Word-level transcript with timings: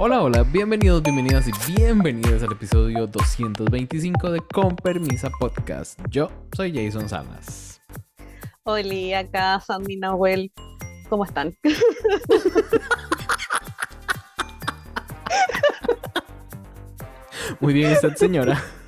Hola, 0.00 0.22
hola, 0.22 0.42
bienvenidos, 0.42 1.04
bienvenidas 1.04 1.46
y 1.46 1.52
bienvenidos 1.72 2.42
al 2.42 2.50
episodio 2.50 3.06
225 3.06 4.32
de 4.32 4.40
Con 4.40 4.74
Permisa 4.74 5.30
Podcast. 5.38 6.00
Yo 6.10 6.32
soy 6.56 6.74
Jason 6.74 7.08
Salas. 7.08 7.80
Hola, 8.64 9.20
acá 9.20 9.60
Sandy 9.60 9.96
Nahuel. 9.96 10.50
¿Cómo 11.08 11.24
están? 11.24 11.56
Muy 17.60 17.72
bien, 17.72 17.92
usted, 17.92 18.16
señora. 18.16 18.60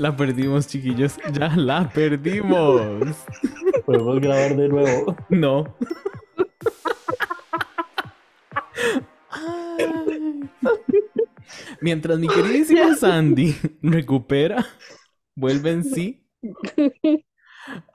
La 0.00 0.16
perdimos, 0.16 0.66
chiquillos. 0.66 1.18
Ya 1.30 1.54
la 1.56 1.86
perdimos. 1.90 3.18
Podemos 3.84 4.18
grabar 4.18 4.56
de 4.56 4.68
nuevo. 4.68 5.14
No. 5.28 5.76
Mientras 11.82 12.18
mi 12.18 12.28
queridísima 12.28 12.96
Sandy 12.96 13.54
recupera, 13.82 14.66
vuelve 15.36 15.72
en 15.72 15.84
sí. 15.84 16.26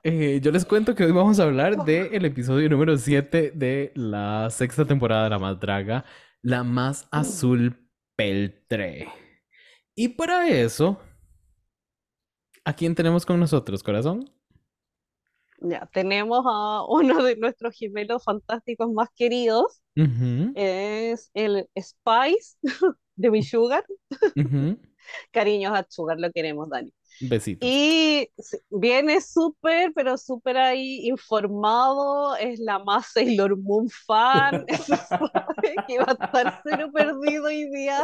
Eh, 0.03 0.39
yo 0.43 0.51
les 0.51 0.63
cuento 0.63 0.93
que 0.93 1.05
hoy 1.05 1.11
vamos 1.11 1.39
a 1.39 1.43
hablar 1.43 1.85
del 1.85 2.23
episodio 2.23 2.69
número 2.69 2.95
7 2.97 3.51
de 3.55 3.91
la 3.95 4.51
sexta 4.51 4.85
temporada 4.85 5.23
de 5.23 5.31
La 5.31 5.39
Más 5.39 5.59
Draga, 5.59 6.05
La 6.43 6.63
Más 6.63 7.07
Azul 7.09 7.89
Peltre. 8.15 9.07
Y 9.95 10.09
para 10.09 10.47
eso, 10.47 11.01
¿a 12.65 12.75
quién 12.75 12.95
tenemos 12.95 13.25
con 13.25 13.39
nosotros, 13.39 13.83
corazón? 13.83 14.29
Ya, 15.59 15.89
tenemos 15.93 16.43
a 16.45 16.85
uno 16.87 17.23
de 17.23 17.37
nuestros 17.37 17.75
gemelos 17.75 18.23
fantásticos 18.23 18.91
más 18.91 19.09
queridos. 19.15 19.81
Es 20.53 21.31
el 21.33 21.69
Spice 21.79 22.57
de 23.15 23.31
mi 23.31 23.41
Sugar. 23.43 23.85
Cariños 25.31 25.73
a 25.73 25.85
Sugar, 25.89 26.19
lo 26.19 26.31
queremos, 26.31 26.69
Dani. 26.69 26.93
Besitos. 27.19 27.75
Y 27.77 28.29
viene 28.69 29.21
súper, 29.21 29.91
pero 29.95 30.17
súper 30.17 30.57
ahí 30.57 31.07
informado. 31.07 32.35
Es 32.35 32.59
la 32.59 32.79
más 32.79 33.07
Sailor 33.13 33.57
Moon 33.57 33.89
fan. 33.89 34.65
Que 35.87 35.99
va 35.99 36.05
a 36.09 36.13
estar 36.13 36.53
cero 36.63 36.91
perdido 36.93 37.45
hoy 37.45 37.69
día. 37.71 38.03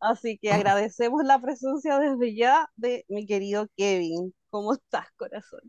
Así 0.00 0.38
que 0.38 0.52
agradecemos 0.52 1.24
la 1.24 1.40
presencia 1.40 1.98
desde 1.98 2.34
ya 2.34 2.68
de 2.76 3.04
mi 3.08 3.26
querido 3.26 3.68
Kevin. 3.76 4.34
¿Cómo 4.50 4.74
estás, 4.74 5.06
corazón? 5.16 5.60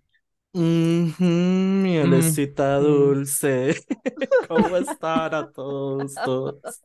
Ujú, 0.53 1.23
mi 1.25 1.97
Mm, 2.01 2.35
Alecita 2.37 2.77
mm. 2.79 2.79
dulce. 2.79 3.75
¿Cómo 4.47 4.77
están 4.77 5.33
a 5.33 5.51
todos, 5.51 6.21
todos? 6.21 6.81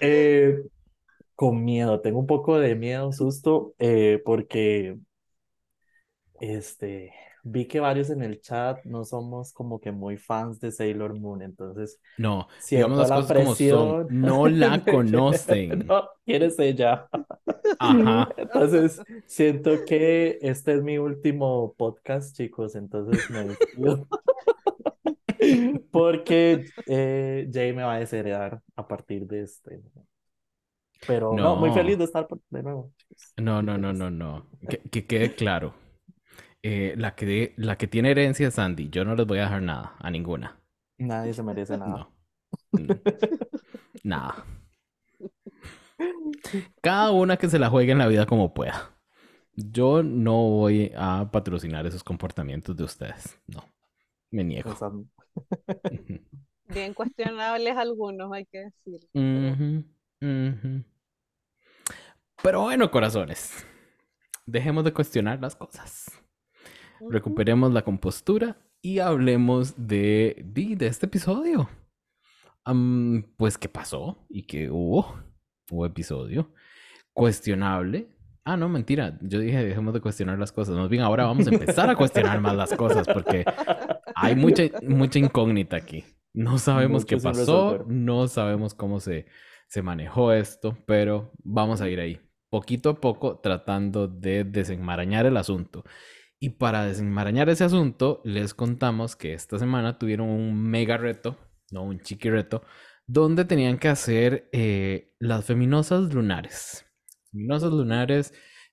Eh, 0.00 0.62
con 1.38 1.64
miedo, 1.64 2.00
tengo 2.00 2.18
un 2.18 2.26
poco 2.26 2.58
de 2.58 2.74
miedo, 2.74 3.12
susto, 3.12 3.72
eh, 3.78 4.20
porque 4.24 4.98
este, 6.40 7.12
vi 7.44 7.66
que 7.66 7.78
varios 7.78 8.10
en 8.10 8.22
el 8.22 8.40
chat 8.40 8.84
no 8.84 9.04
somos 9.04 9.52
como 9.52 9.78
que 9.80 9.92
muy 9.92 10.16
fans 10.16 10.58
de 10.58 10.72
Sailor 10.72 11.14
Moon, 11.14 11.42
entonces 11.42 12.00
No, 12.16 12.48
digamos 12.70 12.98
las 12.98 13.10
la 13.10 13.16
cosas 13.16 13.32
como 13.32 13.54
son. 13.54 13.56
presión 13.56 14.06
No 14.08 14.48
la 14.48 14.84
conocen. 14.84 15.86
No, 15.86 16.08
¿quién 16.24 16.42
es 16.42 16.58
ella? 16.58 17.08
Ajá. 17.78 18.28
Entonces, 18.36 19.00
siento 19.26 19.84
que 19.86 20.38
este 20.42 20.74
es 20.74 20.82
mi 20.82 20.98
último 20.98 21.74
podcast, 21.76 22.36
chicos, 22.36 22.74
entonces 22.74 23.30
me 23.30 23.44
despido. 23.44 24.08
Porque 25.92 26.66
eh, 26.86 27.48
Jay 27.52 27.72
me 27.72 27.82
va 27.84 27.94
a 27.94 27.98
desheredar 28.00 28.60
a 28.76 28.88
partir 28.88 29.26
de 29.26 29.42
este. 29.42 29.80
Pero 31.06 31.32
no, 31.32 31.56
muy 31.56 31.70
feliz 31.70 31.96
de 31.98 32.04
estar 32.04 32.26
por- 32.26 32.40
de 32.50 32.62
nuevo. 32.62 32.92
No, 33.36 33.62
no, 33.62 33.78
no, 33.78 33.92
no, 33.92 34.10
no. 34.10 34.46
Que, 34.68 34.78
que 34.78 35.06
quede 35.06 35.34
claro. 35.34 35.74
Eh, 36.62 36.94
la 36.96 37.14
que, 37.14 37.26
de- 37.26 37.54
la 37.56 37.76
que 37.78 37.86
tiene 37.86 38.10
herencia 38.10 38.48
es 38.48 38.54
Sandy. 38.54 38.90
Yo 38.90 39.04
no 39.04 39.14
les 39.14 39.26
voy 39.26 39.38
a 39.38 39.42
dejar 39.42 39.62
nada, 39.62 39.94
a 40.00 40.10
ninguna. 40.10 40.60
Nadie 40.98 41.32
se 41.32 41.42
merece 41.42 41.78
nada. 41.78 42.08
No. 42.72 42.96
Nada. 44.02 44.44
Cada 46.80 47.10
una 47.12 47.36
que 47.36 47.48
se 47.48 47.58
la 47.58 47.70
juegue 47.70 47.92
en 47.92 47.98
la 47.98 48.06
vida 48.08 48.26
como 48.26 48.54
pueda. 48.54 48.94
Yo 49.54 50.02
no 50.02 50.34
voy 50.50 50.92
a 50.96 51.28
patrocinar 51.32 51.86
esos 51.86 52.04
comportamientos 52.04 52.76
de 52.76 52.84
ustedes. 52.84 53.38
No. 53.46 53.64
Me 54.30 54.44
niego. 54.44 54.74
Bien 56.68 56.92
cuestionables 56.94 57.76
algunos, 57.76 58.32
hay 58.32 58.46
que 58.46 58.58
decir. 58.58 59.00
Pero 60.20 60.84
bueno, 62.62 62.90
corazones. 62.90 63.66
Dejemos 64.46 64.84
de 64.84 64.92
cuestionar 64.92 65.40
las 65.40 65.56
cosas. 65.56 66.10
Recuperemos 67.08 67.72
la 67.72 67.82
compostura 67.82 68.56
y 68.80 68.98
hablemos 68.98 69.74
de, 69.76 70.42
de, 70.44 70.76
de 70.76 70.86
este 70.86 71.06
episodio. 71.06 71.68
Pues, 73.36 73.56
¿qué 73.56 73.68
pasó? 73.68 74.26
¿Y 74.28 74.42
qué 74.42 74.70
hubo? 74.70 75.18
Hubo 75.70 75.86
episodio. 75.86 76.52
Cuestionable. 77.12 78.08
Ah, 78.44 78.56
no, 78.56 78.68
mentira. 78.68 79.18
Yo 79.22 79.40
dije, 79.40 79.64
dejemos 79.64 79.94
de 79.94 80.00
cuestionar 80.00 80.38
las 80.38 80.52
cosas. 80.52 80.76
Más 80.76 80.88
bien, 80.88 81.02
ahora 81.02 81.24
vamos 81.24 81.46
a 81.46 81.50
empezar 81.50 81.88
a 81.90 81.96
cuestionar 81.96 82.40
más 82.40 82.56
las 82.56 82.74
cosas 82.74 83.06
porque 83.06 83.44
hay 84.14 84.34
mucha, 84.34 84.64
mucha 84.82 85.18
incógnita 85.18 85.76
aquí. 85.76 86.04
No 86.34 86.58
sabemos 86.58 87.04
qué 87.04 87.16
Mucho 87.16 87.28
pasó, 87.28 87.84
no 87.88 88.28
sabemos 88.28 88.74
cómo 88.74 89.00
se, 89.00 89.26
se 89.68 89.82
manejó 89.82 90.32
esto, 90.32 90.76
pero 90.86 91.32
vamos 91.44 91.80
a 91.80 91.88
ir 91.88 92.00
ahí, 92.00 92.20
poquito 92.50 92.90
a 92.90 93.00
poco, 93.00 93.38
tratando 93.40 94.08
de 94.08 94.44
desenmarañar 94.44 95.26
el 95.26 95.36
asunto. 95.36 95.84
Y 96.40 96.50
para 96.50 96.84
desenmarañar 96.86 97.48
ese 97.48 97.64
asunto, 97.64 98.20
les 98.24 98.54
contamos 98.54 99.16
que 99.16 99.34
esta 99.34 99.58
semana 99.58 99.98
tuvieron 99.98 100.28
un 100.28 100.62
mega 100.70 100.96
reto, 100.96 101.36
no 101.70 101.82
un 101.82 102.00
chiqui 102.00 102.30
reto, 102.30 102.62
donde 103.06 103.44
tenían 103.44 103.78
que 103.78 103.88
hacer 103.88 104.48
eh, 104.52 105.14
las 105.18 105.44
feminosas 105.44 106.12
lunares. 106.14 106.86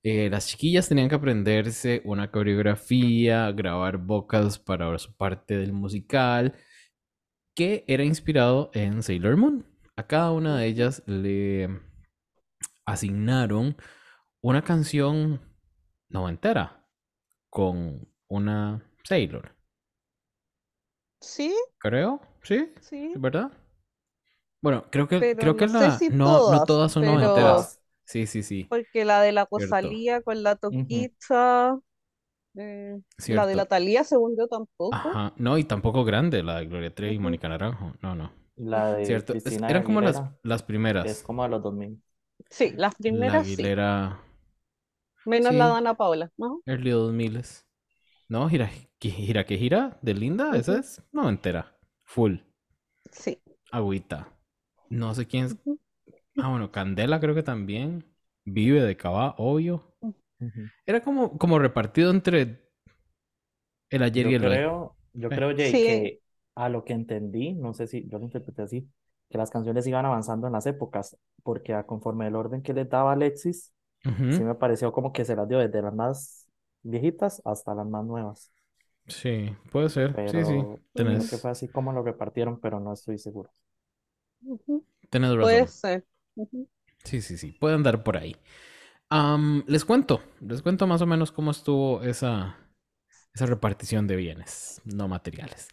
Eh, 0.04 0.30
las 0.30 0.48
chiquillas 0.48 0.88
tenían 0.88 1.10
que 1.10 1.16
aprenderse 1.16 2.02
una 2.06 2.32
coreografía, 2.32 3.52
grabar 3.52 3.98
vocals 3.98 4.60
para 4.60 4.98
su 5.00 5.16
parte 5.16 5.58
del 5.58 5.74
musical, 5.74 6.54
que 7.56 7.84
era 7.88 8.04
inspirado 8.04 8.70
en 8.74 9.02
Sailor 9.02 9.38
Moon. 9.38 9.75
A 9.98 10.04
cada 10.08 10.32
una 10.32 10.58
de 10.58 10.68
ellas 10.68 11.04
le 11.06 11.68
asignaron 12.86 13.76
una 14.42 14.64
canción 14.64 15.42
noventera 16.10 16.86
con 17.50 18.08
una 18.28 18.84
Sailor, 19.04 19.56
Sí, 21.22 21.54
creo, 21.80 22.22
¿sí? 22.44 22.70
sí. 22.82 23.14
¿Verdad? 23.16 23.52
Bueno, 24.62 24.86
creo 24.92 25.08
que, 25.08 25.20
Pero 25.20 25.38
creo 25.40 25.56
que 25.56 25.68
no 25.68 25.80
sé 25.80 25.86
la... 25.86 25.98
si 26.00 26.10
no, 26.10 26.52
no 26.52 26.66
todas, 26.66 26.92
son 26.92 27.04
pero- 27.04 27.20
noventeras. 27.20 27.82
Sí, 28.06 28.28
sí, 28.28 28.44
sí. 28.44 28.66
Porque 28.70 29.06
la 29.06 29.22
de 29.22 29.32
la. 29.32 29.48
Rosalía 29.50 30.22
con 30.22 30.44
la 30.44 30.56
Toquita, 30.56 31.78
eh, 32.56 33.00
la 33.28 33.46
de 33.48 33.56
la. 33.56 33.66
Talía, 33.66 34.04
según 34.04 34.36
yo, 34.38 34.48
tampoco. 34.48 34.92
Ajá. 34.92 35.34
No, 35.38 35.58
y 35.58 35.64
tampoco 35.64 36.04
grande, 36.04 36.44
la 36.44 36.60
de 36.60 36.68
Gloria 36.68 36.94
Trevi 36.94 37.16
y 37.16 37.18
Ujú. 37.18 37.24
Mónica 37.24 37.50
Naranjo. 37.50 37.94
No, 38.02 38.16
no. 38.16 38.32
La 38.58 38.94
de 38.96 39.06
Cierto. 39.06 39.34
Cristina 39.34 39.70
eran 39.70 39.84
como 39.84 40.02
las, 40.02 40.22
las 40.44 40.64
primeras. 40.64 41.06
es 41.06 41.24
como 41.24 41.44
a 41.44 41.48
los 41.48 41.62
2000. 41.64 42.02
Sí, 42.50 42.72
las 42.76 42.94
La 42.94 42.98
primeras 42.98 43.46
sí. 43.48 43.54
Aguilera 43.54 44.20
Menos 45.26 45.50
sí. 45.52 45.58
la 45.58 45.68
de 45.68 45.74
Ana 45.74 45.94
Paula. 45.96 46.32
¿no? 46.38 46.62
Early 46.66 46.91
2000 46.91 47.41
No, 48.29 48.47
gira, 48.50 48.70
que 49.00 49.09
gira, 49.09 49.46
que 49.46 49.58
gira, 49.58 49.97
de 50.02 50.14
linda, 50.14 50.56
esa 50.58 50.79
es 50.79 51.02
noventera. 51.12 51.76
Full. 52.03 52.38
Sí. 53.12 53.40
Agüita. 53.72 54.32
No 54.90 55.14
sé 55.14 55.28
quién 55.28 55.46
es. 55.46 55.58
Ah, 56.38 56.50
bueno, 56.50 56.72
Candela 56.72 57.20
creo 57.20 57.35
que 57.35 57.44
también. 57.44 58.06
Vive 58.46 58.82
de 58.82 58.96
Cabá, 58.97 59.35
obvio. 59.38 59.96
Era 60.85 61.02
como, 61.02 61.38
como 61.38 61.59
repartido 61.59 62.12
entre 62.12 62.70
el 63.90 64.03
ayer 64.03 64.28
y 64.28 64.35
el 64.35 64.46
hoy. 64.47 64.58
creo, 64.58 64.97
yo 65.14 65.29
Eh. 65.29 65.35
creo, 65.35 65.56
Jay, 65.56 65.72
Sí. 65.72 65.78
que 65.78 66.22
a 66.55 66.69
lo 66.69 66.84
que 66.85 66.93
entendí, 66.93 67.53
no 67.53 67.73
sé 67.73 67.87
si 67.87 68.07
yo 68.09 68.17
lo 68.19 68.25
interpreté 68.25 68.63
así, 68.63 68.90
que 69.29 69.37
las 69.37 69.49
canciones 69.52 69.87
iban 69.87 70.05
avanzando 70.05 70.47
en 70.47 70.53
las 70.53 70.66
épocas, 70.67 71.17
porque 71.43 71.73
a 71.73 71.85
conforme 71.85 72.28
el 72.28 72.35
orden 72.35 72.61
que 72.63 72.73
les 72.73 72.90
daba 72.90 73.13
Alexis, 73.13 73.73
sí 74.29 74.43
me 74.43 74.55
pareció 74.55 74.91
como 74.93 75.13
que 75.13 75.25
se 75.25 75.35
las 75.35 75.47
dio 75.47 75.59
desde 75.59 75.81
las 75.81 75.93
más 75.93 76.47
viejitas 76.84 77.41
hasta 77.46 77.75
las 77.75 77.87
más 77.87 78.05
nuevas. 78.05 78.52
Sí, 79.07 79.55
puede 79.72 79.90
ser. 79.90 80.19
Sí, 80.25 80.46
sí. 80.46 80.66
Pero 80.66 80.81
creo 80.93 81.03
Tenés, 81.03 81.28
que 81.28 81.37
fue 81.37 81.52
así 81.52 81.69
como 81.69 81.91
lo 81.93 82.02
repartieron, 82.03 82.59
pero 82.59 82.79
no 82.79 82.93
estoy 82.93 83.17
seguro. 83.19 83.52
Tenés 85.09 85.35
Puede 85.37 85.66
razón. 85.66 85.67
ser. 85.67 86.05
Sí, 87.03 87.22
sí, 87.22 87.37
sí. 87.37 87.52
Puede 87.53 87.75
andar 87.75 88.03
por 88.03 88.17
ahí. 88.17 88.35
Les 89.67 89.85
cuento, 89.85 90.22
les 90.41 90.61
cuento 90.61 90.87
más 90.87 91.02
o 91.02 91.05
menos 91.05 91.31
cómo 91.31 91.52
estuvo 91.52 92.02
esa, 92.03 92.57
esa 93.34 93.46
repartición 93.47 94.07
de 94.07 94.16
bienes 94.17 94.81
no 94.85 95.07
materiales. 95.07 95.69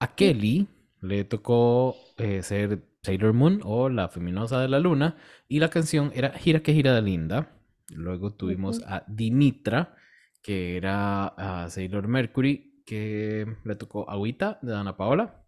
A 0.00 0.14
Kelly 0.14 0.68
le 1.00 1.24
tocó 1.24 1.96
eh, 2.16 2.42
ser 2.42 2.82
Sailor 3.02 3.32
Moon 3.32 3.60
o 3.64 3.88
la 3.88 4.08
feminosa 4.08 4.60
de 4.60 4.68
la 4.68 4.80
luna 4.80 5.16
y 5.48 5.60
la 5.60 5.70
canción 5.70 6.12
era 6.14 6.30
Gira 6.30 6.60
que 6.60 6.72
gira 6.72 6.94
de 6.94 7.02
linda. 7.02 7.54
Luego 7.90 8.34
tuvimos 8.34 8.82
a 8.86 9.04
Dimitra, 9.08 9.96
que 10.42 10.76
era 10.76 11.28
a 11.28 11.70
Sailor 11.70 12.06
Mercury, 12.06 12.82
que 12.84 13.46
le 13.64 13.76
tocó 13.76 14.08
Agüita 14.10 14.58
de 14.62 14.74
Ana 14.74 14.96
Paola. 14.96 15.46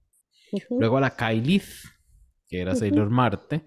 Luego 0.70 0.96
a 0.96 1.00
la 1.00 1.17
Kylith, 1.17 1.87
que 2.49 2.61
era 2.61 2.75
Sailor 2.75 3.11
Marte. 3.11 3.64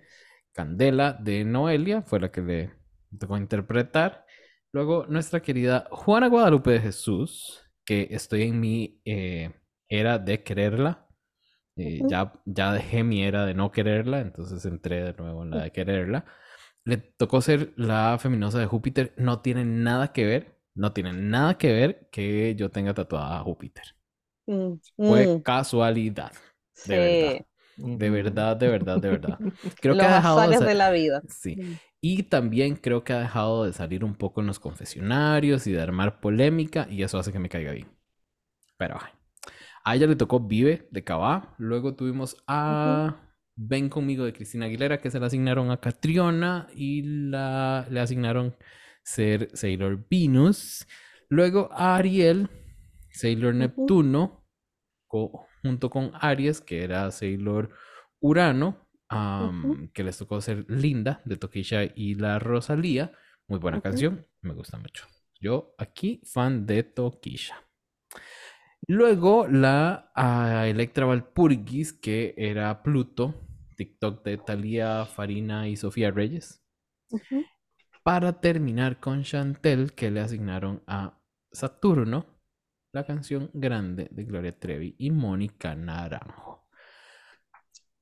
Candela 0.52 1.14
de 1.14 1.46
Noelia 1.46 2.02
fue 2.02 2.20
la 2.20 2.32
que 2.32 2.42
le 2.42 2.72
tocó 3.18 3.38
interpretar. 3.38 4.26
Luego 4.72 5.06
nuestra 5.08 5.42
querida 5.42 5.88
Juana 5.92 6.28
Guadalupe 6.28 6.72
de 6.72 6.80
Jesús, 6.80 7.62
que 7.86 8.08
estoy 8.12 8.44
en 8.44 8.60
mi 8.60 9.02
eh, 9.06 9.52
era 10.00 10.20
de 10.20 10.44
quererla. 10.44 11.08
Eh, 11.78 12.04
ujú. 12.04 12.08
ya, 12.08 12.34
ya 12.46 12.74
dejé 12.74 13.04
mi 13.04 13.24
era 13.24 13.46
de 13.46 13.54
no 13.56 13.72
quererla, 13.72 14.22
entonces 14.22 14.66
entré 14.66 15.04
de 15.04 15.14
nuevo 15.14 15.44
en 15.44 15.52
la 15.52 15.64
de 15.64 15.72
quererla. 15.72 16.26
Le 16.86 16.98
tocó 16.98 17.42
ser 17.42 17.74
la 17.78 18.18
feminosa 18.20 18.60
de 18.60 18.68
Júpiter. 18.68 19.14
No 19.18 19.42
tiene 19.42 19.66
nada 19.66 20.14
que 20.14 20.26
ver, 20.26 20.60
no 20.76 20.94
tiene 20.94 21.14
nada 21.14 21.58
que 21.58 21.74
ver 21.74 22.10
que 22.12 22.56
yo 22.56 22.72
tenga 22.72 22.94
tatuada 22.94 23.40
a 23.40 23.44
Júpiter. 23.44 23.84
Mm, 24.48 24.80
Fue 25.02 25.38
mm, 25.38 25.44
casualidad, 25.44 26.32
de 26.84 27.00
verdad. 27.00 27.36
sí, 27.36 27.98
De 27.98 28.10
verdad, 28.10 28.56
de 28.58 28.68
verdad, 28.70 29.00
de 29.00 29.10
verdad. 29.10 29.40
Creo 29.80 29.98
que 29.98 30.06
los 30.06 30.06
ha 30.06 30.16
dejado 30.16 30.48
de 30.50 30.60
de 30.66 30.74
la 30.74 30.92
vida. 30.92 31.24
Sí. 31.28 31.60
Mm. 31.60 31.76
Y 32.02 32.24
también 32.24 32.76
creo 32.76 33.04
que 33.04 33.14
ha 33.14 33.20
dejado 33.20 33.66
de 33.66 33.74
salir 33.74 34.04
un 34.04 34.16
poco 34.16 34.42
en 34.42 34.48
los 34.48 34.60
confesionarios 34.60 35.68
y 35.68 35.72
de 35.74 35.82
armar 35.82 36.20
polémica 36.22 36.88
y 36.90 37.04
eso 37.04 37.18
hace 37.20 37.32
que 37.32 37.40
me 37.40 37.50
caiga 37.50 37.72
bien. 37.74 37.88
Pero 38.78 38.98
ay. 39.02 39.12
A 39.84 39.96
ella 39.96 40.08
le 40.08 40.16
tocó 40.16 40.40
Vive 40.40 40.88
de 40.92 41.04
Cabá. 41.04 41.56
Luego 41.58 41.96
tuvimos 41.96 42.38
a 42.48 43.30
Ven 43.56 43.90
conmigo 43.90 44.26
de 44.26 44.34
Cristina 44.34 44.66
Aguilera 44.66 45.00
que 45.00 45.12
se 45.12 45.20
la 45.20 45.28
asignaron 45.28 45.70
a 45.72 45.78
Catriona 45.80 46.68
y 46.76 47.04
la, 47.30 47.86
le 47.90 48.00
asignaron 48.00 48.56
ser 49.04 49.50
Sailor 49.54 50.06
Venus. 50.10 50.88
Luego 51.30 51.70
a 51.72 51.96
Ariel, 51.98 52.50
Sailor. 53.12 53.54
Neptuno, 53.56 54.46
co- 55.08 55.46
junto 55.62 55.90
con 55.90 56.12
Aries, 56.20 56.62
que 56.62 56.84
era 56.84 57.12
Sailor 57.12 57.70
Urano, 58.20 58.88
que 59.94 60.04
les 60.04 60.18
tocó 60.18 60.42
ser 60.42 60.66
Linda 60.70 61.22
de 61.26 61.38
Tokisha 61.38 61.84
y 61.84 62.16
la 62.16 62.40
Rosalía. 62.40 63.12
Muy 63.48 63.60
buena 63.60 63.82
canción, 63.82 64.26
me 64.42 64.54
gusta 64.54 64.78
mucho. 64.78 65.06
Yo 65.40 65.76
aquí, 65.78 66.22
fan 66.26 66.66
de 66.66 66.84
Tokisha. 66.84 67.56
Luego 68.88 69.48
la 69.48 70.12
ah, 70.16 70.68
Electra 70.68 71.06
Valpurgis, 71.06 71.94
que 71.94 72.34
era 72.38 72.84
Pluto, 72.84 73.48
TikTok 73.78 74.24
de 74.24 74.38
Thalía 74.38 75.06
Farina 75.06 75.68
y 75.68 75.78
Sofía 75.78 76.12
Reyes. 76.12 76.62
Para 78.04 78.42
terminar 78.42 79.00
con 79.00 79.24
Chantel, 79.24 79.94
que 79.94 80.12
le 80.12 80.20
asignaron 80.20 80.84
a 80.88 81.20
Saturno 81.52 82.26
la 82.92 83.06
canción 83.06 83.50
Grande 83.54 84.10
de 84.12 84.24
Gloria 84.26 84.58
Trevi 84.58 84.96
y 84.98 85.12
Mónica 85.12 85.76
Naranjo. 85.76 86.68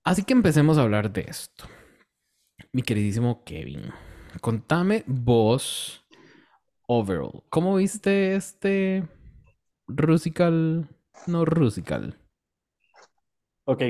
Así 0.04 0.24
que 0.24 0.34
empecemos 0.34 0.78
a 0.78 0.82
hablar 0.82 1.12
de 1.12 1.26
esto. 1.28 1.66
Mi 2.74 2.82
queridísimo 2.82 3.44
Kevin, 3.44 3.92
contame 4.42 5.04
vos, 5.06 6.06
overall, 6.88 7.44
¿cómo 7.50 7.76
viste 7.76 8.36
este 8.36 9.08
Rusical, 9.96 10.88
no 11.28 11.46
Rusical? 11.46 12.18
Ok, 13.66 13.82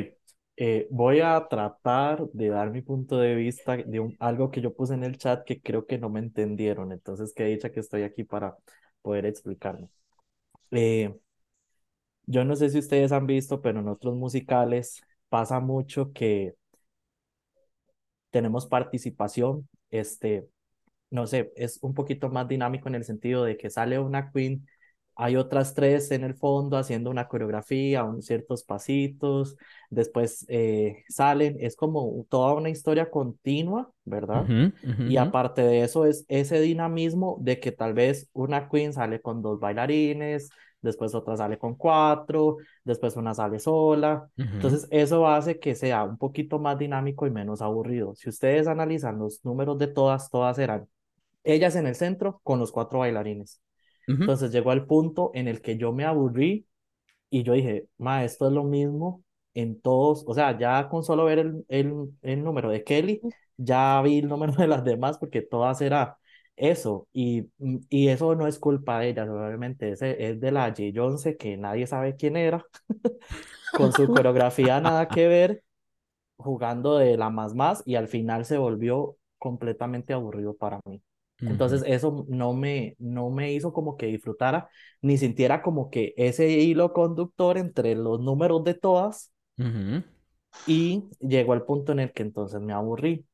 eh, 0.58 0.88
voy 0.92 1.22
a 1.22 1.48
tratar 1.50 2.28
de 2.34 2.50
dar 2.50 2.72
mi 2.72 2.82
punto 2.82 3.18
de 3.18 3.36
vista 3.36 3.78
de 3.78 4.16
algo 4.20 4.52
que 4.52 4.62
yo 4.62 4.74
puse 4.76 4.94
en 4.94 5.04
el 5.04 5.18
chat 5.18 5.44
que 5.46 5.62
creo 5.62 5.86
que 5.88 5.98
no 5.98 6.10
me 6.10 6.20
entendieron, 6.20 6.92
entonces 6.92 7.34
qué 7.36 7.46
dicha 7.46 7.72
que 7.72 7.80
estoy 7.80 8.04
aquí 8.04 8.24
para 8.24 8.58
poder 9.02 9.26
explicarme. 9.26 9.90
Eh, 10.72 11.16
yo 12.26 12.46
no 12.46 12.56
sé 12.56 12.70
si 12.70 12.80
ustedes 12.80 13.12
han 13.12 13.28
visto, 13.28 13.62
pero 13.62 13.80
en 13.80 13.88
otros 13.88 14.16
musicales 14.16 15.02
pasa 15.30 15.60
mucho 15.60 16.12
que 16.14 16.56
tenemos 18.30 18.66
participación, 18.68 19.68
este, 19.90 20.48
no 21.10 21.28
sé, 21.28 21.52
es 21.56 21.80
un 21.82 21.94
poquito 21.94 22.30
más 22.30 22.48
dinámico 22.48 22.88
en 22.90 22.96
el 22.96 23.04
sentido 23.06 23.44
de 23.44 23.58
que 23.58 23.70
sale 23.70 24.00
una 24.00 24.32
queen, 24.32 24.68
hay 25.24 25.36
otras 25.36 25.74
tres 25.74 26.12
en 26.12 26.24
el 26.24 26.36
fondo 26.36 26.78
haciendo 26.78 27.10
una 27.10 27.28
coreografía, 27.28 28.04
un, 28.04 28.22
ciertos 28.22 28.64
pasitos, 28.64 29.56
después 29.90 30.46
eh, 30.50 31.04
salen, 31.10 31.58
es 31.60 31.76
como 31.76 32.26
toda 32.30 32.54
una 32.56 32.70
historia 32.70 33.10
continua, 33.12 33.92
¿verdad? 34.06 34.48
Ujú, 34.48 34.58
ujú, 34.84 35.04
Y 35.04 35.18
ujú. 35.18 35.28
aparte 35.28 35.62
de 35.64 35.84
eso 35.84 36.06
es 36.06 36.26
ese 36.28 36.60
dinamismo 36.62 37.38
de 37.42 37.60
que 37.60 37.72
tal 37.72 37.94
vez 37.94 38.30
una 38.34 38.70
queen 38.70 38.94
sale 38.94 39.22
con 39.22 39.42
dos 39.42 39.60
bailarines, 39.60 40.50
después 40.82 41.14
otra 41.16 41.38
sale 41.38 41.58
con 41.58 41.76
cuatro, 41.76 42.58
después 42.84 43.16
una 43.16 43.34
sale 43.34 43.60
sola. 43.60 44.30
Ujú. 44.38 44.58
Entonces 44.58 44.88
eso 44.92 45.28
hace 45.28 45.60
que 45.60 45.76
sea 45.76 46.04
un 46.04 46.18
poquito 46.18 46.60
más 46.60 46.78
dinámico 46.78 47.26
y 47.28 47.32
menos 47.32 47.62
aburrido. 47.62 48.16
Si 48.16 48.30
ustedes 48.30 48.68
analizan 48.68 49.18
los 49.20 49.44
números 49.44 49.78
de 49.80 49.88
todas, 49.88 50.30
todas 50.30 50.60
eran 50.60 50.88
ellas 51.44 51.76
en 51.76 51.88
el 51.88 51.96
centro 51.96 52.42
con 52.44 52.60
los 52.60 52.72
cuatro 52.72 53.00
bailarines. 53.00 53.62
Entonces 54.20 54.52
llegó 54.52 54.72
al 54.72 54.86
punto 54.88 55.32
en 55.34 55.48
el 55.48 55.62
que 55.62 55.78
yo 55.78 55.94
me 55.94 56.06
aburrí 56.06 56.68
y 57.30 57.44
yo 57.44 57.54
dije, 57.54 57.88
ma, 57.98 58.24
esto 58.24 58.48
es 58.48 58.54
lo 58.54 58.64
mismo 58.64 59.24
en 59.54 59.82
todos, 59.82 60.24
o 60.28 60.34
sea, 60.34 60.58
ya 60.58 60.88
con 60.90 61.04
solo 61.04 61.26
ver 61.26 61.40
el, 61.40 61.66
el, 61.70 61.94
el 62.22 62.44
número 62.44 62.70
de 62.70 62.84
Kelly, 62.84 63.26
ya 63.58 64.02
vi 64.04 64.20
el 64.20 64.28
número 64.30 64.54
de 64.54 64.68
las 64.68 64.84
demás 64.84 65.18
porque 65.18 65.42
todas 65.42 65.82
era 65.82 66.18
eso 66.56 67.08
y, 67.14 67.50
y 67.90 68.08
eso 68.10 68.36
no 68.36 68.48
es 68.48 68.60
culpa 68.60 69.00
de 69.00 69.10
ellas, 69.10 69.30
obviamente, 69.30 69.92
ese 69.92 70.28
es 70.30 70.40
de 70.40 70.52
la 70.52 70.68
J. 70.70 70.84
Jonce 70.96 71.38
que 71.38 71.58
nadie 71.58 71.88
sabe 71.88 72.16
quién 72.16 72.38
era, 72.38 72.66
con 73.74 73.94
su 73.94 74.10
coreografía 74.12 74.80
nada 74.82 75.10
que 75.10 75.28
ver, 75.28 75.64
jugando 76.38 76.98
de 76.98 77.18
la 77.18 77.30
más 77.30 77.56
más 77.56 77.84
y 77.86 77.96
al 77.96 78.08
final 78.10 78.46
se 78.46 78.58
volvió 78.58 79.18
completamente 79.40 80.14
aburrido 80.14 80.56
para 80.58 80.82
mí. 80.86 81.02
Entonces 81.48 81.84
eso 81.86 82.26
no 82.30 82.54
me, 82.54 82.96
no 83.00 83.30
me 83.30 83.54
hizo 83.54 83.74
como 83.74 83.98
que 83.98 84.08
disfrutara, 84.08 84.70
ni 85.02 85.18
sintiera 85.18 85.62
como 85.62 85.90
que 85.90 86.14
ese 86.18 86.50
hilo 86.50 86.94
conductor 86.94 87.58
entre 87.58 87.96
los 87.96 88.20
números 88.22 88.64
de 88.64 88.74
todas 88.76 89.32
Ujú. 89.60 90.04
y 90.66 91.10
llegó 91.20 91.54
al 91.54 91.64
punto 91.66 91.92
en 91.92 92.00
el 92.00 92.14
que 92.14 92.24
entonces 92.24 92.62
me 92.62 92.74
aburrí. 92.74 93.26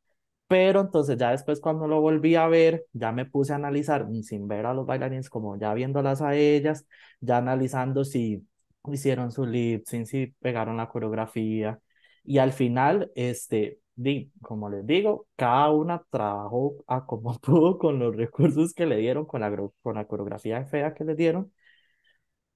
Pero 0.48 0.82
entonces 0.82 1.18
ya 1.18 1.32
después 1.32 1.62
cuando 1.62 1.88
lo 1.88 2.02
volví 2.02 2.36
a 2.36 2.48
ver, 2.48 2.86
ya 2.94 3.12
me 3.12 3.26
puse 3.26 3.54
a 3.54 3.58
analizar 3.58 4.08
mm, 4.08 4.24
sin 4.24 4.48
ver 4.48 4.66
a 4.68 4.74
los 4.74 4.86
bailarines, 4.86 5.30
como 5.30 5.58
ya 5.60 5.74
viéndolas 5.74 6.22
a 6.22 6.36
ellas, 6.36 6.88
ya 7.22 7.38
analizando 7.38 8.06
si 8.06 8.48
hicieron 8.92 9.32
su 9.32 9.46
lip 9.46 9.86
sync, 9.88 10.08
si 10.08 10.28
pegaron 10.42 10.78
la 10.78 10.90
coreografía. 10.90 11.80
Y 12.24 12.40
al 12.40 12.54
final, 12.54 13.12
este, 13.16 13.80
di, 13.98 14.32
como 14.42 14.70
les 14.70 14.86
digo, 14.88 15.28
cada 15.36 15.72
una 15.72 16.04
trabajó 16.12 16.76
a 16.88 17.06
como 17.06 17.40
pudo 17.42 17.78
con 17.80 18.00
los 18.00 18.16
recursos 18.16 18.74
que 18.74 18.86
le 18.86 18.98
dieron, 18.98 19.26
con 19.26 19.42
la, 19.42 19.56
con 19.84 19.96
la 19.96 20.08
coreografía 20.08 20.66
fea 20.66 20.94
que 20.94 21.04
le 21.06 21.16
dieron. 21.16 21.52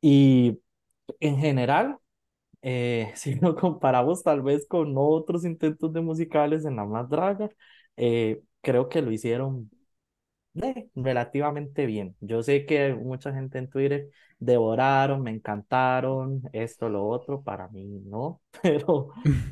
Y 0.02 0.60
en 1.20 1.38
general, 1.40 1.98
eh, 2.64 3.12
si 3.18 3.36
lo 3.36 3.56
comparamos 3.56 4.24
tal 4.24 4.42
vez 4.44 4.68
con 4.68 4.96
otros 4.98 5.46
intentos 5.46 5.94
de 5.94 6.02
musicales 6.02 6.66
en 6.66 6.78
la 6.78 6.86
más 6.86 7.10
draga, 7.10 7.50
eh, 7.98 8.42
creo 8.62 8.90
que 8.90 9.02
lo 9.02 9.12
hicieron 9.12 9.72
eh, 10.64 10.90
relativamente 10.96 11.86
bien. 11.86 12.16
Yo 12.22 12.44
sé 12.44 12.66
que 12.66 12.94
mucha 12.96 13.34
gente 13.34 13.60
en 13.60 13.70
Twitter 13.70 14.10
devoraron, 14.40 15.24
me 15.24 15.32
encantaron, 15.32 16.44
esto, 16.54 16.90
lo 16.90 17.06
otro, 17.08 17.44
para 17.44 17.68
mí 17.70 17.86
no, 18.06 18.42
pero 18.64 19.10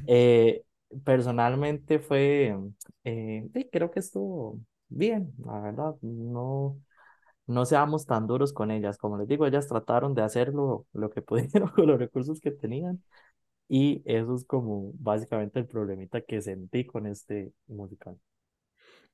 eh, 0.07 0.63
personalmente 1.05 1.99
fue, 1.99 2.57
eh, 3.03 3.49
sí, 3.53 3.69
creo 3.71 3.91
que 3.91 3.99
estuvo 3.99 4.59
bien, 4.89 5.33
la 5.45 5.59
verdad, 5.61 5.95
no. 6.01 6.79
No 7.47 7.65
seamos 7.65 8.05
tan 8.07 8.27
duros 8.27 8.53
con 8.53 8.71
ellas. 8.71 8.97
Como 8.97 9.17
les 9.17 9.27
digo, 9.27 9.45
ellas 9.47 9.67
trataron 9.67 10.15
de 10.15 10.21
hacer 10.23 10.49
lo, 10.53 10.87
lo 10.93 11.09
que 11.11 11.21
pudieron 11.23 11.69
con 11.71 11.87
los 11.87 11.99
recursos 11.99 12.39
que 12.41 12.51
tenían. 12.51 13.03
Y 13.69 14.01
eso 14.05 14.35
es 14.35 14.45
como 14.45 14.91
básicamente 14.95 15.59
el 15.59 15.67
problemita 15.67 16.21
que 16.21 16.41
sentí 16.41 16.85
con 16.85 17.07
este 17.07 17.53
musical. 17.67 18.19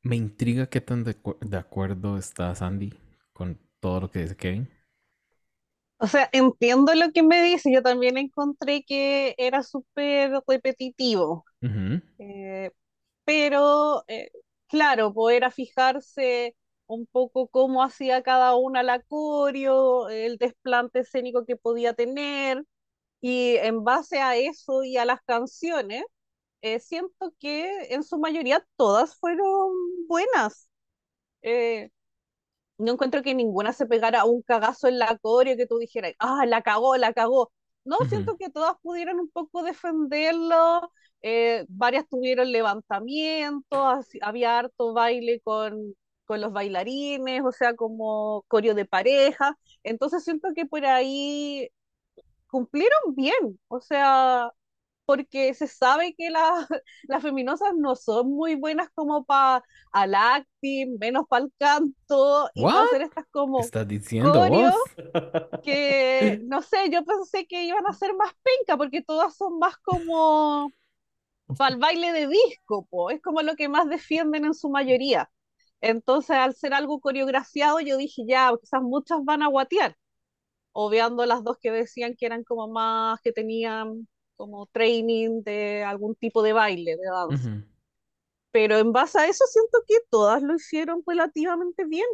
Me 0.03 0.15
intriga 0.15 0.67
qué 0.67 0.79
tan 0.79 1.03
de, 1.03 1.17
de 1.41 1.57
acuerdo 1.57 2.17
está 2.17 2.55
Sandy 2.55 2.93
con 3.33 3.59
todo 3.81 3.99
lo 3.99 4.09
que 4.11 4.19
dice 4.21 4.37
Kevin. 4.37 4.69
O 5.97 6.07
sea, 6.07 6.29
entiendo 6.33 6.93
lo 6.95 7.11
que 7.11 7.23
me 7.23 7.41
dice. 7.43 7.71
Yo 7.73 7.81
también 7.81 8.17
encontré 8.17 8.83
que 8.83 9.35
era 9.37 9.63
súper 9.63 10.31
repetitivo. 10.47 11.45
Ujú. 11.65 11.99
Eh, 12.17 12.71
pero, 13.25 14.03
eh, 14.07 14.31
claro, 14.67 15.13
poder 15.13 15.51
fijarse 15.51 16.55
un 16.87 17.07
poco 17.07 17.47
cómo 17.49 17.83
hacía 17.83 18.23
cada 18.23 18.55
una 18.57 18.83
la 18.83 19.01
coreo, 19.01 20.09
el 20.09 20.37
desplante 20.37 20.99
escénico 21.01 21.45
que 21.45 21.57
podía 21.57 21.93
tener, 21.93 22.63
y 23.21 23.57
en 23.57 23.83
base 23.85 24.19
a 24.21 24.35
eso 24.37 24.83
y 24.83 24.97
a 24.97 25.05
las 25.05 25.21
canciones, 25.23 26.03
eh, 26.61 26.79
siento 26.79 27.33
que 27.39 27.87
en 27.93 28.03
su 28.03 28.19
mayoría 28.19 28.65
todas 28.77 29.15
fueron 29.17 29.71
buenas. 30.07 30.69
Eh, 31.43 31.91
no 32.77 32.91
encuentro 32.93 33.21
que 33.23 33.33
ninguna 33.35 33.73
se 33.73 33.85
pegara 33.85 34.25
un 34.25 34.41
cagazo 34.41 34.87
en 34.87 34.99
la 34.99 35.17
coreo 35.19 35.55
que 35.57 35.65
tú 35.67 35.77
dijeras, 35.77 36.13
ah, 36.19 36.45
la 36.45 36.61
cagó, 36.61 36.97
la 36.97 37.13
cagó. 37.13 37.51
No, 37.85 37.97
Ujú. 37.99 38.05
siento 38.05 38.37
que 38.37 38.49
todas 38.49 38.75
pudieron 38.81 39.19
un 39.19 39.29
poco 39.29 39.63
defenderlo, 39.63 40.91
eh, 41.25 41.65
varias 41.69 42.07
tuvieron 42.09 42.51
levantamientos, 42.53 43.79
así- 43.99 44.19
había 44.21 44.59
harto 44.59 44.93
baile 44.93 45.41
con, 45.43 45.95
con 46.25 46.41
los 46.41 46.53
bailarines, 46.53 47.43
o 47.45 47.51
sea, 47.51 47.75
como 47.75 48.43
coreo 48.47 48.75
de 48.75 48.85
pareja. 48.85 49.57
Entonces 49.83 50.23
siento 50.25 50.49
que 50.55 50.65
por 50.67 50.85
ahí 50.85 51.69
cumplieron 52.47 53.15
bien, 53.15 53.59
o 53.67 53.81
sea, 53.81 54.51
porque 55.05 55.53
se 55.53 55.67
sabe 55.67 56.15
que 56.17 56.29
la- 56.31 56.67
las 57.09 57.23
feminosas 57.23 57.73
no 57.77 57.95
son 57.95 58.29
muy 58.31 58.55
buenas 58.55 58.89
como 58.95 59.25
para 59.25 59.63
al 59.93 60.15
acting, 60.15 60.97
menos 60.99 61.25
para 61.29 61.45
el 61.45 61.53
canto 61.59 62.49
y 62.55 62.77
hacer 62.77 63.01
estas 63.03 63.25
¿Qué 63.55 63.61
como 63.61 63.63
estás 63.63 63.87
diciendo 63.87 64.45
vos? 64.45 64.75
que, 65.61 66.39
no 66.43 66.61
sé, 66.61 66.89
yo 66.91 67.03
pensé 67.05 67.47
que 67.47 67.65
iban 67.65 67.85
a 67.87 67.93
ser 67.93 68.15
más 68.15 68.31
penca 68.43 68.77
porque 68.77 69.01
todas 69.01 69.35
son 69.35 69.59
más 69.59 69.77
como 69.79 70.71
para 71.57 71.73
el 71.73 71.79
baile 71.79 72.11
de 72.11 72.27
disco, 72.27 72.87
po. 72.89 73.09
Es 73.09 73.21
como 73.21 73.41
lo 73.41 73.55
que 73.55 73.69
más 73.69 73.87
defienden 73.89 74.45
en 74.45 74.53
su 74.53 74.69
mayoría. 74.69 75.29
Entonces, 75.81 76.37
al 76.37 76.55
ser 76.55 76.73
algo 76.73 76.99
coreografiado, 76.99 77.79
yo 77.79 77.97
dije, 77.97 78.23
ya, 78.27 78.51
quizás 78.59 78.81
muchas 78.81 79.23
van 79.23 79.43
a 79.43 79.47
guatear 79.47 79.95
obviando 80.77 81.25
las 81.25 81.41
dos 81.41 81.57
que 81.57 81.71
decían 81.71 82.15
que 82.17 82.25
eran 82.25 82.43
como 82.43 82.67
más, 82.67 83.21
que 83.21 83.31
tenían 83.31 84.07
como 84.35 84.67
training 84.67 85.41
de 85.41 85.85
algún 85.85 86.15
tipo 86.15 86.43
de 86.43 86.51
baile, 86.51 86.97
de 86.97 87.05
danza. 87.05 87.49
Ujú. 87.49 87.63
Pero 88.51 88.77
en 88.77 88.91
base 88.91 89.17
a 89.19 89.27
eso 89.27 89.45
siento 89.47 89.79
que 89.87 89.95
todas 90.09 90.43
lo 90.43 90.55
hicieron 90.55 91.01
relativamente 91.07 91.85
bien. 91.85 92.05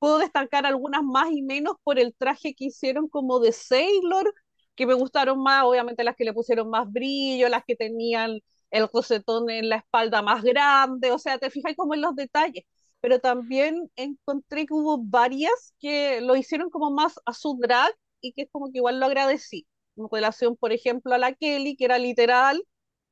Puedo 0.00 0.18
destacar 0.18 0.66
algunas 0.66 1.04
más 1.04 1.30
y 1.30 1.42
menos 1.42 1.76
por 1.84 2.00
el 2.00 2.14
traje 2.16 2.52
que 2.54 2.66
hicieron 2.66 3.08
como 3.08 3.38
de 3.38 3.52
Sailor, 3.52 4.34
que 4.78 4.86
me 4.86 4.94
gustaron 4.94 5.42
más, 5.42 5.64
obviamente 5.64 6.04
las 6.04 6.14
que 6.14 6.24
le 6.24 6.32
pusieron 6.32 6.70
más 6.70 6.90
brillo, 6.90 7.48
las 7.48 7.64
que 7.66 7.74
tenían 7.74 8.38
el 8.70 8.88
rosetón 8.92 9.50
en 9.50 9.68
la 9.68 9.76
espalda 9.78 10.22
más 10.22 10.44
grande, 10.44 11.10
o 11.10 11.18
sea, 11.18 11.36
te 11.38 11.50
fijas 11.50 11.74
como 11.76 11.94
en 11.94 12.00
los 12.02 12.14
detalles. 12.14 12.64
Pero 13.00 13.18
también 13.18 13.90
encontré 13.96 14.66
que 14.66 14.74
hubo 14.74 14.98
varias 15.02 15.74
que 15.80 16.20
lo 16.20 16.36
hicieron 16.36 16.70
como 16.70 16.92
más 16.92 17.18
a 17.26 17.32
su 17.34 17.58
drag 17.60 17.92
y 18.20 18.32
que 18.32 18.42
es 18.42 18.48
como 18.52 18.70
que 18.70 18.78
igual 18.78 19.00
lo 19.00 19.06
agradecí. 19.06 19.66
En 19.96 20.06
relación, 20.12 20.56
por 20.56 20.72
ejemplo, 20.72 21.12
a 21.12 21.18
la 21.18 21.34
Kelly, 21.34 21.76
que 21.76 21.84
era 21.84 21.98
literal 21.98 22.62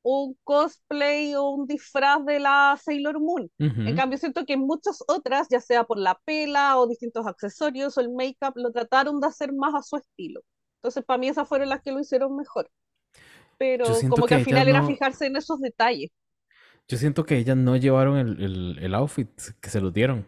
un 0.02 0.37
cosplay 0.44 1.35
o 1.35 1.50
un 1.50 1.66
disfraz 1.66 2.25
de 2.25 2.38
la 2.38 2.78
Sailor 2.80 3.18
Moon. 3.20 3.50
En 3.58 3.96
cambio, 3.96 4.18
siento 4.18 4.44
que 4.46 4.56
muchas 4.56 5.02
otras, 5.08 5.49
ya 5.50 5.61
sea 5.61 5.82
por 5.82 5.99
la 5.99 6.14
pela 6.25 6.78
o 6.78 6.87
distintos 6.87 7.26
accesorios 7.26 7.99
o 7.99 8.00
el 8.00 8.11
make-up, 8.11 8.52
lo 8.54 8.70
trataron 8.70 9.20
de 9.20 9.26
hacer 9.26 9.52
más 9.52 9.75
a 9.75 9.82
su 9.82 9.96
estilo. 9.96 10.42
Entonces, 10.76 11.04
para 11.04 11.18
mí 11.18 11.28
esas 11.28 11.49
fueron 11.49 11.68
las 11.68 11.83
que 11.83 11.92
lo 11.92 12.00
hicieron 12.00 12.37
mejor. 12.37 12.71
Pero 13.59 13.85
como 14.09 14.26
que 14.26 14.30
que 14.30 14.35
al 14.37 14.42
final 14.42 14.68
era 14.68 14.83
no, 14.83 14.88
fijarse 14.88 15.26
en 15.26 15.37
esos 15.37 15.61
detalles. 15.61 16.11
yo 16.88 16.97
siento 16.97 17.25
que 17.25 17.37
ellas 17.37 17.56
no 17.56 17.76
llevaron 17.76 18.18
el, 18.18 18.42
el, 18.42 18.78
el 18.80 18.95
outfit 18.95 19.30
que 19.61 19.71
se 19.71 19.80
lo 19.80 19.90
dieron. 19.90 20.26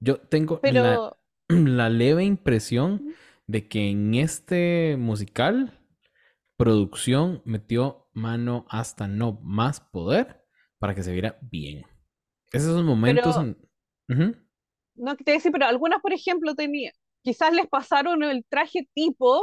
Yo 0.00 0.18
tengo 0.18 0.60
la, 0.62 0.62
Pero 0.62 1.16
la 1.48 1.90
leve 1.90 2.24
impresión 2.24 3.14
de 3.46 3.68
que 3.68 3.90
en 3.90 4.14
este 4.14 4.96
musical 4.98 5.80
producción 6.56 7.42
metió 7.44 8.08
mano 8.14 8.66
hasta 8.70 9.08
no 9.08 9.40
más 9.42 9.80
poder 9.80 10.44
para 10.78 10.94
que 10.94 11.02
se 11.02 11.12
viera 11.12 11.38
bien. 11.42 11.84
Esos 12.52 12.82
momentos 12.84 13.36
Pero, 13.36 13.46
en... 13.46 13.58
Ujú, 14.08 14.36
no 14.94 15.16
te 15.16 15.32
decir, 15.32 15.52
pero 15.52 15.66
algunas, 15.66 16.00
por 16.00 16.12
ejemplo, 16.12 16.54
tenía, 16.54 16.92
quizás 17.22 17.52
les 17.52 17.66
pasaron 17.66 18.22
el 18.22 18.44
traje 18.44 18.88
tipo 18.94 19.40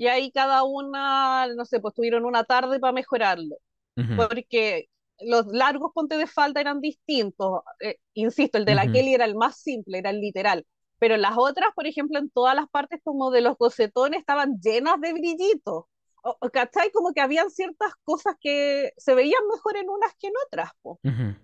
y 0.00 0.08
ahí 0.08 0.32
cada 0.32 0.64
una, 0.64 1.46
no 1.56 1.64
sé, 1.66 1.80
pues 1.80 1.94
tuvieron 1.94 2.26
una 2.26 2.44
tarde 2.44 2.80
para 2.80 2.92
mejorarlo. 2.94 3.56
ujú, 3.96 4.16
porque 4.16 4.86
los 5.20 5.46
largos 5.48 5.92
pontes 5.94 6.18
de 6.18 6.26
falda 6.26 6.60
eran 6.60 6.80
distintos. 6.80 7.62
Eh, 7.80 7.96
insisto, 8.14 8.58
el 8.58 8.64
de 8.64 8.74
la 8.74 8.88
ujú, 8.88 8.90
Kelly 8.90 9.14
era 9.14 9.24
el 9.26 9.34
más 9.36 9.60
simple, 9.60 9.98
era 9.98 10.10
el 10.10 10.20
literal. 10.20 10.66
Pero 10.98 11.16
las 11.16 11.34
otras, 11.38 11.70
por 11.74 11.86
ejemplo, 11.86 12.18
en 12.18 12.30
todas 12.30 12.54
las 12.54 12.68
partes 12.70 13.00
como 13.04 13.30
de 13.30 13.40
los 13.42 13.56
gocetones 13.58 14.20
estaban 14.20 14.60
llenas 14.60 15.00
de 15.00 15.12
brillitos. 15.12 15.84
O, 16.22 16.36
o, 16.40 16.50
¿Cachai? 16.50 16.90
Como 16.92 17.12
que 17.14 17.20
habían 17.22 17.50
ciertas 17.50 17.92
cosas 18.04 18.34
que 18.40 18.92
se 18.98 19.14
veían 19.14 19.42
mejor 19.52 19.76
en 19.78 19.88
unas 19.90 20.14
que 20.18 20.28
en 20.28 20.34
otras. 20.46 20.70
Po. 20.82 21.00
ujú. 21.04 21.34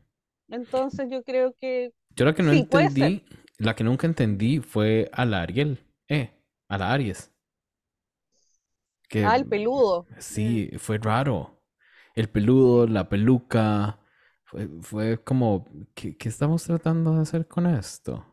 Entonces 0.50 1.08
yo 1.10 1.22
creo 1.24 1.54
que 1.60 1.92
Yo 2.16 2.24
la 2.24 2.34
que 2.34 2.42
no 2.42 2.50
sí, 2.50 2.66
entendí, 2.66 3.24
la 3.58 3.74
que 3.74 3.84
nunca 3.84 4.06
entendí 4.06 4.60
fue 4.60 5.08
a 5.12 5.24
la 5.24 5.42
Ariel, 5.42 5.78
eh, 6.08 6.30
a 6.68 6.78
la 6.78 6.92
Aries, 6.92 7.32
que 9.08 9.24
Ah, 9.24 9.36
el 9.36 9.46
peludo. 9.46 10.06
Sí, 10.18 10.70
fue 10.78 10.98
raro. 10.98 11.62
El 12.14 12.28
peludo, 12.30 12.86
la 12.86 13.08
peluca, 13.08 14.00
fue, 14.44 14.68
fue 14.82 15.22
como, 15.22 15.66
¿qué, 15.94 16.16
qué 16.16 16.28
estamos 16.28 16.64
tratando 16.64 17.14
de 17.14 17.22
hacer 17.22 17.46
con 17.48 17.66
esto? 17.66 18.24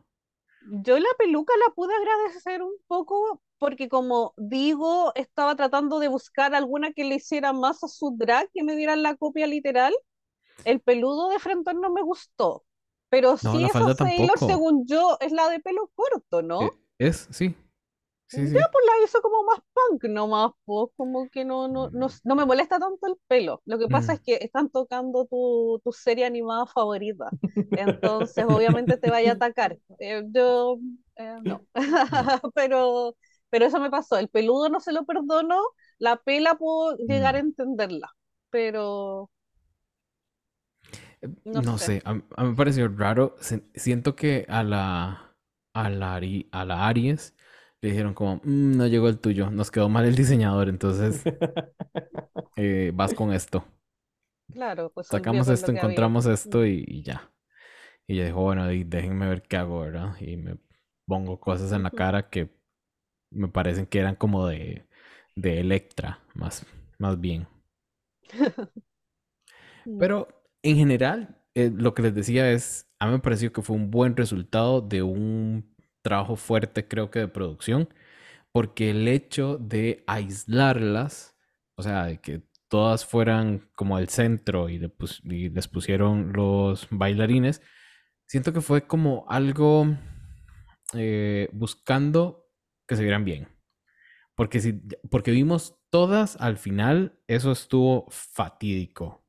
Yo 0.60 0.98
la 0.98 1.08
peluca 1.18 1.52
la 1.66 1.74
pude 1.74 1.94
agradecer 1.94 2.62
un 2.62 2.72
poco 2.86 3.40
porque 3.58 3.88
como 3.88 4.34
digo, 4.36 5.12
estaba 5.14 5.54
tratando 5.56 5.98
de 6.00 6.08
buscar 6.08 6.54
alguna 6.54 6.92
que 6.92 7.04
le 7.04 7.16
hiciera 7.16 7.52
más 7.52 7.82
a 7.84 7.88
su 7.88 8.16
drag, 8.16 8.50
que 8.52 8.62
me 8.64 8.76
dieran 8.76 9.02
la 9.02 9.16
copia 9.16 9.46
literal. 9.46 9.94
El 10.64 10.80
peludo 10.80 11.30
de 11.30 11.38
Frenton 11.40 11.80
no 11.80 11.90
me 11.92 12.02
gustó, 12.02 12.64
pero 13.10 13.36
No, 13.42 13.52
sí 13.52 13.64
esa 13.64 13.94
Sailor, 13.94 14.38
según 14.38 14.86
yo, 14.86 15.18
es 15.20 15.32
la 15.32 15.48
de 15.50 15.60
pelo 15.60 15.90
corto, 15.94 16.42
¿no? 16.42 16.60
Eh, 16.62 16.70
es, 16.98 17.28
sí, 17.30 17.54
sí, 18.26 18.46
Ya 18.50 18.60
sí. 18.60 18.68
pues 18.72 18.84
la 18.86 19.04
hizo 19.04 19.20
como 19.22 19.42
más 19.44 19.60
punk 19.72 20.04
nomás, 20.04 20.52
pues 20.64 20.88
como 20.96 21.28
que 21.30 21.44
no, 21.44 21.68
no, 21.68 21.90
no, 21.92 22.08
no 22.24 22.34
me 22.34 22.44
molesta 22.46 22.78
tanto 22.78 23.06
el 23.06 23.16
pelo. 23.28 23.62
Lo 23.66 23.78
que 23.78 23.88
pasa 23.88 24.12
Mm. 24.12 24.14
es 24.14 24.20
que 24.20 24.36
están 24.40 24.70
tocando 24.70 25.26
tu, 25.26 25.80
tu 25.84 25.92
serie 25.92 26.24
animada 26.26 26.66
favorita, 26.66 27.34
entonces 27.74 28.44
obviamente 28.46 28.96
te 28.98 29.10
vaya 29.10 29.32
a 29.32 29.34
atacar. 29.34 29.78
Eh, 29.98 30.22
yo, 30.30 30.78
eh, 31.16 31.38
no, 31.42 31.64
pero, 32.54 33.16
pero 33.50 33.66
eso 33.66 33.80
me 33.80 33.90
pasó. 33.90 34.16
El 34.18 34.28
peludo 34.28 34.68
no 34.68 34.80
se 34.80 34.92
lo 34.92 35.04
perdono, 35.06 35.60
la 35.98 36.16
pela 36.16 36.56
puedo 36.56 36.96
llegar 36.98 37.36
a 37.36 37.38
Mm. 37.38 37.40
entenderla, 37.40 38.10
pero 38.50 39.30
no 41.44 41.62
No 41.62 41.78
sé. 41.78 41.88
sé, 41.88 42.02
a, 42.04 42.10
a 42.10 42.14
mí 42.44 42.50
me 42.50 42.54
pareció 42.56 42.88
raro. 42.88 43.36
siento 43.74 44.16
que 44.16 44.44
a 44.48 44.62
la, 44.62 45.36
a 45.74 45.90
la, 45.90 46.16
Ari- 46.16 46.48
a 46.52 46.64
la 46.64 46.86
Aries 46.88 47.34
le 47.84 47.90
dijeron 47.90 48.14
como, 48.14 48.36
"Mm, 48.44 48.76
no 48.78 48.86
llegó 48.88 49.08
el 49.08 49.20
tuyo, 49.20 49.50
nos 49.50 49.70
quedó 49.70 49.88
mal 49.90 50.06
el 50.06 50.16
diseñador, 50.16 50.68
entonces 50.70 51.22
eh, 52.56 52.92
vas 52.94 53.14
con 53.14 53.32
esto. 53.32 53.64
Claro, 54.52 54.90
pues 54.92 55.08
Sacamos 55.10 55.48
esto, 55.48 55.70
había. 55.72 55.72
encontramos 55.72 56.26
esto 56.26 56.64
y, 56.66 56.84
y 56.86 57.02
ya. 57.02 57.30
Y 58.06 58.14
ella 58.16 58.26
dijo, 58.26 58.42
bueno, 58.42 58.70
y 58.72 58.84
déjenme 58.84 59.28
ver 59.28 59.42
qué 59.42 59.58
hago, 59.58 59.80
¿verdad? 59.80 60.16
Y 60.20 60.36
me 60.36 60.58
pongo 61.06 61.40
cosas 61.40 61.72
en 61.72 61.82
la 61.84 61.92
cara 61.92 62.30
que 62.30 62.50
me 63.30 63.48
parecen 63.48 63.86
que 63.86 64.00
eran 64.00 64.16
como 64.16 64.46
de, 64.48 64.86
de 65.36 65.60
Electra, 65.60 66.20
más, 66.34 66.66
más 66.98 67.20
bien. 67.20 67.48
Mm. 69.86 70.06
Pero 70.06 70.28
en 70.62 70.76
general, 70.76 71.38
eh, 71.54 71.70
lo 71.74 71.94
que 71.94 72.02
les 72.02 72.14
decía 72.14 72.50
es, 72.52 72.88
a 72.98 73.06
mí 73.06 73.12
me 73.12 73.18
pareció 73.20 73.52
que 73.52 73.62
fue 73.62 73.76
un 73.76 73.90
buen 73.90 74.16
resultado 74.16 74.80
de 74.80 75.02
un 75.02 75.73
trabajo 76.04 76.36
fuerte, 76.36 76.86
creo 76.86 77.10
que 77.10 77.20
de 77.20 77.28
producción, 77.28 77.88
porque 78.52 78.90
el 78.90 79.08
hecho 79.08 79.58
de 79.58 80.04
aislarlas, 80.06 81.36
o 81.76 81.82
sea, 81.82 82.04
de 82.04 82.20
que 82.20 82.42
todas 82.68 83.06
fueran 83.06 83.70
como 83.74 83.98
el 83.98 84.08
centro 84.08 84.68
y 84.68 84.78
les 84.78 85.68
pusieron 85.68 86.32
los 86.32 86.86
bailarines, 86.90 87.62
siento 88.26 88.52
que 88.52 88.60
fue 88.60 88.86
como 88.86 89.24
algo 89.28 89.96
eh, 90.94 91.48
buscando 91.52 92.48
que 92.86 92.96
se 92.96 93.02
vieran 93.02 93.24
bien. 93.24 93.48
Porque, 94.36 94.60
si, 94.60 94.82
porque 95.10 95.30
vimos 95.30 95.76
todas 95.90 96.36
al 96.40 96.58
final, 96.58 97.18
eso 97.28 97.52
estuvo 97.52 98.06
fatídico. 98.10 99.24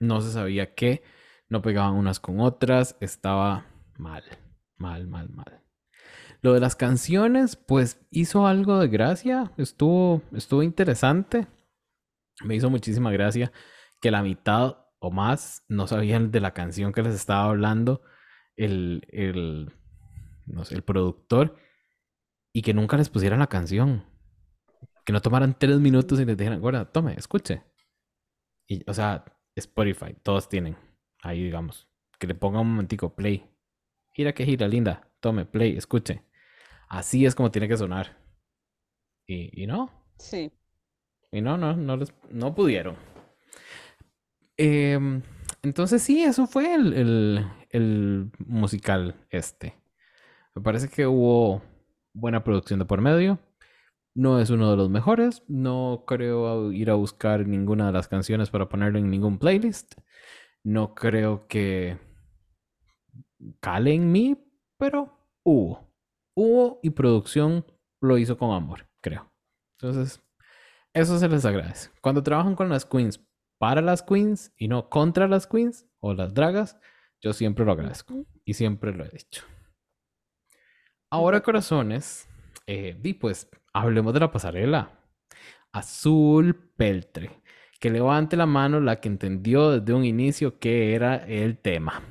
No 0.00 0.20
se 0.22 0.32
sabía 0.32 0.74
qué, 0.74 1.02
no 1.48 1.62
pegaban 1.62 1.94
unas 1.94 2.18
con 2.18 2.40
otras, 2.40 2.96
estaba 3.00 3.66
mal, 3.98 4.24
mal, 4.78 5.06
mal, 5.06 5.28
mal. 5.30 5.62
Lo 6.42 6.52
de 6.52 6.60
las 6.60 6.76
canciones, 6.76 7.56
pues 7.56 8.00
hizo 8.10 8.46
algo 8.46 8.78
de 8.78 8.88
gracia, 8.88 9.52
estuvo, 9.56 10.22
estuvo 10.32 10.62
interesante. 10.62 11.46
Me 12.44 12.54
hizo 12.56 12.70
muchísima 12.70 13.10
gracia 13.10 13.52
que 14.00 14.10
la 14.10 14.22
mitad 14.22 14.78
o 14.98 15.10
más 15.10 15.64
no 15.68 15.86
sabían 15.86 16.30
de 16.30 16.40
la 16.40 16.52
canción 16.54 16.92
que 16.92 17.02
les 17.02 17.14
estaba 17.14 17.44
hablando. 17.44 18.02
el, 18.56 19.06
el, 19.10 19.72
no 20.46 20.64
sé, 20.64 20.74
el 20.74 20.82
productor 20.82 21.56
y 22.52 22.62
que 22.62 22.72
nunca 22.72 22.96
les 22.96 23.10
pusieran 23.10 23.40
la 23.40 23.48
canción. 23.48 24.04
Que 25.04 25.12
no 25.12 25.20
tomaran 25.20 25.58
tres 25.58 25.78
minutos 25.78 26.18
y 26.18 26.24
les 26.24 26.36
dijeran, 26.36 26.60
guarda, 26.60 26.90
tome, 26.90 27.14
escuche. 27.14 27.62
Y, 28.66 28.88
o 28.88 28.94
sea, 28.94 29.24
Spotify, 29.54 30.16
todos 30.22 30.48
tienen. 30.48 30.76
Ahí, 31.22 31.42
digamos. 31.42 31.88
Que 32.18 32.26
le 32.26 32.34
ponga 32.34 32.60
un 32.60 32.70
momentico, 32.70 33.14
play. 33.14 33.48
Gira 34.16 34.32
que 34.32 34.46
gira, 34.46 34.66
linda. 34.66 35.06
Tome, 35.20 35.44
play, 35.44 35.76
escuche. 35.76 36.22
Así 36.88 37.26
es 37.26 37.34
como 37.34 37.50
tiene 37.50 37.68
que 37.68 37.76
sonar. 37.76 38.16
Y, 39.26 39.62
y 39.62 39.66
no. 39.66 39.90
Sí. 40.16 40.50
Y 41.30 41.42
no, 41.42 41.58
no, 41.58 41.76
no, 41.76 41.98
les, 41.98 42.14
no 42.30 42.54
pudieron. 42.54 42.96
Em, 44.56 45.20
entonces 45.62 46.02
sí, 46.02 46.22
eso 46.22 46.46
fue 46.46 46.74
el, 46.74 46.94
el, 46.94 47.46
el 47.68 48.30
musical 48.38 49.16
este. 49.28 49.74
Me 50.54 50.62
parece 50.62 50.88
que 50.88 51.06
hubo 51.06 51.60
buena 52.14 52.42
producción 52.42 52.78
de 52.78 52.86
por 52.86 53.02
medio. 53.02 53.38
No 54.14 54.40
es 54.40 54.48
uno 54.48 54.70
de 54.70 54.78
los 54.78 54.88
mejores. 54.88 55.42
No 55.46 56.04
creo 56.06 56.72
ir 56.72 56.88
a 56.88 56.94
buscar 56.94 57.46
ninguna 57.46 57.88
de 57.88 57.92
las 57.92 58.08
canciones 58.08 58.48
para 58.48 58.70
ponerlo 58.70 58.98
en 58.98 59.10
ningún 59.10 59.38
playlist. 59.38 59.92
No 60.64 60.94
creo 60.94 61.46
que 61.48 61.98
cale 63.60 63.94
en 63.94 64.12
mí, 64.12 64.36
pero 64.78 65.18
hubo. 65.42 65.86
Hubo 66.34 66.80
y 66.82 66.90
producción 66.90 67.64
lo 68.00 68.18
hizo 68.18 68.36
con 68.36 68.54
amor, 68.54 68.88
creo. 69.00 69.30
Entonces, 69.78 70.22
eso 70.92 71.18
se 71.18 71.28
les 71.28 71.44
agradece. 71.44 71.90
Cuando 72.00 72.22
trabajan 72.22 72.54
con 72.54 72.68
las 72.68 72.84
queens 72.84 73.20
para 73.58 73.80
las 73.80 74.02
queens 74.02 74.52
y 74.56 74.68
no 74.68 74.88
contra 74.88 75.28
las 75.28 75.46
queens 75.46 75.86
o 76.00 76.14
las 76.14 76.34
dragas, 76.34 76.78
yo 77.20 77.32
siempre 77.32 77.64
lo 77.64 77.72
agradezco 77.72 78.26
y 78.44 78.54
siempre 78.54 78.92
lo 78.92 79.04
he 79.04 79.08
dicho. 79.08 79.44
Ahora, 81.10 81.42
corazones, 81.42 82.28
eh, 82.66 82.98
y 83.02 83.14
pues 83.14 83.48
hablemos 83.72 84.12
de 84.12 84.20
la 84.20 84.30
pasarela. 84.30 84.90
Azul 85.72 86.54
Peltre. 86.76 87.42
Que 87.78 87.90
levante 87.90 88.36
la 88.36 88.46
mano 88.46 88.80
la 88.80 89.00
que 89.00 89.08
entendió 89.08 89.70
desde 89.70 89.92
un 89.92 90.04
inicio 90.04 90.58
que 90.58 90.94
era 90.94 91.16
el 91.16 91.58
tema. 91.58 92.02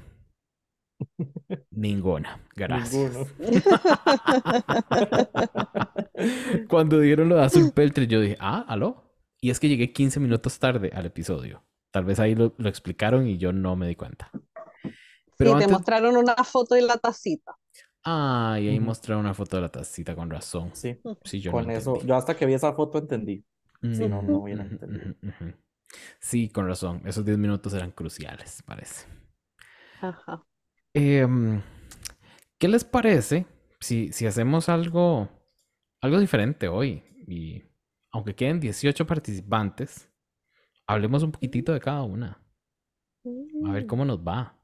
Ninguna. 1.71 2.41
Gracias. 2.55 3.15
Cuando 6.67 6.99
dieron 6.99 7.29
lo 7.29 7.35
de 7.35 7.43
Azul 7.43 7.71
Peltre, 7.73 8.07
yo 8.07 8.21
dije, 8.21 8.37
ah, 8.39 8.65
aló. 8.67 9.03
Y 9.41 9.49
es 9.49 9.59
que 9.59 9.69
llegué 9.69 9.93
15 9.93 10.19
minutos 10.19 10.59
tarde 10.59 10.91
al 10.93 11.05
episodio. 11.05 11.63
Tal 11.91 12.05
vez 12.05 12.19
ahí 12.19 12.35
lo, 12.35 12.53
lo 12.57 12.69
explicaron 12.69 13.27
y 13.27 13.37
yo 13.37 13.53
no 13.53 13.75
me 13.75 13.87
di 13.87 13.95
cuenta. 13.95 14.31
Pero 15.37 15.53
sí, 15.53 15.65
te 15.65 15.71
mostraron 15.71 16.17
una 16.17 16.35
foto 16.35 16.75
de 16.75 16.81
la 16.81 16.97
tacita. 16.97 17.55
Ah, 18.03 18.57
y 18.61 18.69
ahí 18.69 18.79
mostraron 18.79 19.25
una 19.25 19.33
foto 19.33 19.57
de 19.57 19.63
la 19.63 19.69
tacita 19.69 20.15
con 20.15 20.29
razón. 20.29 20.71
Sí, 20.73 20.99
sí 21.23 21.41
yo 21.41 21.51
con 21.51 21.69
eso, 21.71 21.99
yo 22.05 22.15
hasta 22.15 22.35
que 22.35 22.45
vi 22.45 22.53
esa 22.53 22.73
foto 22.73 22.99
entendí. 22.99 23.43
Sí, 23.81 24.07
no, 24.07 24.21
no 24.21 24.37
hubiera 24.37 24.63
entendido. 24.63 25.15
Sí, 26.19 26.49
con 26.49 26.67
razón. 26.67 27.01
Esos 27.05 27.25
10 27.25 27.37
minutos 27.37 27.73
eran 27.73 27.91
cruciales, 27.91 28.61
parece. 28.63 29.07
Ajá. 30.01 30.43
Eh, 30.97 31.27
¿Qué 32.57 32.69
les 32.69 32.85
parece 32.85 33.45
si, 33.81 34.13
si 34.13 34.25
hacemos 34.25 34.69
algo, 34.69 35.27
algo 36.01 36.19
diferente 36.19 36.69
hoy? 36.69 37.03
Y 37.27 37.63
aunque 38.11 38.33
queden 38.33 38.61
18 38.61 39.05
participantes, 39.05 40.09
hablemos 40.87 41.21
un 41.21 41.33
poquitito 41.33 41.73
de 41.73 41.81
cada 41.81 42.03
una. 42.03 42.41
A 43.67 43.71
ver 43.73 43.83
mm. 43.83 43.87
cómo 43.87 44.05
nos 44.05 44.19
va. 44.19 44.57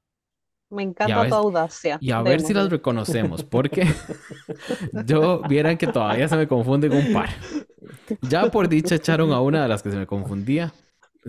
Me 0.69 0.83
encanta 0.83 1.27
tu 1.27 1.35
audacia. 1.35 1.97
Y 2.00 2.11
a 2.11 2.21
ver 2.21 2.39
si 2.39 2.53
las 2.53 2.69
reconocemos, 2.69 3.43
porque 3.43 3.85
yo 5.05 5.41
vieran 5.50 5.77
que 5.77 5.88
todavía 5.88 6.29
se 6.29 6.38
me 6.38 6.47
confunden 6.47 6.93
un 6.93 7.11
par. 7.11 7.29
Ya 8.22 8.50
por 8.50 8.70
dicha 8.70 8.96
echaron 8.96 9.33
a 9.33 9.41
una 9.41 9.63
de 9.63 9.67
las 9.67 9.83
que 9.83 9.91
se 9.91 9.98
me 9.98 10.07
confundía. 10.07 10.74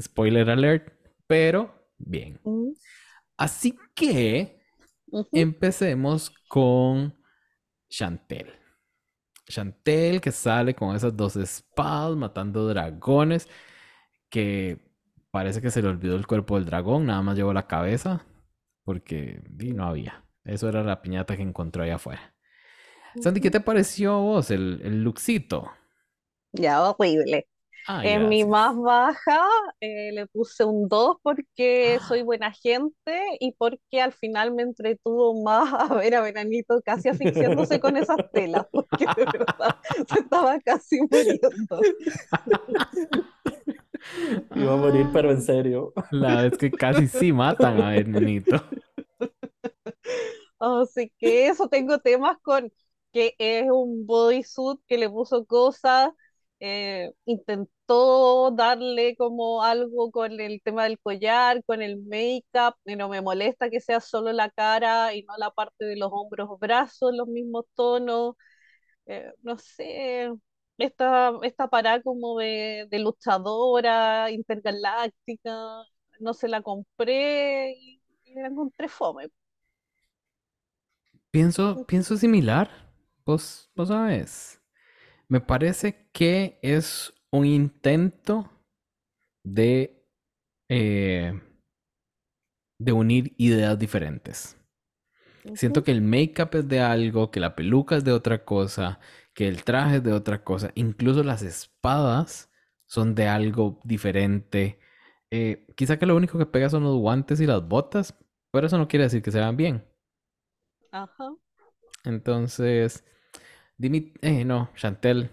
Spoiler 0.01 0.49
alert, 0.49 0.93
pero 1.27 1.91
bien. 1.99 2.39
Mm. 2.45 2.71
Así 3.37 3.77
que 3.97 4.62
empecemos 5.33 6.31
con 6.49 7.15
Chantel. 7.89 8.53
Chantel 9.49 10.21
que 10.21 10.33
sale 10.33 10.75
con 10.75 10.97
esas 10.97 11.17
dos 11.17 11.37
espadas 11.37 12.17
matando 12.17 12.69
dragones 12.69 13.49
que 14.31 14.81
parece 15.31 15.61
que 15.63 15.71
se 15.71 15.83
le 15.83 15.89
olvidó 15.89 16.17
el 16.17 16.27
cuerpo 16.27 16.57
del 16.57 16.67
dragón, 16.67 17.07
nada 17.07 17.23
más 17.23 17.37
llevó 17.37 17.53
la 17.53 17.67
cabeza 17.67 18.25
porque 18.85 19.43
no 19.75 19.87
había. 19.87 20.25
Eso 20.45 20.69
era 20.69 20.83
la 20.85 21.03
piñata 21.03 21.37
que 21.37 21.43
encontró 21.43 21.83
allá 21.85 21.97
afuera. 21.97 22.35
Sandy, 23.21 23.41
¿qué 23.41 23.51
te 23.51 23.61
pareció 23.61 24.15
a 24.15 24.19
vos 24.19 24.51
el, 24.51 24.81
el 24.85 25.03
lookcito? 25.05 25.71
Ya, 26.53 26.83
horrible. 26.83 27.47
En 27.89 28.29
mi 28.29 28.45
más 28.45 28.77
baja 28.77 29.47
eh, 29.81 30.13
le 30.13 30.27
puse 30.27 30.65
un 30.65 30.89
2 30.89 31.17
porque 31.23 31.99
soy 32.07 32.23
buena 32.23 32.53
gente 32.53 33.21
y 33.41 33.53
porque 33.53 34.01
al 34.01 34.13
final 34.13 34.55
me 34.55 34.63
entretuvo 34.63 35.43
más 35.43 35.73
a 35.91 35.95
ver 35.95 36.15
a 36.15 36.23
Veranito 36.23 36.81
casi 36.85 37.09
asfixiándose 37.09 37.81
con 37.81 37.97
esas 37.97 38.19
telas, 38.33 38.67
porque 38.71 39.07
de 39.17 39.25
verdad 39.25 39.77
se 40.09 40.21
estaba 40.21 40.61
casi 40.61 41.01
muriendo. 41.01 41.41
Iba 44.57 44.73
a 44.73 44.77
morir, 44.77 45.07
pero 45.13 45.31
en 45.31 45.41
serio. 45.41 45.93
La 46.11 46.43
vez 46.43 46.59
que 46.59 46.73
casi 46.73 47.07
sí 47.07 47.33
matan 47.33 47.81
a 47.81 47.91
Veranito. 47.91 48.57
Así 50.59 51.13
que 51.19 51.47
eso, 51.47 51.69
tengo 51.69 51.99
temas 51.99 52.37
con 52.43 52.73
que 53.13 53.37
es 53.39 53.67
un 53.71 54.07
bodysuit 54.07 54.81
que 54.89 54.99
le 54.99 55.09
puso 55.09 55.45
cosas 55.45 56.11
eh, 56.65 57.13
intentó 57.25 58.53
darle 58.53 59.17
como 59.17 59.65
algo 59.65 60.13
con 60.13 60.41
el 60.41 60.63
tema 60.63 60.85
del 60.85 61.01
collar, 61.01 61.65
con 61.65 61.83
el 61.83 61.99
make-up, 62.05 62.77
y 62.85 62.95
no 62.95 63.09
me 63.09 63.21
molesta 63.21 63.69
que 63.69 63.81
sea 63.81 64.01
solo 64.01 64.33
la 64.33 64.49
cara 64.49 65.13
y 65.13 65.25
no 65.25 65.37
la 65.39 65.51
parte 65.51 65.85
de 65.85 65.97
los 65.97 66.11
hombros 66.13 66.61
brazos, 66.61 67.13
los 67.17 67.27
mismos 67.27 67.65
tonos. 67.75 68.37
Eh, 69.07 69.33
no 69.43 69.59
sé, 69.59 70.31
esta, 70.79 71.33
esta 71.43 71.69
parada 71.69 72.01
como 72.03 72.39
de, 72.39 72.87
de, 72.91 72.99
luchadora 73.01 74.31
intergaláctica, 74.31 75.53
no 76.21 76.35
se 76.35 76.47
la 76.49 76.63
compré 76.63 77.73
y, 77.73 78.01
la 78.37 78.49
encontré 78.49 78.89
fome. 78.89 79.31
Pienso, 81.33 81.85
pienso 81.87 82.17
similar, 82.17 82.71
vos, 83.25 83.71
vos 83.75 83.89
sabes. 83.89 84.62
Me 85.33 85.41
parece 85.41 86.11
que 86.13 86.59
es 86.61 87.15
un 87.31 87.47
intento 87.47 88.51
de, 89.43 90.07
eh, 90.69 91.33
de 92.79 92.93
unir 92.93 93.35
ideas 93.39 93.79
diferentes. 93.79 94.59
Siento 95.55 95.85
que 95.85 95.91
el 95.91 96.03
make-up 96.03 96.51
es 96.53 96.69
de 96.69 96.81
algo, 96.81 97.31
que 97.31 97.41
la 97.41 97.57
peluca 97.57 97.97
es 97.97 98.05
de 98.05 98.13
otra 98.13 98.45
cosa, 98.45 99.01
que 99.33 99.49
el 99.49 99.65
traje 99.65 99.97
es 99.97 100.03
de 100.03 100.13
otra 100.13 100.45
cosa, 100.45 100.71
incluso 100.75 101.25
las 101.25 101.41
espadas 101.41 102.51
son 102.85 103.15
de 103.15 103.27
algo 103.27 103.81
diferente. 103.85 104.81
Eh, 105.31 105.67
quizá 105.77 105.99
que 105.99 106.05
lo 106.05 106.15
único 106.15 106.37
que 106.37 106.45
pega 106.45 106.69
son 106.69 106.83
los 106.83 106.99
guantes 106.99 107.41
y 107.41 107.47
las 107.47 107.67
botas, 107.67 108.19
pero 108.51 108.67
eso 108.67 108.77
no 108.77 108.87
quiere 108.87 109.05
decir 109.05 109.23
que 109.23 109.31
se 109.31 109.39
vean 109.39 109.57
bien. 109.57 109.83
Ajá. 110.91 111.35
Entonces, 112.05 113.03
Dimi, 113.83 114.13
eh, 114.23 114.45
no, 114.45 114.71
Chantel 114.77 115.29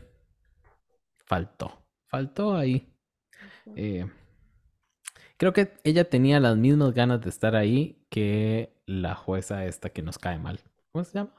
faltó. 1.27 1.85
Faltó 2.07 2.55
ahí. 2.55 2.91
Eh, 3.75 4.09
creo 5.38 5.53
que 5.53 5.73
ella 5.83 6.09
tenía 6.09 6.39
las 6.39 6.57
mismas 6.57 6.95
ganas 6.95 7.21
de 7.21 7.29
estar 7.29 7.55
ahí 7.55 8.07
que 8.09 8.81
la 8.88 9.13
jueza 9.13 9.65
esta 9.65 9.91
que 9.91 10.01
nos 10.01 10.17
cae 10.17 10.39
mal. 10.39 10.59
¿Cómo 10.91 11.03
se 11.03 11.19
llama? 11.19 11.35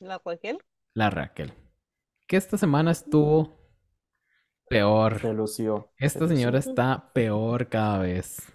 La 0.00 0.18
Raquel. 0.18 0.58
La 0.94 1.10
Raquel. 1.10 1.52
Que 2.26 2.38
esta 2.38 2.58
semana 2.58 2.90
estuvo 2.90 3.56
peor. 4.68 5.20
Se 5.20 5.32
lució. 5.32 5.92
Esta 5.96 6.26
señora 6.26 6.58
está 6.58 7.12
peor 7.12 7.68
cada 7.68 8.00
vez. 8.00 8.52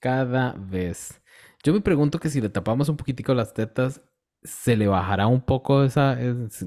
Cada 0.00 0.54
vez. 0.58 1.22
Yo 1.62 1.72
me 1.72 1.80
pregunto 1.80 2.18
que 2.18 2.28
si 2.28 2.40
le 2.40 2.48
tapamos 2.48 2.88
un 2.88 2.96
poquitico 2.96 3.34
las 3.34 3.54
tetas, 3.54 4.02
se 4.44 4.76
le 4.76 4.86
bajará 4.86 5.26
un 5.26 5.40
poco 5.40 5.82
esa, 5.84 6.16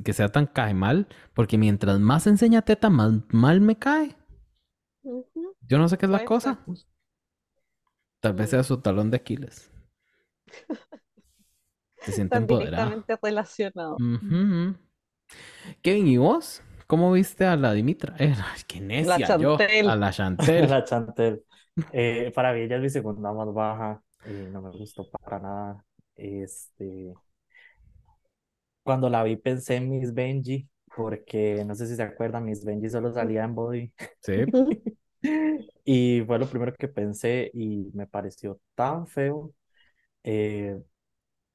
que 0.04 0.14
sea 0.14 0.30
tan 0.30 0.48
cae 0.48 0.74
mal, 0.74 1.08
porque 1.34 1.58
mientras 1.58 2.00
más 2.00 2.28
enseña 2.28 2.64
teta, 2.64 2.90
más 2.90 3.14
mal 3.30 3.62
me 3.62 3.78
cae. 3.78 4.16
Yo 5.62 5.78
no 5.78 5.88
sé 5.88 5.98
qué 5.98 6.08
es 6.08 6.12
la 6.12 6.26
cosa. 6.26 6.60
Tal 8.20 8.34
vez 8.34 8.50
sea 8.50 8.64
su 8.64 8.82
talón 8.82 9.12
de 9.12 9.18
Aquiles. 9.18 9.72
Se 12.00 12.12
siente 12.12 12.38
empoderado. 12.38 13.04
relacionado. 13.22 13.98
Kevin, 15.82 16.08
¿y 16.08 16.18
vos? 16.18 16.64
¿Cómo 16.88 17.12
viste 17.12 17.46
a 17.46 17.58
la 17.58 17.74
Dimitra? 17.74 18.16
Eh, 18.18 18.34
qué 18.66 18.80
necia 18.80 19.38
yo. 19.38 19.58
A 19.58 19.96
la 19.96 20.12
Chantel. 20.14 20.70
la 20.70 20.84
Chantel. 20.84 21.44
Eh, 21.92 22.32
para 22.34 22.54
mí 22.54 22.62
ella 22.62 22.78
es 22.78 22.82
mi 22.82 22.90
segunda 22.90 23.34
más 23.34 23.54
baja 23.54 24.02
y 24.26 24.50
no 24.52 24.62
me 24.62 24.72
gustó 24.72 25.08
para 25.10 25.40
nada 25.40 25.86
este, 26.18 27.14
cuando 28.88 29.10
la 29.10 29.24
vi 29.24 29.36
pensé 29.38 29.76
en 29.76 29.90
Miss 29.90 30.14
Benji, 30.14 30.70
porque 30.96 31.64
no 31.66 31.76
sé 31.76 31.88
si 31.88 31.96
se 31.98 32.04
acuerdan, 32.04 32.46
Miss 32.46 32.64
Benji 32.66 32.90
solo 32.90 33.14
salía 33.14 33.44
en 33.44 33.56
body. 33.56 33.92
Sí. 34.22 34.34
Y 35.84 36.22
fue 36.26 36.40
lo 36.40 36.48
primero 36.50 36.74
que 36.76 36.88
pensé 36.88 37.50
y 37.54 37.90
me 37.94 38.08
pareció 38.08 38.60
tan 38.76 39.08
feo. 39.08 39.54
Eh, 40.24 40.78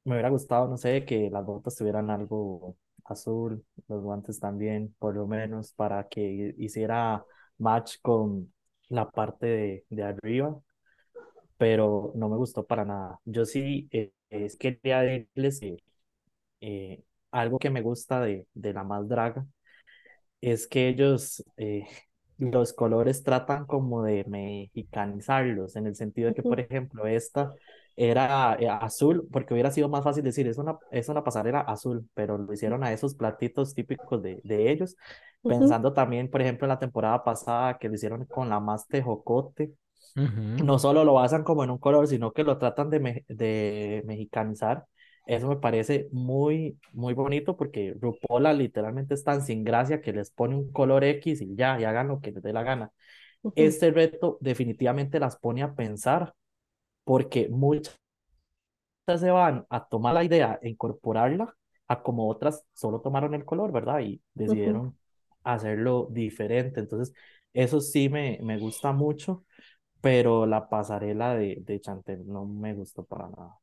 me 0.05 0.14
hubiera 0.14 0.31
gustado, 0.31 0.68
no 0.68 0.77
sé, 0.79 1.05
que 1.05 1.31
las 1.31 1.45
botas 1.47 1.77
tuvieran 1.77 2.11
algo 2.11 2.77
azul, 3.05 3.64
los 3.88 4.03
guantes 4.03 4.40
también, 4.40 4.95
por 4.99 5.16
lo 5.16 5.27
menos, 5.29 5.73
para 5.75 6.09
que 6.09 6.55
hiciera 6.59 7.25
match 7.59 7.97
con 8.03 8.53
la 8.88 9.11
parte 9.11 9.47
de, 9.47 9.87
de 9.90 10.03
arriba, 10.05 10.61
pero 11.57 12.12
no 12.16 12.29
me 12.29 12.37
gustó 12.37 12.66
para 12.66 12.85
nada. 12.85 13.21
Yo 13.25 13.45
sí 13.45 13.88
eh, 13.92 14.12
es 14.31 14.57
quería 14.57 15.01
decirles 15.01 15.61
que 15.61 15.79
eh, 16.61 17.05
algo 17.33 17.59
que 17.59 17.71
me 17.71 17.83
gusta 17.83 18.21
de, 18.21 18.47
de 18.55 18.73
la 18.75 18.85
más 18.85 19.09
draga 19.09 19.47
es 20.40 20.66
que 20.66 20.88
ellos 20.88 21.45
eh, 21.57 21.87
los 22.38 22.73
colores 22.73 23.23
tratan 23.23 23.66
como 23.66 24.03
de 24.03 24.25
mexicanizarlos, 24.27 25.77
en 25.77 25.87
el 25.87 25.95
sentido 25.97 26.29
de 26.29 26.35
que, 26.35 26.42
por 26.42 26.61
ejemplo, 26.61 27.07
esta 27.07 27.55
era 27.97 28.57
eh, 28.59 28.68
azul, 28.68 29.29
porque 29.31 29.55
hubiera 29.55 29.71
sido 29.71 29.88
más 29.88 30.03
fácil 30.05 30.25
decir, 30.25 30.47
es 30.49 30.59
una, 30.59 30.79
es 30.90 31.09
una 31.09 31.23
pasarela 31.25 31.61
azul, 31.61 32.09
pero 32.14 32.38
lo 32.38 32.53
hicieron 32.53 32.83
a 32.85 32.92
esos 32.92 33.14
platitos 33.14 33.75
típicos 33.75 34.23
de, 34.23 34.40
de 34.45 34.71
ellos, 34.73 34.97
pensando 35.47 35.92
también, 35.92 36.31
por 36.31 36.40
ejemplo, 36.42 36.66
en 36.66 36.71
la 36.71 36.79
temporada 36.79 37.23
pasada 37.25 37.79
que 37.79 37.88
lo 37.88 37.95
hicieron 37.95 38.25
con 38.27 38.49
la 38.49 38.61
más 38.61 38.88
tejocote, 38.88 39.73
Ujú. 40.16 40.64
no 40.64 40.79
solo 40.79 41.05
lo 41.05 41.14
basan 41.14 41.45
como 41.45 41.64
en 41.64 41.71
un 41.71 41.79
color, 41.79 42.07
sino 42.07 42.33
que 42.33 42.45
lo 42.45 42.59
tratan 42.59 42.90
de, 42.90 43.01
me- 43.01 43.25
de 43.29 44.03
mexicanizar. 44.07 44.87
Eso 45.27 45.49
me 45.49 45.57
parece 45.57 46.09
muy, 46.13 46.79
muy 46.93 47.15
bonito 47.15 47.57
porque 47.57 47.95
RuPaul 48.01 48.45
literalmente 48.59 49.15
es 49.15 49.25
tan 49.25 49.43
sin 49.43 49.65
gracia 49.65 50.01
que 50.01 50.13
les 50.13 50.31
pone 50.31 50.57
un 50.57 50.73
color 50.73 51.05
X 51.05 51.41
y 51.43 51.55
ya, 51.57 51.81
y 51.81 51.85
hagan 51.85 52.09
lo 52.09 52.21
que 52.21 52.33
les 52.33 52.43
dé 52.43 52.53
la 52.53 52.63
gana. 52.65 52.93
Este 53.55 53.91
reto 53.93 54.39
definitivamente 54.41 55.21
las 55.21 55.37
pone 55.39 55.63
a 55.63 55.75
pensar 55.75 56.35
porque 57.05 57.49
muchas 57.51 57.99
se 59.19 59.31
van 59.31 59.67
a 59.71 59.87
tomar 59.89 60.15
la 60.15 60.25
idea 60.25 60.59
e 60.63 60.69
incorporarla 60.71 61.55
a 61.89 62.03
como 62.03 62.29
otras 62.29 62.65
solo 62.73 63.01
tomaron 63.01 63.35
el 63.35 63.45
color, 63.45 63.73
¿verdad? 63.73 64.01
Y 64.01 64.23
decidieron 64.35 64.97
hacerlo 65.45 66.09
diferente. 66.11 66.81
Entonces, 66.81 67.15
eso 67.53 67.81
sí 67.81 68.09
me, 68.09 68.39
me 68.43 68.59
gusta 68.59 68.93
mucho, 68.93 69.45
pero 70.01 70.47
la 70.47 70.69
pasarela 70.69 71.35
de, 71.35 71.59
de 71.63 71.81
Chantel 71.81 72.27
no 72.27 72.47
me 72.47 72.75
gustó 72.75 73.05
para 73.05 73.29
nada. 73.29 73.59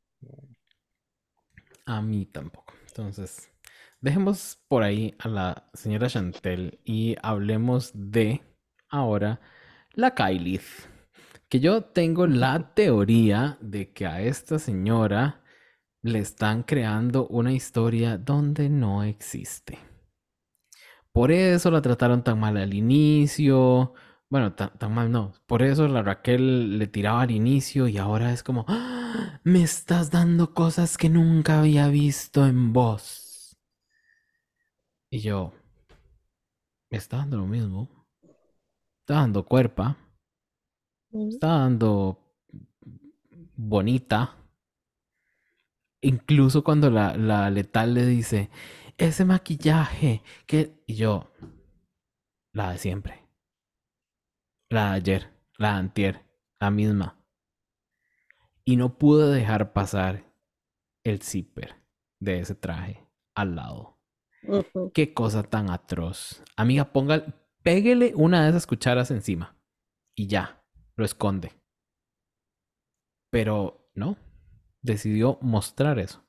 A 1.90 2.04
mí 2.04 2.28
tampoco. 2.28 2.76
Entonces, 2.88 3.52
dejemos 4.00 4.60
por 4.68 4.84
ahí 4.84 5.16
a 5.18 5.28
la 5.28 5.72
señora 5.74 6.08
Chantel 6.08 6.80
y 6.86 7.16
hablemos 7.24 7.90
de 7.96 8.44
ahora 8.90 9.42
la 9.94 10.14
Kylie. 10.14 10.62
Que 11.50 11.60
yo 11.60 11.86
tengo 11.86 12.28
la 12.28 12.76
teoría 12.76 13.58
de 13.60 13.92
que 13.92 14.06
a 14.06 14.22
esta 14.22 14.60
señora 14.60 15.42
le 16.04 16.20
están 16.20 16.62
creando 16.62 17.26
una 17.26 17.54
historia 17.54 18.20
donde 18.20 18.70
no 18.70 19.04
existe. 19.04 19.80
Por 21.12 21.32
eso 21.32 21.72
la 21.72 21.82
trataron 21.82 22.24
tan 22.24 22.40
mal 22.40 22.58
al 22.58 22.76
inicio. 22.76 23.96
Bueno, 24.30 24.54
tan, 24.54 24.72
tan 24.78 24.94
mal 24.94 25.12
no. 25.12 25.34
Por 25.48 25.62
eso 25.64 25.88
la 25.88 26.02
Raquel 26.04 26.78
le 26.80 26.88
tiraba 26.88 27.22
al 27.22 27.32
inicio 27.32 27.88
y 27.88 27.98
ahora 27.98 28.32
es 28.34 28.44
como, 28.44 28.66
"Ah, 28.68 29.40
me 29.44 29.64
estás 29.64 30.12
dando 30.12 30.54
cosas 30.54 30.98
que 30.98 31.10
nunca 31.10 31.60
había 31.60 31.88
visto 31.88 32.46
en 32.46 32.72
vos. 32.74 33.58
Y 35.12 35.20
yo, 35.20 35.54
me 36.92 36.98
está 36.98 37.18
dando 37.18 37.38
lo 37.38 37.48
mismo. 37.48 37.90
Está 39.02 39.16
dando 39.16 39.44
cuerpa. 39.44 39.98
Está 41.30 41.48
dando 41.60 41.94
bonita. 43.58 44.36
Incluso 46.02 46.64
cuando 46.64 46.90
la, 46.90 47.16
la 47.18 47.50
letal 47.50 47.94
le 47.94 48.06
dice, 48.06 48.50
ese 48.98 49.26
maquillaje 49.26 50.24
que... 50.46 50.82
Y 50.88 50.96
yo, 50.96 51.32
la 52.54 52.72
de 52.72 52.78
siempre. 52.78 53.19
La 54.70 54.92
de 54.92 54.96
ayer, 54.98 55.34
la 55.58 55.74
de 55.74 55.80
antier, 55.80 56.26
la 56.60 56.70
misma. 56.70 57.18
Y 58.64 58.76
no 58.76 58.98
pude 58.98 59.34
dejar 59.34 59.74
pasar 59.74 60.24
el 61.04 61.22
zipper 61.22 61.76
de 62.20 62.40
ese 62.40 62.54
traje 62.54 63.04
al 63.34 63.56
lado. 63.56 63.98
Qué 64.94 65.14
cosa 65.14 65.44
tan 65.44 65.72
atroz. 65.72 66.44
Amiga, 66.56 66.94
ponga, 66.94 67.26
péguele 67.64 68.14
una 68.16 68.44
de 68.44 68.50
esas 68.50 68.68
cucharas 68.68 69.10
encima. 69.10 69.58
Y 70.16 70.28
ya, 70.28 70.64
lo 70.96 71.04
esconde. 71.04 71.52
Pero 73.32 73.92
no, 73.96 74.18
decidió 74.82 75.40
mostrar 75.42 75.98
eso. 75.98 76.24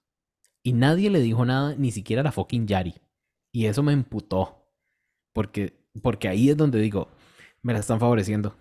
Y 0.63 0.73
nadie 0.73 1.11
le 1.11 1.21
dijo 1.21 1.45
nada, 1.45 1.75
ni 1.75 1.91
siquiera 1.91 2.23
la 2.23 2.33
fucking 2.33 2.67
Yari. 2.67 2.95
Y 3.53 3.67
eso 3.67 3.83
me 3.83 3.93
emputó. 3.93 4.67
Porque, 5.33 5.87
porque 6.03 6.29
ahí 6.29 6.51
es 6.51 6.57
donde 6.57 6.81
digo, 6.81 7.11
me 7.63 7.73
la 7.73 7.81
están 7.81 8.01
favoreciendo. 8.01 8.55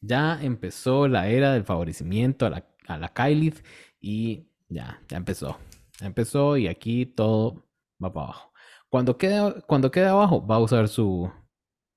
Ya 0.00 0.40
empezó 0.42 1.08
la 1.08 1.28
era 1.28 1.52
del 1.52 1.64
favorecimiento 1.64 2.46
a 2.46 2.50
la, 2.50 2.66
a 2.86 2.98
la 2.98 3.08
Kylie 3.12 3.54
y 4.00 4.46
ya, 4.68 5.02
ya 5.08 5.16
empezó. 5.18 5.58
Ya 6.00 6.06
empezó 6.06 6.56
y 6.56 6.68
aquí 6.68 7.06
todo 7.06 7.64
va 8.02 8.12
para 8.12 8.26
abajo. 8.26 8.52
Cuando 8.88 9.18
quede, 9.18 9.62
cuando 9.66 9.90
quede 9.90 10.06
abajo, 10.08 10.46
va 10.46 10.56
a 10.56 10.60
usar 10.60 10.88
su, 10.88 11.30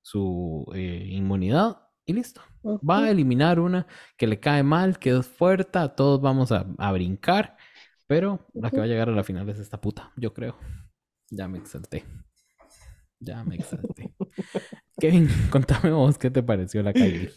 su 0.02 0.66
eh, 0.76 1.08
inmunidad 1.12 1.78
y 2.06 2.14
listo. 2.14 2.42
Va 2.88 3.06
a 3.06 3.12
eliminar 3.12 3.60
una 3.60 3.88
que 4.18 4.28
le 4.28 4.40
cae 4.40 4.64
mal, 4.64 5.00
que 5.00 5.12
es 5.18 5.28
fuerte, 5.28 5.80
todos 5.96 6.22
vamos 6.22 6.52
a, 6.52 6.66
a 6.78 6.92
brincar, 6.92 7.58
pero 8.08 8.48
la 8.60 8.72
que 8.72 8.80
va 8.80 8.86
a 8.86 8.88
llegar 8.88 9.10
a 9.10 9.14
la 9.14 9.24
final 9.24 9.50
es 9.50 9.60
esta 9.60 9.80
puta, 9.82 10.12
yo 10.18 10.34
creo. 10.34 10.58
Ya 11.32 11.48
me 11.48 11.58
exalté. 11.60 12.06
Ya 13.20 13.44
me 13.44 13.56
exalté. 13.56 14.14
Kevin, 15.00 15.28
contame 15.52 15.92
vos 15.92 16.18
qué 16.18 16.32
te 16.32 16.42
pareció 16.44 16.82
la 16.84 16.94
Kylie. 16.96 17.30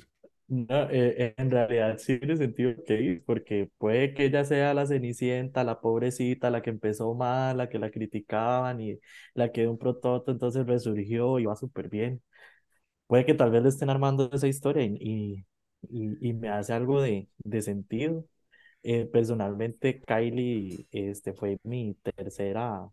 No, 0.49 0.88
eh, 0.90 1.35
en 1.38 1.51
realidad 1.51 1.99
sí 1.99 2.19
tiene 2.21 2.37
sentido 2.37 2.73
que 2.87 3.21
porque 3.27 3.69
puede 3.79 4.14
que 4.14 4.27
ella 4.27 4.45
sea 4.45 4.75
la 4.75 4.87
cenicienta, 4.87 5.64
la 5.64 5.81
pobrecita, 5.81 6.51
la 6.51 6.62
que 6.62 6.71
empezó 6.71 7.14
mal, 7.14 7.57
la 7.57 7.69
que 7.69 7.81
la 7.81 7.90
criticaban 7.90 8.81
y 8.81 9.01
la 9.35 9.51
que 9.51 9.62
de 9.62 9.69
un 9.69 9.79
prototo 9.79 10.31
entonces 10.31 10.64
resurgió 10.66 11.40
y 11.40 11.47
va 11.47 11.57
súper 11.57 11.88
bien. 11.88 12.23
Puede 13.07 13.27
que 13.27 13.35
tal 13.35 13.51
vez 13.53 13.62
le 13.62 13.71
estén 13.71 13.90
armando 13.90 14.31
esa 14.33 14.49
historia 14.49 14.85
y, 14.85 15.47
y- 15.90 16.29
y 16.31 16.33
me 16.35 16.51
hace 16.51 16.73
algo 16.75 17.03
de, 17.03 17.29
de 17.38 17.62
sentido. 17.62 18.27
Eh, 18.83 19.07
personalmente, 19.07 20.01
Kylie 20.03 20.88
este, 20.92 21.35
fue 21.35 21.59
mi 21.64 21.95
tercera 21.97 22.88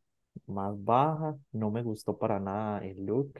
más 0.47 0.73
baja, 0.83 1.35
no 1.53 1.71
me 1.71 1.83
gustó 1.83 2.17
para 2.17 2.39
nada 2.39 2.79
el 2.85 3.05
look. 3.05 3.33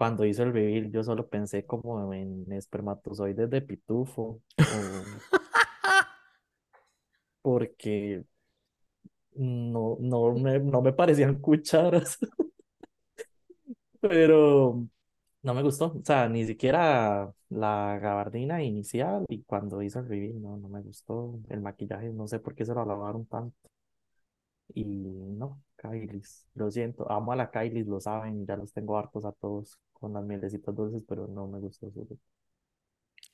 Cuando 0.00 0.24
hizo 0.24 0.44
el 0.44 0.54
reveal, 0.54 0.90
yo 0.90 1.04
solo 1.04 1.28
pensé 1.28 1.66
como 1.66 2.14
en 2.14 2.50
espermatozoides 2.52 3.50
de 3.50 3.60
pitufo, 3.60 4.22
o 4.22 4.40
porque 7.42 8.24
no, 9.34 9.98
no 10.00 10.32
me, 10.36 10.58
no 10.58 10.80
me 10.80 10.94
parecían 10.94 11.38
cucharas, 11.38 12.18
pero 14.00 14.86
no 15.42 15.54
me 15.54 15.62
gustó. 15.62 15.92
O 15.98 16.02
sea, 16.04 16.28
ni 16.30 16.46
siquiera 16.46 17.30
la 17.50 17.98
gabardina 18.00 18.62
inicial 18.62 19.26
y 19.28 19.42
cuando 19.42 19.82
hizo 19.82 19.98
el 20.00 20.08
reveal, 20.08 20.40
no, 20.40 20.56
no 20.56 20.68
me 20.70 20.80
gustó. 20.82 21.38
El 21.50 21.60
maquillaje, 21.60 22.08
no 22.10 22.26
sé 22.26 22.38
por 22.40 22.54
qué 22.54 22.64
se 22.64 22.72
lo 22.74 22.80
alabaron 22.82 23.26
tanto. 23.26 23.54
Y 24.74 24.84
no, 24.84 25.62
Kylie, 25.80 26.22
lo 26.54 26.70
siento, 26.70 27.10
amo 27.10 27.32
a 27.32 27.36
la 27.36 27.50
Kylie, 27.50 27.84
lo 27.84 28.00
saben, 28.00 28.46
ya 28.46 28.56
los 28.56 28.72
tengo 28.72 28.96
hartos 28.98 29.24
a 29.24 29.32
todos 29.32 29.78
con 29.92 30.12
las 30.12 30.24
mielecitas 30.24 30.74
dulces, 30.74 31.02
pero 31.08 31.26
no 31.26 31.46
me 31.48 31.58
gustó 31.60 31.90
su 31.90 32.00
look. 32.08 32.20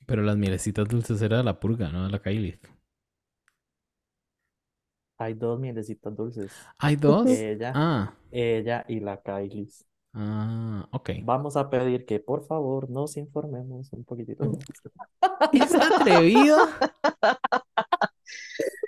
Pero 0.07 0.23
las 0.23 0.37
mielecitas 0.37 0.87
dulces 0.87 1.21
era 1.21 1.37
de 1.37 1.43
la 1.43 1.59
purga, 1.59 1.91
no 1.91 2.03
de 2.05 2.09
la 2.11 2.19
Kylie. 2.19 2.59
Hay 5.17 5.33
dos 5.33 5.59
mielecitas 5.59 6.15
dulces, 6.15 6.69
¿Hay 6.79 6.95
dos? 6.95 7.25
ella, 7.25 7.73
Ah, 7.73 8.13
ella 8.31 8.85
y 8.87 8.99
la 8.99 9.21
Kylie. 9.21 9.67
ah, 10.13 10.87
ok. 10.91 11.09
Vamos 11.19 11.57
a 11.57 11.69
pedir 11.69 12.05
que 12.05 12.19
por 12.19 12.45
favor 12.45 12.89
nos 12.89 13.17
informemos 13.17 13.91
un 13.93 14.03
poquitito. 14.05 14.45
¿Es 15.51 15.73
atrevido? 15.75 16.57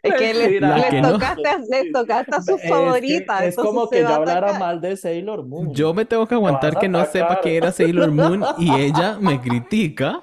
Es 0.02 0.14
que 0.16 0.34
le, 0.34 0.40
Mentira. 0.44 0.68
La 0.70 0.78
le 0.78 0.90
que 0.90 1.02
no. 1.02 1.12
tocaste, 1.14 1.48
a- 1.50 1.58
le 1.58 1.92
tocaste 1.92 2.36
a 2.36 2.42
su 2.42 2.56
Es 2.56 2.62
que 2.62 2.68
favorita. 2.70 3.46
es 3.46 3.56
como 3.56 3.70
entonces 3.84 3.90
que 3.90 3.96
se 3.98 4.02
yo 4.04 4.08
va 4.10 4.14
a 4.14 4.18
hablara 4.18 4.60
mal 4.60 4.80
de 4.82 4.96
Sailor 4.98 5.46
Moon. 5.46 5.74
Yo 5.74 5.94
me 5.94 6.06
tengo 6.06 6.26
que 6.28 6.36
aguantar 6.36 6.78
que 6.80 6.88
no 6.88 7.04
sepa 7.06 7.40
que 7.42 7.58
era 7.58 7.72
Sailor 7.72 8.12
Moon 8.12 8.44
y 8.58 8.72
ella 8.80 9.18
me 9.20 9.40
critica. 9.42 10.22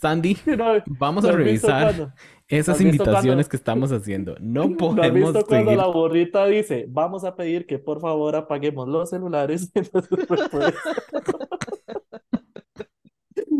Sandy, 0.00 0.36
No, 0.46 0.74
vamos 0.86 1.24
¿no 1.24 1.30
a 1.30 1.32
revisar 1.32 1.84
cuando- 1.94 2.12
esas 2.46 2.74
¿Has 2.74 2.78
visto 2.84 3.02
invitaciones 3.04 3.24
cuando- 3.46 3.48
que 3.48 3.56
estamos 3.56 3.90
haciendo. 3.92 4.36
No 4.38 4.68
¿No 4.68 4.76
podemos 4.76 5.32
visto 5.32 5.46
cuando 5.46 5.70
seguir. 5.70 5.78
la 5.78 5.86
burrita 5.86 6.44
dice, 6.46 6.84
vamos 6.88 7.24
a 7.24 7.34
pedir 7.34 7.66
que 7.66 7.78
por 7.78 8.00
favor 8.00 8.36
apaguemos 8.36 8.86
los 8.86 9.08
celulares? 9.10 9.72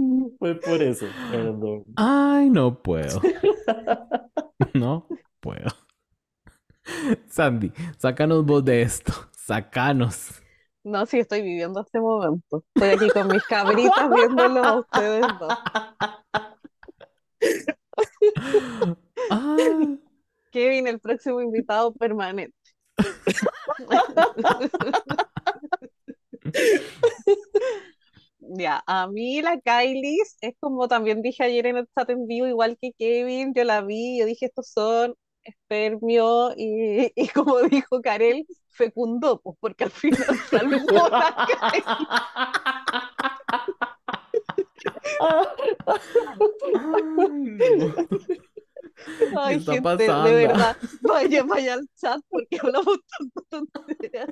Entonces 0.04 0.38
fue 0.38 0.60
por 0.60 0.82
eso. 0.82 1.06
Fue 1.06 1.10
por 1.14 1.22
eso, 1.22 1.30
perdón. 1.30 1.84
Ay, 1.96 2.50
no 2.50 2.82
puedo. 2.82 3.20
No 4.74 5.08
puedo. 5.40 5.68
Sandy, 7.28 7.72
sácanos 7.98 8.44
vos 8.44 8.64
de 8.64 8.82
esto. 8.82 9.12
Sácanos. 9.32 10.42
No, 10.82 11.06
sí, 11.06 11.18
estoy 11.18 11.42
viviendo 11.42 11.80
este 11.80 12.00
momento. 12.00 12.64
Estoy 12.74 12.90
aquí 12.90 13.08
con 13.10 13.28
mis 13.28 13.42
cabritas 13.44 14.10
viéndolo 14.14 14.62
a 14.62 14.80
ustedes 14.80 15.26
dos. 15.40 15.58
Ah, 19.30 19.56
Kevin, 20.50 20.86
el 20.86 21.00
próximo 21.00 21.40
invitado 21.40 21.94
permanente. 21.94 22.54
Ya, 28.50 28.83
a 28.87 29.07
mí 29.09 29.40
la 29.42 29.59
Kylie 29.61 30.18
es 30.40 30.54
como 30.61 30.88
también 30.88 31.22
dije 31.22 31.44
ayer 31.44 31.66
en 31.66 31.78
el 31.78 31.88
chat 31.94 32.11
en 32.11 32.26
vivo, 32.26 32.46
igual 32.46 32.76
que 32.80 32.92
Kevin, 32.92 33.54
yo 33.54 33.64
la 33.64 33.80
vi, 33.83 34.18
yo 34.18 34.26
dije 34.26 34.46
estos 34.46 34.68
son 34.70 35.14
espermio 35.44 36.52
y, 36.57 37.12
y 37.16 37.28
como 37.28 37.61
dijo 37.62 38.00
Karel, 38.02 38.46
fecundó, 38.70 39.40
pues 39.40 39.57
porque 39.61 39.85
al 39.85 39.90
final 39.90 40.26
salvó 40.50 41.09
la. 41.09 41.46
Ay, 49.37 49.61
gente, 49.61 49.83
pasando? 49.83 50.28
de 50.28 50.35
verdad, 50.46 50.76
vaya, 51.02 51.42
vaya 51.42 51.74
al 51.74 51.88
chat 51.96 52.20
porque 52.28 52.59
hablamos 52.62 52.98
tanto 53.18 53.42
tonterías. 53.72 54.28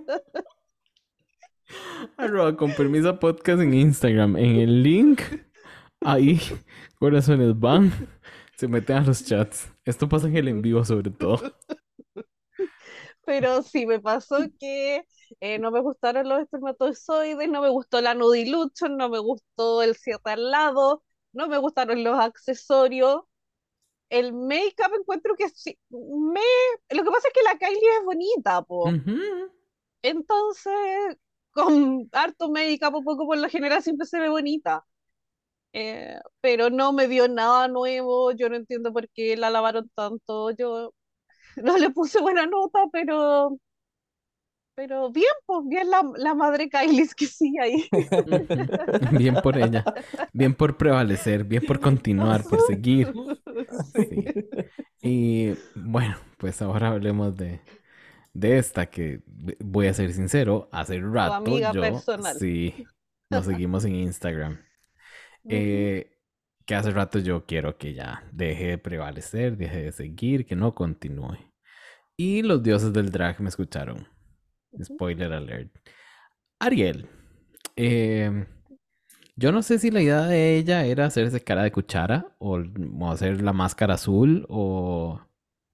Arroba 2.16 2.56
con 2.56 2.74
permiso 2.74 3.18
podcast 3.18 3.60
en 3.60 3.74
Instagram. 3.74 4.36
En 4.36 4.56
el 4.56 4.82
link, 4.82 5.22
ahí, 6.00 6.40
corazones 6.98 7.58
van, 7.58 7.92
se 8.56 8.68
meten 8.68 8.96
a 8.96 9.04
los 9.04 9.24
chats. 9.24 9.72
Esto 9.84 10.08
pasa 10.08 10.28
en 10.28 10.36
el 10.36 10.48
en 10.48 10.62
vivo 10.62 10.84
sobre 10.84 11.10
todo. 11.10 11.40
Pero 13.24 13.62
sí, 13.62 13.86
me 13.86 14.00
pasó 14.00 14.38
que 14.58 15.04
eh, 15.40 15.58
no 15.58 15.70
me 15.70 15.80
gustaron 15.80 16.28
los 16.28 16.40
espermatozoides, 16.40 17.48
no 17.48 17.62
me 17.62 17.70
gustó 17.70 18.00
la 18.00 18.14
nudilucho, 18.14 18.88
no 18.88 19.08
me 19.08 19.18
gustó 19.18 19.82
el 19.82 19.94
cierre 19.96 20.32
al 20.32 20.50
lado, 20.50 21.02
no 21.32 21.48
me 21.48 21.58
gustaron 21.58 22.02
los 22.04 22.18
accesorios. 22.18 23.22
El 24.10 24.34
make-up 24.34 24.92
encuentro 24.98 25.34
que 25.36 25.48
sí, 25.48 25.78
me... 25.88 26.40
Lo 26.90 27.02
que 27.02 27.10
pasa 27.10 27.28
es 27.28 27.34
que 27.34 27.42
la 27.42 27.58
Kylie 27.58 27.96
es 27.98 28.04
bonita, 28.04 28.62
po. 28.62 28.90
Entonces, 30.02 31.16
con 31.52 32.08
harto 32.12 32.50
make-up, 32.50 32.94
un 32.96 33.04
poco 33.04 33.26
por 33.26 33.38
lo 33.38 33.48
general 33.48 33.82
siempre 33.82 34.06
se 34.06 34.20
ve 34.20 34.28
bonita. 34.28 34.84
Eh, 35.74 36.18
pero 36.40 36.70
no 36.70 36.92
me 36.92 37.08
dio 37.08 37.28
nada 37.28 37.68
nuevo, 37.68 38.32
yo 38.32 38.48
no 38.50 38.56
entiendo 38.56 38.92
por 38.92 39.08
qué 39.10 39.36
la 39.36 39.50
lavaron 39.50 39.90
tanto, 39.94 40.50
yo 40.50 40.92
no 41.56 41.78
le 41.78 41.90
puse 41.90 42.20
buena 42.20 42.46
nota, 42.46 42.80
pero, 42.92 43.58
pero 44.74 45.10
bien, 45.12 45.26
pues 45.46 45.60
bien 45.68 45.90
la, 45.90 46.02
la 46.16 46.34
madre 46.34 46.68
Kylie 46.68 47.08
que 47.16 47.26
sí 47.26 47.54
ahí. 47.60 47.88
Bien 49.12 49.34
por 49.42 49.58
ella. 49.58 49.84
Bien 50.32 50.54
por 50.54 50.76
prevalecer. 50.78 51.44
Bien 51.44 51.62
por 51.64 51.78
continuar, 51.78 52.42
por 52.44 52.60
seguir. 52.60 53.12
Sí. 53.92 54.24
Y 55.02 55.54
bueno, 55.74 56.16
pues 56.38 56.62
ahora 56.62 56.88
hablemos 56.88 57.36
de, 57.36 57.60
de 58.32 58.58
esta 58.58 58.86
que 58.86 59.22
voy 59.60 59.86
a 59.88 59.94
ser 59.94 60.12
sincero, 60.12 60.68
hace 60.72 61.00
rato 61.00 61.34
amiga 61.34 61.72
yo 61.72 61.80
personal. 61.80 62.36
sí 62.38 62.74
nos 63.30 63.46
seguimos 63.46 63.84
en 63.84 63.94
Instagram. 63.96 64.58
Eh, 65.48 66.18
que 66.66 66.74
hace 66.74 66.90
rato 66.92 67.18
yo 67.18 67.44
quiero 67.46 67.76
que 67.76 67.94
ya 67.94 68.24
deje 68.32 68.68
de 68.68 68.78
prevalecer, 68.78 69.56
deje 69.56 69.82
de 69.84 69.92
seguir, 69.92 70.46
que 70.46 70.56
no 70.56 70.74
continúe. 70.74 71.38
Y 72.16 72.42
los 72.42 72.62
dioses 72.62 72.92
del 72.92 73.10
drag 73.10 73.40
me 73.40 73.48
escucharon. 73.48 74.06
Spoiler 74.82 75.32
alert. 75.32 75.72
Ariel. 76.60 77.08
eh, 77.76 78.46
yo 79.36 79.52
no 79.52 79.62
sé 79.62 79.78
si 79.78 79.90
la 79.90 80.02
idea 80.02 80.22
de 80.22 80.56
ella 80.58 80.84
era 80.84 81.06
hacerse 81.06 81.42
cara 81.42 81.62
de 81.62 81.72
cuchara 81.72 82.34
o, 82.38 82.58
o 82.58 83.10
hacer 83.10 83.42
la 83.42 83.52
máscara 83.52 83.94
azul 83.94 84.46
o 84.48 85.20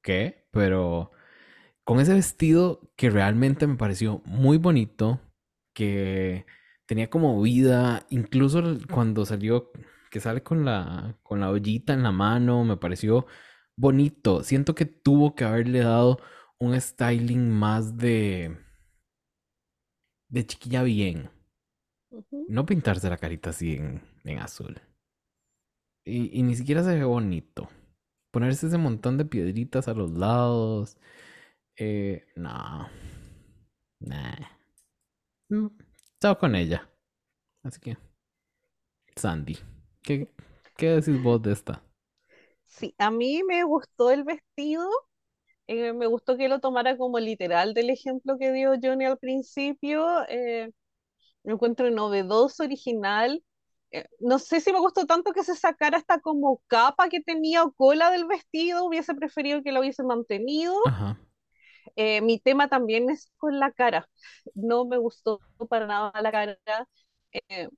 qué, 0.02 0.46
pero 0.52 1.10
con 1.88 2.00
ese 2.00 2.12
vestido 2.12 2.82
que 2.96 3.08
realmente 3.08 3.66
me 3.66 3.76
pareció 3.76 4.20
muy 4.26 4.58
bonito, 4.58 5.22
que 5.74 6.44
tenía 6.84 7.08
como 7.08 7.40
vida, 7.40 8.04
incluso 8.10 8.62
cuando 8.92 9.24
salió, 9.24 9.72
que 10.10 10.20
sale 10.20 10.42
con 10.42 10.66
la, 10.66 11.18
con 11.22 11.40
la 11.40 11.48
ollita 11.48 11.94
en 11.94 12.02
la 12.02 12.12
mano, 12.12 12.62
me 12.62 12.76
pareció 12.76 13.24
bonito. 13.74 14.42
Siento 14.42 14.74
que 14.74 14.84
tuvo 14.84 15.34
que 15.34 15.44
haberle 15.44 15.78
dado 15.78 16.18
un 16.58 16.78
styling 16.78 17.48
más 17.48 17.96
de, 17.96 18.58
de 20.28 20.46
chiquilla 20.46 20.82
bien. 20.82 21.30
No 22.48 22.66
pintarse 22.66 23.08
la 23.08 23.16
carita 23.16 23.48
así 23.48 23.76
en, 23.76 24.02
en 24.24 24.40
azul. 24.40 24.78
Y, 26.04 26.38
y 26.38 26.42
ni 26.42 26.54
siquiera 26.54 26.84
se 26.84 26.96
ve 26.96 27.04
bonito. 27.04 27.70
Ponerse 28.30 28.66
ese 28.66 28.76
montón 28.76 29.16
de 29.16 29.24
piedritas 29.24 29.88
a 29.88 29.94
los 29.94 30.10
lados. 30.10 30.98
Eh, 31.78 32.24
no. 32.36 32.88
Nah. 34.00 34.34
Mm, 35.48 35.68
Chao 36.20 36.36
con 36.38 36.54
ella. 36.54 36.88
Así 37.62 37.80
que. 37.80 37.96
Sandy. 39.16 39.58
¿Qué, 40.02 40.28
qué 40.76 40.90
decís 40.90 41.22
vos 41.22 41.40
de 41.42 41.52
esta? 41.52 41.82
Sí, 42.66 42.94
a 42.98 43.10
mí 43.10 43.42
me 43.44 43.64
gustó 43.64 44.10
el 44.10 44.24
vestido, 44.24 44.88
eh, 45.66 45.92
me 45.92 46.06
gustó 46.06 46.36
que 46.36 46.48
lo 46.48 46.60
tomara 46.60 46.96
como 46.96 47.18
literal 47.18 47.74
del 47.74 47.90
ejemplo 47.90 48.38
que 48.38 48.52
dio 48.52 48.74
Johnny 48.82 49.06
al 49.06 49.18
principio, 49.18 50.06
eh, 50.28 50.70
lo 51.44 51.54
encuentro 51.54 51.90
novedoso, 51.90 52.64
original. 52.64 53.42
Eh, 53.90 54.06
no 54.20 54.38
sé 54.38 54.60
si 54.60 54.72
me 54.72 54.80
gustó 54.80 55.06
tanto 55.06 55.32
que 55.32 55.44
se 55.44 55.56
sacara 55.56 55.98
esta 55.98 56.20
como 56.20 56.62
capa 56.66 57.08
que 57.08 57.20
tenía 57.20 57.64
o 57.64 57.72
cola 57.72 58.10
del 58.10 58.26
vestido, 58.26 58.84
hubiese 58.84 59.14
preferido 59.14 59.62
que 59.62 59.72
lo 59.72 59.80
hubiese 59.80 60.02
mantenido. 60.02 60.74
Ajá. 60.86 61.18
Eh, 61.96 62.20
mi 62.22 62.38
tema 62.40 62.68
también 62.68 63.10
es 63.10 63.30
con 63.38 63.58
la 63.58 63.72
cara, 63.72 64.08
no 64.54 64.84
me 64.86 64.98
gustó 64.98 65.40
para 65.68 65.86
nada 65.86 66.12
la 66.22 66.32
cara. 66.32 66.58
Eh, 67.32 67.68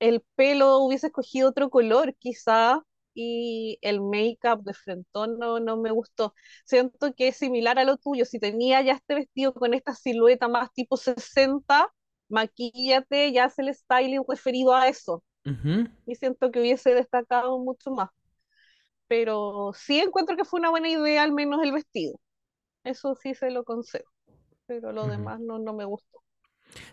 el 0.00 0.22
pelo 0.36 0.78
hubiese 0.80 1.08
escogido 1.08 1.50
otro 1.50 1.70
color, 1.70 2.14
quizá, 2.18 2.82
y 3.14 3.78
el 3.82 4.00
make-up 4.02 4.64
de 4.64 4.74
frentón 4.74 5.38
no, 5.38 5.60
no 5.60 5.76
me 5.78 5.90
gustó. 5.92 6.34
Siento 6.66 7.14
que 7.14 7.28
es 7.28 7.36
similar 7.36 7.78
a 7.78 7.84
lo 7.84 7.96
tuyo. 7.98 8.24
Si 8.24 8.38
tenía 8.40 8.82
ya 8.82 8.94
este 8.94 9.14
vestido 9.14 9.54
con 9.54 9.74
esta 9.74 9.94
silueta 9.94 10.48
más 10.48 10.72
tipo 10.72 10.96
60, 10.96 11.88
maquíllate 12.28 13.28
y 13.28 13.38
haz 13.38 13.58
el 13.58 13.74
styling 13.74 14.24
referido 14.28 14.74
a 14.74 14.88
eso. 14.88 15.22
Y 16.06 16.16
siento 16.16 16.50
que 16.50 16.60
hubiese 16.60 16.94
destacado 16.94 17.58
mucho 17.58 17.90
más. 17.92 18.10
Pero 19.08 19.72
sí 19.74 20.00
encuentro 20.00 20.36
que 20.36 20.44
fue 20.44 20.60
una 20.60 20.70
buena 20.70 20.88
idea, 20.90 21.22
al 21.22 21.32
menos 21.32 21.62
el 21.62 21.72
vestido. 21.72 22.18
Eso 22.84 23.14
sí 23.16 23.34
se 23.34 23.50
lo 23.50 23.64
concedo. 23.64 24.04
Pero 24.66 24.92
lo 24.92 25.08
demás 25.08 25.40
no, 25.40 25.58
no 25.58 25.74
me 25.74 25.84
gustó. 25.86 26.22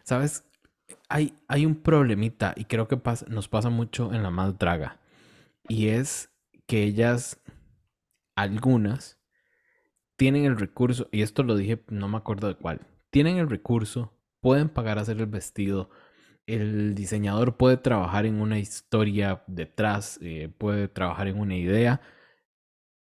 ¿Sabes? 0.03 0.43
Hay, 1.09 1.35
hay 1.47 1.65
un 1.65 1.75
problemita 1.75 2.53
y 2.57 2.65
creo 2.65 2.87
que 2.87 2.97
pas- 2.97 3.27
nos 3.27 3.47
pasa 3.47 3.69
mucho 3.69 4.13
en 4.13 4.23
la 4.23 4.29
más 4.31 4.57
draga. 4.57 4.99
Y 5.67 5.89
es 5.89 6.31
que 6.67 6.83
ellas, 6.83 7.41
algunas, 8.35 9.19
tienen 10.17 10.45
el 10.45 10.57
recurso, 10.57 11.07
y 11.11 11.21
esto 11.21 11.43
lo 11.43 11.55
dije, 11.55 11.83
no 11.89 12.07
me 12.07 12.17
acuerdo 12.17 12.47
de 12.47 12.55
cuál, 12.55 12.81
tienen 13.11 13.37
el 13.37 13.49
recurso, 13.49 14.13
pueden 14.41 14.69
pagar 14.69 14.97
a 14.97 15.01
hacer 15.01 15.17
el 15.19 15.27
vestido, 15.27 15.89
el 16.47 16.95
diseñador 16.95 17.57
puede 17.57 17.77
trabajar 17.77 18.25
en 18.25 18.41
una 18.41 18.59
historia 18.59 19.43
detrás, 19.47 20.19
eh, 20.21 20.49
puede 20.57 20.87
trabajar 20.89 21.27
en 21.27 21.39
una 21.39 21.55
idea, 21.57 22.01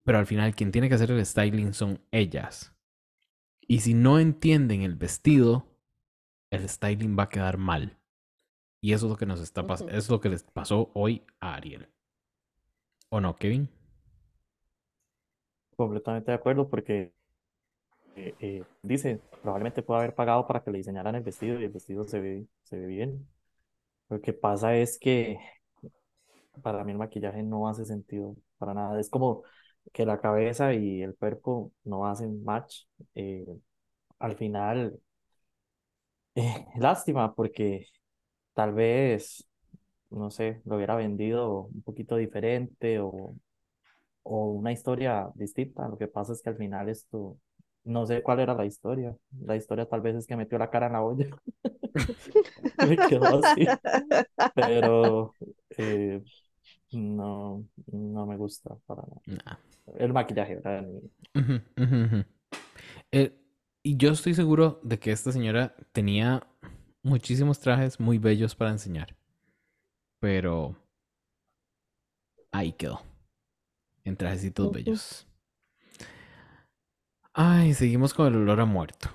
pero 0.03 0.19
al 0.19 0.27
final 0.27 0.55
quien 0.55 0.71
tiene 0.71 0.89
que 0.89 0.95
hacer 0.95 1.11
el 1.11 1.25
styling 1.25 1.73
son 1.73 1.99
ellas. 2.11 2.73
Y 3.71 3.79
si 3.79 3.93
no 3.93 4.19
entienden 4.19 4.81
el 4.81 4.95
vestido, 4.95 5.65
el 6.51 6.69
styling 6.69 7.17
va 7.17 7.23
a 7.23 7.29
quedar 7.29 7.57
mal. 7.57 7.97
Y 8.81 8.93
eso 8.93 9.07
es 9.07 9.11
lo 9.11 9.17
que 9.17 9.25
nos 9.25 9.41
está 9.41 9.67
pasando, 9.67 9.93
Ujú. 9.93 9.97
es 9.97 10.09
lo 10.09 10.21
que 10.21 10.29
les 10.29 10.43
pasó 10.43 10.91
hoy 10.95 11.23
a 11.39 11.55
Ariel. 11.55 11.89
¿O 13.09 13.19
no, 13.21 13.35
Kevin? 13.35 13.69
Completamente 15.75 16.31
de 16.31 16.35
acuerdo 16.37 16.69
porque 16.69 17.11
eh, 18.15 18.35
eh, 18.39 18.63
dice, 18.83 19.21
probablemente 19.41 19.83
puede 19.83 19.99
haber 20.01 20.15
pagado 20.15 20.47
para 20.47 20.63
que 20.63 20.71
le 20.71 20.79
diseñaran 20.79 21.15
el 21.15 21.23
vestido 21.23 21.59
y 21.59 21.65
el 21.65 21.71
vestido 21.71 22.03
se 22.05 22.19
ve, 22.19 22.47
se 22.63 22.77
ve 22.77 22.85
bien. 22.87 23.27
Lo 24.09 24.21
que 24.21 24.33
pasa 24.33 24.75
es 24.77 24.99
que 24.99 25.39
para 26.61 26.83
mí 26.83 26.91
el 26.91 26.97
maquillaje 26.97 27.43
no 27.43 27.67
hace 27.67 27.85
sentido 27.85 28.35
para 28.57 28.73
nada. 28.73 28.99
Es 28.99 29.09
como, 29.09 29.43
que 29.93 30.05
la 30.05 30.19
cabeza 30.21 30.73
y 30.73 31.01
el 31.01 31.15
cuerpo 31.15 31.71
no 31.83 32.07
hacen 32.07 32.43
match. 32.43 32.85
Eh, 33.15 33.45
al 34.19 34.37
final, 34.37 34.99
eh, 36.35 36.65
lástima 36.77 37.33
porque 37.33 37.87
tal 38.53 38.73
vez, 38.73 39.47
no 40.09 40.31
sé, 40.31 40.61
lo 40.65 40.77
hubiera 40.77 40.95
vendido 40.95 41.63
un 41.73 41.81
poquito 41.83 42.15
diferente 42.17 42.99
o, 43.01 43.35
o 44.23 44.47
una 44.53 44.71
historia 44.71 45.29
distinta. 45.35 45.87
Lo 45.89 45.97
que 45.99 46.07
pasa 46.09 46.33
es 46.33 46.41
que 46.41 46.49
al 46.51 46.57
final 46.57 46.89
esto, 46.89 47.37
no 47.83 48.05
sé 48.07 48.23
cuál 48.23 48.39
era 48.41 48.53
la 48.55 48.65
historia. 48.65 49.15
La 49.45 49.55
historia 49.55 49.87
tal 49.87 50.01
vez 50.01 50.15
es 50.17 50.27
que 50.27 50.35
metió 50.37 50.57
la 50.57 50.69
cara 50.69 50.87
en 50.87 50.93
la 50.93 51.03
olla. 51.03 51.27
Me 52.79 53.01
quedó 53.03 53.39
así. 53.39 53.79
Pero 54.53 55.35
eh, 55.77 56.23
no, 56.91 57.65
no 57.91 58.25
me 58.25 58.37
gusta 58.37 58.75
para 58.85 59.01
nada. 59.03 59.21
Nah. 59.27 59.57
El 59.97 60.13
maquillaje, 60.13 60.55
¿verdad? 60.55 60.85
Eh, 63.11 63.37
y 63.83 63.97
yo 63.97 64.11
estoy 64.11 64.33
seguro 64.33 64.79
de 64.83 64.99
que 64.99 65.11
esta 65.11 65.31
señora 65.31 65.75
tenía 65.91 66.47
muchísimos 67.03 67.59
trajes 67.59 67.99
muy 67.99 68.17
bellos 68.17 68.55
para 68.55 68.71
enseñar. 68.71 69.15
Pero 70.21 70.75
ahí 72.51 72.71
quedó. 72.73 73.01
En 74.03 74.15
trajecitos 74.15 74.69
Ujú. 74.69 74.73
bellos. 74.73 75.27
Ay, 77.33 77.73
seguimos 77.73 78.13
con 78.13 78.27
el 78.27 78.35
olor 78.35 78.61
a 78.61 78.65
muerto. 78.65 79.09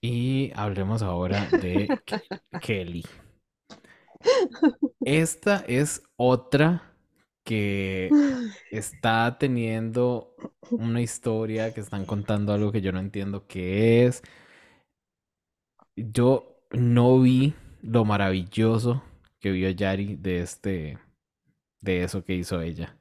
Y 0.00 0.52
hablemos 0.54 1.02
ahora 1.02 1.50
de 1.52 2.02
Ke- 2.06 2.24
Kelly. 2.60 3.04
Esta 5.04 5.64
es 5.68 6.02
otra 6.16 6.91
que 7.44 8.16
está 8.70 9.38
teniendo 9.38 10.34
una 10.70 11.00
historia 11.02 11.74
que 11.74 11.80
están 11.80 12.06
contando 12.06 12.52
algo 12.52 12.72
que 12.72 12.80
yo 12.82 12.92
no 12.92 13.00
entiendo 13.00 13.46
qué 13.46 14.06
es. 14.06 14.22
Yo 15.96 16.66
no 16.72 17.18
vi 17.20 17.54
lo 17.80 18.04
maravilloso 18.04 19.02
que 19.40 19.50
vio 19.52 19.70
Yari 19.70 20.16
de 20.16 20.40
este, 20.42 20.98
de 21.80 22.04
eso 22.04 22.24
que 22.24 22.34
hizo 22.36 22.60
ella. 22.62 22.98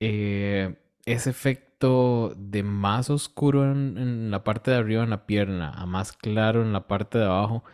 Eh, 0.00 0.76
ese 1.06 1.30
efecto 1.30 2.34
de 2.36 2.62
más 2.62 3.08
oscuro 3.10 3.64
en, 3.72 3.96
en 3.98 4.30
la 4.30 4.44
parte 4.44 4.70
de 4.70 4.76
arriba 4.78 5.04
en 5.04 5.10
la 5.10 5.26
pierna 5.26 5.70
a 5.72 5.86
más 5.86 6.12
claro 6.12 6.62
en 6.62 6.72
la 6.72 6.86
parte 6.86 7.18
de 7.18 7.24
abajo 7.24 7.64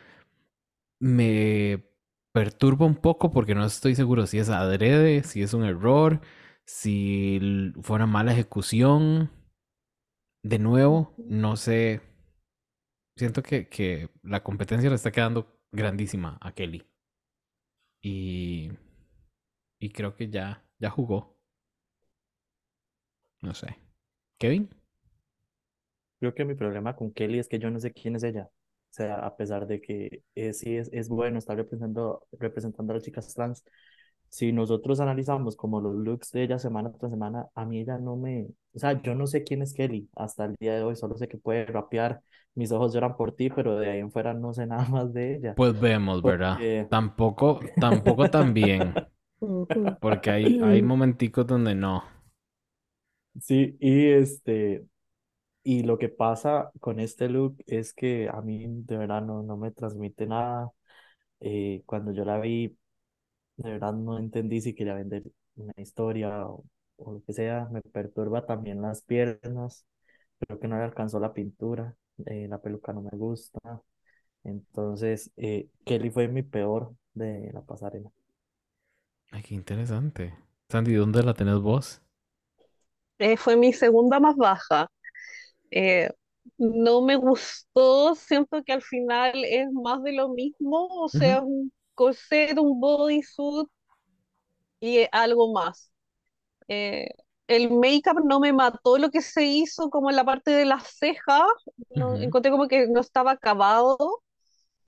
me 1.00 1.84
perturba 2.32 2.86
un 2.86 2.96
poco 2.96 3.30
porque 3.30 3.54
no 3.54 3.64
estoy 3.64 3.94
seguro 3.94 4.26
si 4.26 4.38
es 4.38 4.48
adrede, 4.48 5.22
si 5.22 5.42
es 5.42 5.54
un 5.54 5.64
error, 5.64 6.20
si 6.66 7.72
fue 7.82 7.96
una 7.96 8.06
mala 8.06 8.32
ejecución. 8.32 9.30
De 10.44 10.58
nuevo, 10.58 11.14
no 11.18 11.56
sé. 11.56 12.00
Siento 13.16 13.42
que, 13.42 13.68
que 13.68 14.08
la 14.22 14.42
competencia 14.42 14.88
le 14.88 14.96
está 14.96 15.12
quedando 15.12 15.60
grandísima 15.70 16.38
a 16.40 16.52
Kelly. 16.52 16.84
Y, 18.02 18.72
y 19.78 19.90
creo 19.90 20.14
que 20.16 20.28
ya, 20.28 20.64
ya 20.78 20.90
jugó. 20.90 21.36
No 23.42 23.54
sé. 23.54 23.76
¿Kevin? 24.38 24.70
Creo 26.20 26.34
que 26.34 26.44
mi 26.46 26.54
problema 26.54 26.96
con 26.96 27.12
Kelly 27.12 27.38
es 27.38 27.48
que 27.48 27.58
yo 27.58 27.70
no 27.70 27.78
sé 27.78 27.92
quién 27.92 28.16
es 28.16 28.22
ella. 28.22 28.48
O 28.92 28.94
sea, 28.94 29.14
a 29.24 29.36
pesar 29.36 29.66
de 29.66 29.80
que 29.80 30.22
eh, 30.34 30.52
sí 30.52 30.76
es, 30.76 30.90
es 30.92 31.08
bueno 31.08 31.38
estar 31.38 31.56
representando, 31.56 32.26
representando 32.38 32.92
a 32.92 32.96
las 32.96 33.02
chicas 33.02 33.32
trans, 33.32 33.64
si 34.28 34.52
nosotros 34.52 35.00
analizamos 35.00 35.56
como 35.56 35.80
los 35.80 35.94
looks 35.94 36.30
de 36.32 36.42
ella 36.42 36.58
semana 36.58 36.92
tras 36.92 37.10
semana, 37.10 37.46
a 37.54 37.64
mí 37.64 37.80
ella 37.80 37.96
no 37.96 38.16
me... 38.16 38.48
O 38.74 38.78
sea, 38.78 39.00
yo 39.00 39.14
no 39.14 39.26
sé 39.26 39.44
quién 39.44 39.62
es 39.62 39.72
Kelly 39.72 40.10
hasta 40.14 40.44
el 40.44 40.56
día 40.60 40.74
de 40.74 40.82
hoy, 40.82 40.94
solo 40.94 41.16
sé 41.16 41.26
que 41.26 41.38
puede 41.38 41.64
rapear, 41.64 42.20
mis 42.54 42.70
ojos 42.70 42.92
lloran 42.92 43.16
por 43.16 43.34
ti, 43.34 43.48
pero 43.48 43.78
de 43.78 43.90
ahí 43.90 44.00
en 44.00 44.12
fuera 44.12 44.34
no 44.34 44.52
sé 44.52 44.66
nada 44.68 44.86
más 44.90 45.14
de 45.14 45.36
ella. 45.36 45.54
Pues 45.54 45.80
vemos, 45.80 46.20
¿verdad? 46.22 46.52
Porque... 46.52 46.86
Tampoco, 46.90 47.60
tampoco 47.80 48.28
tan 48.28 48.52
bien. 48.52 48.92
Porque 50.02 50.30
hay, 50.30 50.60
hay 50.60 50.82
momenticos 50.82 51.46
donde 51.46 51.74
no. 51.74 52.04
Sí, 53.40 53.74
y 53.80 54.08
este... 54.08 54.84
Y 55.64 55.82
lo 55.84 55.98
que 55.98 56.08
pasa 56.08 56.72
con 56.80 56.98
este 57.00 57.28
look 57.28 57.56
es 57.66 57.92
que 57.94 58.28
a 58.28 58.40
mí 58.42 58.66
de 58.68 58.96
verdad 58.96 59.22
no, 59.22 59.42
no 59.42 59.56
me 59.56 59.70
transmite 59.70 60.26
nada. 60.26 60.70
Eh, 61.40 61.82
cuando 61.86 62.12
yo 62.12 62.24
la 62.24 62.40
vi, 62.40 62.76
de 63.56 63.70
verdad 63.72 63.92
no 63.94 64.18
entendí 64.18 64.60
si 64.60 64.74
quería 64.74 64.94
vender 64.94 65.24
una 65.56 65.74
historia 65.78 66.46
o, 66.46 66.64
o 66.98 67.12
lo 67.14 67.22
que 67.24 67.32
sea. 67.34 67.68
Me 67.72 67.82
perturba 67.82 68.46
también 68.46 68.82
las 68.82 69.02
piernas. 69.02 69.86
Creo 70.40 70.60
que 70.60 70.68
no 70.68 70.78
le 70.78 70.84
alcanzó 70.84 71.20
la 71.20 71.32
pintura. 71.34 71.96
eh, 72.26 72.48
la 72.48 72.60
peluca 72.62 72.92
no 72.92 73.02
me 73.02 73.10
gusta. 73.18 73.60
Entonces, 74.44 75.32
eh, 75.36 75.68
Kelly 75.86 76.10
fue 76.10 76.28
mi 76.28 76.42
peor 76.42 76.94
de 77.14 77.50
la 77.54 77.62
pasarela. 77.62 78.10
Ay, 79.32 79.42
qué 79.42 79.54
interesante. 79.56 80.32
Sandy, 80.70 80.94
¿dónde 80.94 81.22
la 81.24 81.34
tenés 81.34 81.58
vos? 81.58 82.00
Eh, 83.18 83.36
fue 83.36 83.56
mi 83.56 83.72
segunda 83.72 84.20
más 84.20 84.36
baja. 84.36 84.88
Eh, 85.72 86.10
no 86.58 87.02
me 87.02 87.16
gustó, 87.16 88.14
siento 88.14 88.62
que 88.64 88.72
al 88.72 88.82
final 88.82 89.44
es 89.44 89.70
más 89.72 90.02
de 90.02 90.12
lo 90.12 90.28
mismo, 90.30 90.86
o 90.88 91.08
sea, 91.08 91.40
un 91.42 91.72
corset, 91.94 92.58
un 92.58 92.80
bodysuit 92.80 93.68
y 94.80 94.98
eh, 94.98 95.08
algo 95.12 95.52
más. 95.52 95.90
Eh, 96.68 97.08
el 97.48 97.70
make-up 97.70 98.24
no 98.24 98.40
me 98.40 98.52
mató 98.52 98.98
lo 98.98 99.10
que 99.10 99.22
se 99.22 99.44
hizo 99.44 99.90
como 99.90 100.10
en 100.10 100.16
la 100.16 100.24
parte 100.24 100.50
de 100.52 100.64
las 100.64 100.96
cejas, 100.98 101.42
no, 101.90 102.16
encontré 102.16 102.50
como 102.50 102.68
que 102.68 102.86
no 102.88 103.00
estaba 103.00 103.32
acabado. 103.32 104.22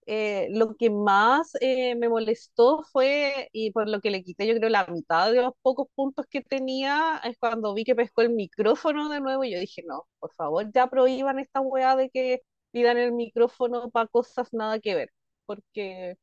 Eh, 0.06 0.48
lo 0.50 0.76
que 0.76 0.90
más 0.90 1.52
eh, 1.60 1.94
me 1.94 2.08
molestó 2.08 2.82
fue, 2.92 3.48
y 3.52 3.70
por 3.72 3.88
lo 3.88 4.00
que 4.00 4.10
le 4.10 4.22
quité 4.22 4.46
yo 4.46 4.54
creo 4.56 4.68
la 4.68 4.86
mitad 4.86 5.32
de 5.32 5.40
los 5.42 5.54
pocos 5.62 5.88
puntos 5.94 6.26
que 6.28 6.42
tenía, 6.42 7.20
es 7.24 7.38
cuando 7.38 7.72
vi 7.74 7.84
que 7.84 7.94
pescó 7.94 8.22
el 8.22 8.30
micrófono 8.30 9.08
de 9.08 9.20
nuevo 9.20 9.44
y 9.44 9.52
yo 9.52 9.58
dije, 9.60 9.82
no, 9.86 10.06
por 10.18 10.32
favor, 10.34 10.70
ya 10.72 10.88
prohíban 10.88 11.38
esta 11.38 11.60
weá 11.60 11.96
de 11.96 12.10
que 12.10 12.42
pidan 12.70 12.98
el 12.98 13.12
micrófono 13.12 13.90
para 13.90 14.08
cosas 14.08 14.48
nada 14.52 14.78
que 14.78 14.94
ver, 14.94 15.10
porque... 15.46 16.16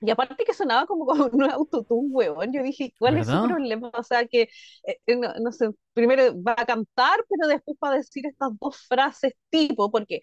Y 0.00 0.10
aparte 0.10 0.44
que 0.44 0.52
sonaba 0.52 0.86
como 0.86 1.06
con 1.06 1.18
un 1.34 1.50
autotune, 1.50 2.08
huevón. 2.10 2.52
Yo 2.52 2.62
dije, 2.62 2.92
¿cuál 2.98 3.16
es 3.18 3.26
su 3.26 3.32
problema? 3.46 3.90
O 3.94 4.02
sea, 4.02 4.26
que, 4.26 4.48
eh, 4.86 5.16
no, 5.16 5.32
no 5.40 5.50
sé, 5.52 5.70
primero 5.94 6.24
va 6.42 6.54
a 6.58 6.66
cantar, 6.66 7.24
pero 7.28 7.48
después 7.48 7.76
va 7.82 7.90
a 7.90 7.96
decir 7.96 8.26
estas 8.26 8.50
dos 8.60 8.76
frases 8.86 9.32
tipo, 9.50 9.90
porque 9.90 10.20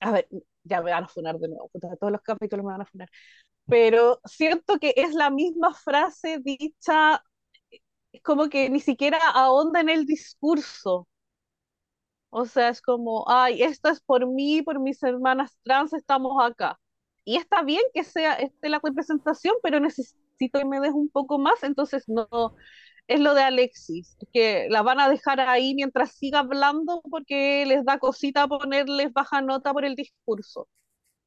a 0.00 0.10
ver, 0.12 0.28
ya 0.64 0.82
me 0.82 0.90
van 0.92 1.04
a 1.04 1.08
funar 1.08 1.38
de 1.38 1.48
nuevo, 1.48 1.70
todos 2.00 2.12
los 2.12 2.22
capítulos 2.22 2.64
me 2.64 2.72
van 2.72 2.82
a 2.82 2.86
funar, 2.86 3.08
pero 3.66 4.20
siento 4.24 4.78
que 4.78 4.94
es 4.96 5.14
la 5.14 5.30
misma 5.30 5.74
frase 5.74 6.38
dicha, 6.42 7.22
es 8.12 8.22
como 8.22 8.48
que 8.48 8.70
ni 8.70 8.80
siquiera 8.80 9.18
ahonda 9.34 9.80
en 9.80 9.88
el 9.90 10.06
discurso, 10.06 11.08
o 12.30 12.46
sea, 12.46 12.68
es 12.70 12.80
como, 12.82 13.24
ay, 13.28 13.62
esto 13.62 13.88
es 13.90 14.00
por 14.00 14.26
mí, 14.26 14.62
por 14.62 14.80
mis 14.80 15.02
hermanas 15.02 15.58
trans, 15.64 15.92
estamos 15.92 16.42
acá. 16.42 16.78
Y 17.24 17.36
está 17.36 17.62
bien 17.62 17.82
que 17.94 18.04
sea 18.04 18.34
este 18.34 18.68
la 18.70 18.80
representación, 18.82 19.54
pero 19.62 19.80
necesito 19.80 20.58
que 20.58 20.64
me 20.64 20.80
des 20.80 20.92
un 20.92 21.10
poco 21.10 21.38
más, 21.38 21.62
entonces 21.62 22.04
no, 22.08 22.26
es 23.14 23.20
lo 23.20 23.34
de 23.34 23.42
Alexis, 23.42 24.16
que 24.32 24.68
la 24.70 24.82
van 24.82 25.00
a 25.00 25.08
dejar 25.08 25.40
ahí 25.40 25.74
mientras 25.74 26.12
siga 26.12 26.40
hablando 26.40 27.02
porque 27.10 27.64
les 27.66 27.84
da 27.84 27.98
cosita 27.98 28.48
ponerles 28.48 29.12
baja 29.12 29.40
nota 29.42 29.72
por 29.72 29.84
el 29.84 29.96
discurso. 29.96 30.68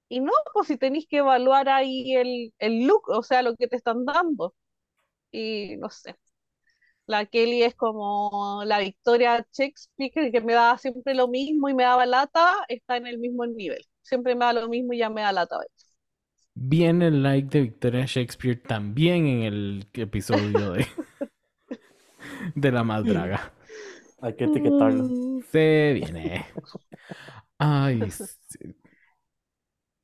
Y 0.09 0.21
no, 0.21 0.31
pues 0.53 0.67
si 0.67 0.77
tenéis 0.77 1.07
que 1.09 1.17
evaluar 1.17 1.69
ahí 1.69 2.15
el, 2.15 2.53
el 2.59 2.87
look, 2.87 3.09
o 3.09 3.23
sea, 3.23 3.41
lo 3.43 3.55
que 3.55 3.67
te 3.67 3.77
están 3.77 4.05
dando. 4.05 4.55
Y 5.31 5.77
no 5.77 5.89
sé, 5.89 6.15
la 7.07 7.25
Kelly 7.25 7.63
es 7.63 7.75
como 7.75 8.63
la 8.65 8.79
Victoria 8.79 9.45
Shakespeare, 9.53 10.31
que 10.31 10.41
me 10.41 10.53
daba 10.53 10.77
siempre 10.77 11.13
lo 11.13 11.27
mismo 11.27 11.69
y 11.69 11.73
me 11.73 11.83
daba 11.83 12.05
lata, 12.05 12.53
está 12.67 12.97
en 12.97 13.07
el 13.07 13.19
mismo 13.19 13.45
nivel. 13.45 13.85
Siempre 14.01 14.35
me 14.35 14.45
da 14.45 14.53
lo 14.53 14.67
mismo 14.69 14.93
y 14.93 14.99
ya 14.99 15.09
me 15.09 15.21
da 15.21 15.31
lata. 15.31 15.57
Viene 16.55 17.07
el 17.07 17.21
like 17.21 17.49
de 17.49 17.61
Victoria 17.63 18.05
Shakespeare 18.05 18.55
también 18.55 19.27
en 19.27 19.43
el 19.43 19.87
episodio 19.93 20.71
de, 20.71 20.87
de 22.53 22.71
La 22.71 22.83
Más 22.83 23.05
Draga. 23.05 23.53
Hay 24.21 24.35
que 24.35 24.45
etiquetarlo. 24.45 25.09
Se 25.51 25.93
viene. 25.95 26.45
Ay, 27.57 28.09
se- 28.11 28.75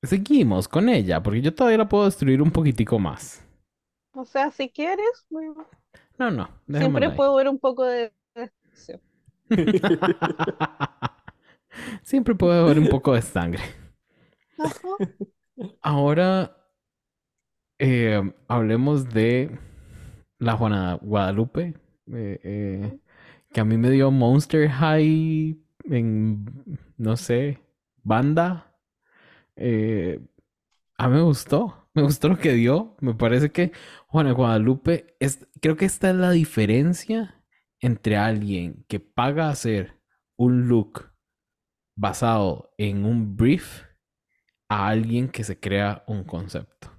seguimos 0.04 0.68
con 0.68 0.90
ella, 0.90 1.22
porque 1.24 1.42
yo 1.42 1.54
todavía 1.54 1.80
la 1.80 1.90
puedo 1.90 2.06
destruir 2.06 2.42
un 2.42 2.52
poquitico 2.52 3.00
más. 3.00 3.44
O 4.14 4.24
sea, 4.26 4.52
si 4.52 4.70
quieres, 4.70 5.26
bueno, 5.30 5.68
No, 6.18 6.32
no, 6.32 6.50
siempre 6.68 7.06
ahí. 7.08 7.16
puedo 7.16 7.36
ver 7.36 7.50
un 7.50 7.60
poco 7.60 7.84
de 7.86 8.14
destrucción. 8.36 9.02
Siempre 12.04 12.36
puede 12.36 12.60
haber 12.60 12.80
un 12.80 12.88
poco 12.90 13.14
de 13.14 13.22
sangre. 13.22 13.64
Ajá. 14.58 14.98
Ahora 15.82 16.56
eh, 17.80 18.22
hablemos 18.48 19.10
de 19.10 19.58
la 20.40 20.54
Juana 20.58 20.96
Guadalupe 21.02 21.76
eh, 22.08 22.40
eh, 22.44 23.00
que 23.52 23.62
a 23.62 23.66
mí 23.66 23.78
me 23.78 23.90
dio 23.90 24.12
Monster 24.12 24.70
High 24.70 25.58
en, 25.86 26.46
no 26.98 27.18
sé, 27.18 27.60
banda. 28.04 28.78
Eh, 29.56 30.20
a 30.98 31.10
mí 31.10 31.16
me 31.16 31.22
gustó, 31.22 31.88
me 31.94 32.04
gustó 32.04 32.30
lo 32.30 32.38
que 32.38 32.54
dio. 32.54 32.96
Me 33.02 33.14
parece 33.14 33.52
que 33.52 33.72
Juana 34.08 34.32
Guadalupe, 34.32 35.16
es, 35.20 35.48
creo 35.62 35.76
que 35.76 35.86
esta 35.86 36.10
es 36.10 36.16
la 36.16 36.32
diferencia 36.32 37.44
entre 37.80 38.18
alguien 38.18 38.86
que 38.88 39.00
paga 39.00 39.50
hacer 39.50 40.00
un 40.38 40.68
look 40.68 41.12
basado 41.96 42.74
en 42.78 43.06
un 43.06 43.36
brief 43.36 43.84
a 44.70 44.88
alguien 44.88 45.30
que 45.30 45.44
se 45.44 45.60
crea 45.60 46.04
un 46.08 46.24
concepto. 46.24 46.92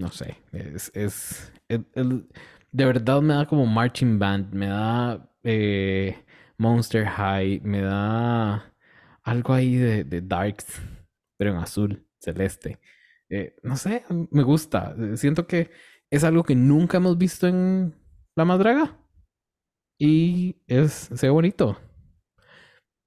No 0.00 0.10
sé, 0.10 0.38
es, 0.52 0.90
es, 0.94 1.52
de 1.68 2.84
verdad 2.86 3.20
me 3.20 3.34
da 3.34 3.44
como 3.44 3.66
marching 3.66 4.18
band, 4.18 4.50
me 4.54 4.68
da 4.68 5.30
eh, 5.42 6.24
Monster 6.56 7.04
High, 7.04 7.60
me 7.64 7.82
da 7.82 8.72
algo 9.22 9.52
ahí 9.52 9.76
de, 9.76 10.04
de 10.04 10.22
Darks, 10.22 10.80
pero 11.36 11.50
en 11.50 11.58
azul, 11.58 12.02
celeste. 12.18 12.78
Eh, 13.28 13.54
no 13.62 13.76
sé, 13.76 14.04
me 14.30 14.42
gusta. 14.42 14.96
Siento 15.16 15.46
que 15.46 15.70
es 16.08 16.24
algo 16.24 16.44
que 16.44 16.54
nunca 16.54 16.96
hemos 16.96 17.18
visto 17.18 17.46
en 17.46 17.94
La 18.34 18.46
Madraga. 18.46 18.96
Y 19.98 20.56
es, 20.66 21.10
se 21.14 21.26
ve 21.26 21.30
bonito. 21.30 21.76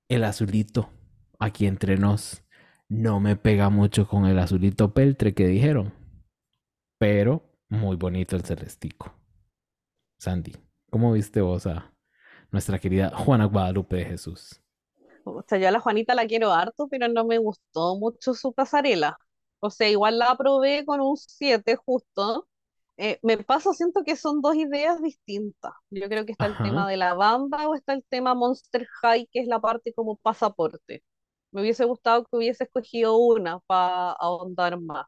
El 0.08 0.24
azulito, 0.26 0.92
aquí 1.40 1.66
entre 1.66 1.98
nos, 1.98 2.44
no 2.88 3.20
me 3.20 3.36
pega 3.36 3.70
mucho 3.72 4.08
con 4.08 4.28
el 4.28 4.38
azulito 4.38 4.94
peltre 4.94 5.34
que 5.34 5.48
dijeron. 5.48 6.03
Pero 6.98 7.44
muy 7.70 7.96
bonito 7.96 8.36
el 8.36 8.44
celestico. 8.44 9.14
Sandy, 10.20 10.54
¿cómo 10.90 11.12
viste 11.12 11.42
vos 11.42 11.66
a 11.68 11.94
nuestra 12.52 12.80
querida 12.80 13.10
Juana 13.10 13.46
Guadalupe 13.46 13.98
de 13.98 14.06
Jesús? 14.06 14.62
O 15.26 15.44
sea, 15.48 15.58
yo 15.58 15.68
a 15.68 15.72
la 15.72 15.80
Juanita 15.80 16.16
la 16.16 16.28
quiero 16.28 16.52
harto, 16.52 16.88
pero 16.88 17.08
no 17.08 17.26
me 17.26 17.38
gustó 17.38 17.98
mucho 17.98 18.34
su 18.34 18.54
pasarela. 18.54 19.18
O 19.60 19.70
sea, 19.70 19.90
igual 19.90 20.20
la 20.20 20.32
aprobé 20.32 20.86
con 20.86 21.02
un 21.02 21.18
7 21.18 21.76
justo. 21.78 22.48
Eh, 22.98 23.20
me 23.24 23.38
pasa, 23.38 23.74
siento 23.74 24.04
que 24.04 24.16
son 24.16 24.42
dos 24.42 24.56
ideas 24.56 25.02
distintas. 25.02 25.74
Yo 25.90 26.08
creo 26.10 26.26
que 26.26 26.34
está 26.34 26.46
el 26.48 26.58
tema 26.58 26.88
de 26.88 26.98
la 26.98 27.14
banda 27.16 27.68
o 27.68 27.76
está 27.76 27.94
el 27.94 28.04
tema 28.10 28.36
Monster 28.36 28.86
High, 29.02 29.28
que 29.32 29.40
es 29.40 29.48
la 29.48 29.60
parte 29.60 29.94
como 29.94 30.18
pasaporte. 30.18 31.04
Me 31.52 31.62
hubiese 31.62 31.86
gustado 31.86 32.26
que 32.26 32.36
hubiese 32.38 32.66
escogido 32.66 33.18
una 33.18 33.60
para 33.62 34.12
ahondar 34.14 34.80
más. 34.80 35.06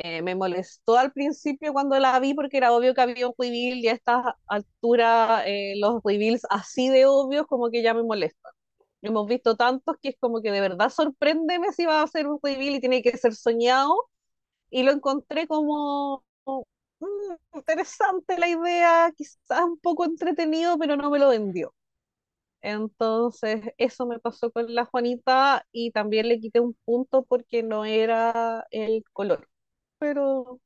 Eh, 0.00 0.22
me 0.22 0.36
molestó 0.36 0.96
al 0.96 1.12
principio 1.12 1.72
cuando 1.72 1.98
la 1.98 2.18
vi 2.20 2.32
porque 2.34 2.56
era 2.58 2.72
obvio 2.72 2.94
que 2.94 3.00
había 3.00 3.26
un 3.26 3.34
reveal 3.36 3.78
y 3.78 3.88
a 3.88 3.92
esta 3.94 4.38
altura 4.46 5.42
eh, 5.46 5.74
los 5.78 6.00
reveals 6.04 6.42
así 6.50 6.88
de 6.88 7.06
obvios 7.06 7.46
como 7.48 7.68
que 7.70 7.82
ya 7.82 7.94
me 7.94 8.04
molestan. 8.04 8.52
Hemos 9.02 9.26
visto 9.26 9.56
tantos 9.56 9.96
que 10.00 10.10
es 10.10 10.16
como 10.20 10.40
que 10.42 10.52
de 10.52 10.60
verdad 10.60 10.90
sorpréndeme 10.90 11.72
si 11.72 11.84
va 11.86 12.02
a 12.02 12.06
ser 12.06 12.28
un 12.28 12.38
reveal 12.42 12.76
y 12.76 12.80
tiene 12.80 13.02
que 13.02 13.16
ser 13.18 13.34
soñado 13.34 13.92
y 14.70 14.82
lo 14.84 14.92
encontré 14.92 15.46
como 15.48 16.24
mm, 17.00 17.56
interesante 17.58 18.38
la 18.38 18.48
idea, 18.48 19.12
quizás 19.16 19.64
un 19.64 19.78
poco 19.80 20.04
entretenido, 20.04 20.78
pero 20.78 20.96
no 20.96 21.10
me 21.10 21.18
lo 21.18 21.28
vendió. 21.30 21.74
Entonces, 22.62 23.62
eso 23.78 24.06
me 24.06 24.18
pasó 24.20 24.50
con 24.52 24.74
la 24.74 24.84
Juanita 24.86 25.66
y 25.72 25.92
también 25.92 26.28
le 26.28 26.40
quité 26.40 26.60
un 26.60 26.74
punto 26.84 27.24
porque 27.24 27.62
no 27.62 27.84
era 27.84 28.66
el 28.70 29.04
color 29.12 29.48
pero, 29.98 30.60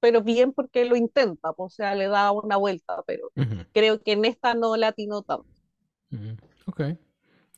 pero 0.00 0.22
bien 0.22 0.52
porque 0.52 0.84
lo 0.84 0.96
intenta, 0.96 1.52
o 1.56 1.68
sea, 1.68 1.94
le 1.94 2.08
da 2.08 2.30
una 2.32 2.56
vuelta, 2.56 3.02
pero 3.06 3.32
creo 3.72 4.00
que 4.02 4.12
en 4.12 4.24
esta 4.24 4.54
no 4.54 4.76
la 4.76 4.88
atinó 4.88 5.22
tanto. 5.22 5.48
Ok. 6.66 6.82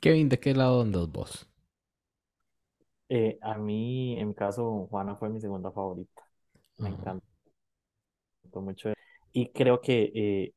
Kevin, 0.01 0.29
¿de 0.29 0.39
qué 0.41 0.55
lado 0.55 0.83
andas 0.83 1.11
vos? 1.11 1.49
Eh, 3.09 3.39
a 3.43 3.57
mí, 3.57 4.19
en 4.19 4.29
mi 4.29 4.35
caso, 4.35 4.87
Juana 4.91 5.17
fue 5.17 5.31
mi 5.31 5.41
segunda 5.41 5.71
favorita. 5.73 6.23
Me 6.79 6.91
encantó 6.91 7.25
mucho. 8.55 8.93
Y 9.33 9.51
creo 9.53 9.81
que 9.81 10.11
eh, 10.15 10.53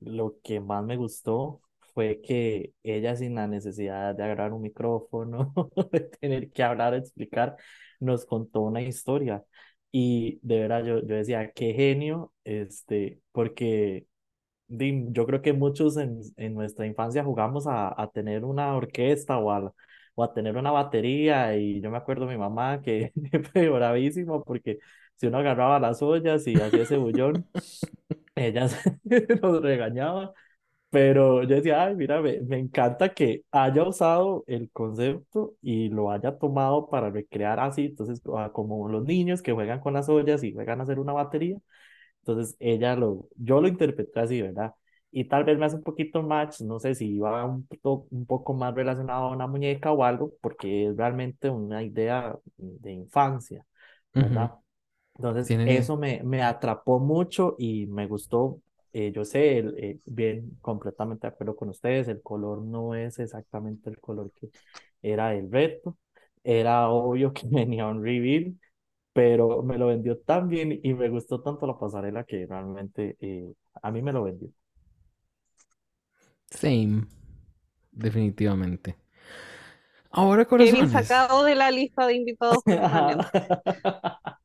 lo 0.00 0.36
que 0.42 0.60
más 0.60 0.84
me 0.84 0.96
gustó 0.96 1.62
fue 1.94 2.20
que 2.22 2.74
ella 2.82 3.16
sin 3.16 3.34
la 3.34 3.46
necesidad 3.48 4.14
de 4.14 4.24
agarrar 4.24 4.52
un 4.52 4.62
micrófono, 4.62 5.52
de 5.92 6.00
tener 6.00 6.50
que 6.50 6.62
hablar, 6.62 6.94
explicar, 6.94 7.56
nos 8.00 8.26
contó 8.26 8.60
una 8.62 8.82
historia. 8.82 9.44
Y 9.92 10.38
de 10.42 10.60
verdad 10.60 10.84
yo, 10.84 11.00
yo 11.06 11.14
decía, 11.16 11.52
qué 11.52 11.72
genio, 11.74 12.32
este, 12.44 13.20
porque 13.32 14.06
yo 14.68 15.26
creo 15.26 15.42
que 15.42 15.52
muchos 15.52 15.96
en, 15.96 16.20
en 16.36 16.54
nuestra 16.54 16.86
infancia 16.86 17.24
jugamos 17.24 17.66
a, 17.66 18.00
a 18.00 18.10
tener 18.10 18.44
una 18.44 18.74
orquesta 18.76 19.38
o 19.38 19.50
a, 19.50 19.72
o 20.14 20.24
a 20.24 20.32
tener 20.34 20.56
una 20.56 20.70
batería 20.70 21.56
y 21.56 21.80
yo 21.80 21.90
me 21.90 21.96
acuerdo 21.98 22.26
de 22.26 22.32
mi 22.34 22.38
mamá 22.38 22.80
que 22.82 23.12
fue 23.52 23.68
bravísimo 23.68 24.44
porque 24.44 24.78
si 25.16 25.26
uno 25.26 25.38
agarraba 25.38 25.80
las 25.80 26.02
ollas 26.02 26.46
y 26.46 26.60
hacía 26.60 26.82
ese 26.84 26.96
bullón, 26.96 27.48
ella 28.36 28.68
nos 29.42 29.62
regañaba 29.62 30.32
pero 30.90 31.42
yo 31.44 31.56
decía, 31.56 31.84
ay, 31.84 31.94
mira, 31.96 32.20
me, 32.20 32.40
me, 32.40 32.58
encanta 32.58 33.10
que 33.14 33.44
haya 33.52 33.84
usado 33.84 34.44
el 34.48 34.70
concepto 34.72 35.54
y 35.62 35.88
lo 35.88 36.10
haya 36.10 36.36
tomado 36.38 36.88
para 36.88 37.10
recrear 37.10 37.60
así, 37.60 37.86
entonces 37.86 38.20
como 38.52 38.88
los 38.88 39.04
niños 39.04 39.42
que 39.42 39.52
juegan 39.52 39.80
con 39.80 39.94
las 39.94 40.08
ollas 40.08 40.42
y 40.42 40.52
juegan 40.52 40.80
a 40.80 40.82
hacer 40.84 40.98
una 40.98 41.12
batería, 41.12 41.58
entonces 42.20 42.56
ella 42.60 42.96
lo, 42.96 43.28
yo 43.36 43.60
lo 43.60 43.68
interpreté 43.68 44.20
así, 44.20 44.42
¿verdad? 44.42 44.74
Y 45.12 45.24
tal 45.24 45.44
vez 45.44 45.58
me 45.58 45.66
hace 45.66 45.76
un 45.76 45.82
poquito 45.82 46.22
match, 46.22 46.60
no 46.62 46.78
sé 46.78 46.94
si 46.94 47.08
iba 47.16 47.44
un, 47.44 47.66
un 48.10 48.26
poco 48.26 48.54
más 48.54 48.74
relacionado 48.74 49.26
a 49.26 49.32
una 49.32 49.46
muñeca 49.46 49.92
o 49.92 50.04
algo, 50.04 50.32
porque 50.40 50.88
es 50.88 50.96
realmente 50.96 51.50
una 51.50 51.82
idea 51.82 52.36
de 52.56 52.92
infancia, 52.92 53.64
¿verdad? 54.12 54.54
Entonces, 55.16 55.50
eso 55.50 55.96
me, 55.96 56.22
me 56.24 56.42
atrapó 56.42 56.98
mucho 56.98 57.56
y 57.58 57.86
me 57.86 58.06
gustó 58.06 58.60
eh, 58.92 59.12
yo 59.12 59.24
sé, 59.24 59.58
eh, 59.58 60.00
bien, 60.06 60.58
completamente 60.60 61.26
de 61.26 61.32
acuerdo 61.32 61.56
con 61.56 61.68
ustedes, 61.70 62.08
el 62.08 62.22
color 62.22 62.62
no 62.62 62.94
es 62.94 63.18
exactamente 63.18 63.90
el 63.90 64.00
color 64.00 64.32
que 64.32 64.50
era 65.02 65.34
el 65.34 65.50
reto. 65.50 65.98
Era 66.44 66.88
obvio 66.90 67.32
que 67.34 67.46
venía 67.48 67.86
un 67.86 68.02
reveal, 68.04 68.58
pero 69.12 69.62
me 69.62 69.78
lo 69.78 69.88
vendió 69.88 70.18
tan 70.20 70.48
bien 70.48 70.80
y 70.82 70.94
me 70.94 71.08
gustó 71.10 71.42
tanto 71.42 71.66
la 71.66 71.78
pasarela 71.78 72.24
que 72.24 72.46
realmente 72.46 73.16
eh, 73.20 73.52
a 73.82 73.90
mí 73.92 74.02
me 74.02 74.12
lo 74.12 74.24
vendió. 74.24 74.50
Same, 76.50 77.06
definitivamente. 77.92 78.96
Ahora 80.12 80.44
corazones. 80.44 80.90
sacado 80.90 81.44
de 81.44 81.54
la 81.54 81.70
lista 81.70 82.06
de 82.06 82.14
invitados 82.14 82.62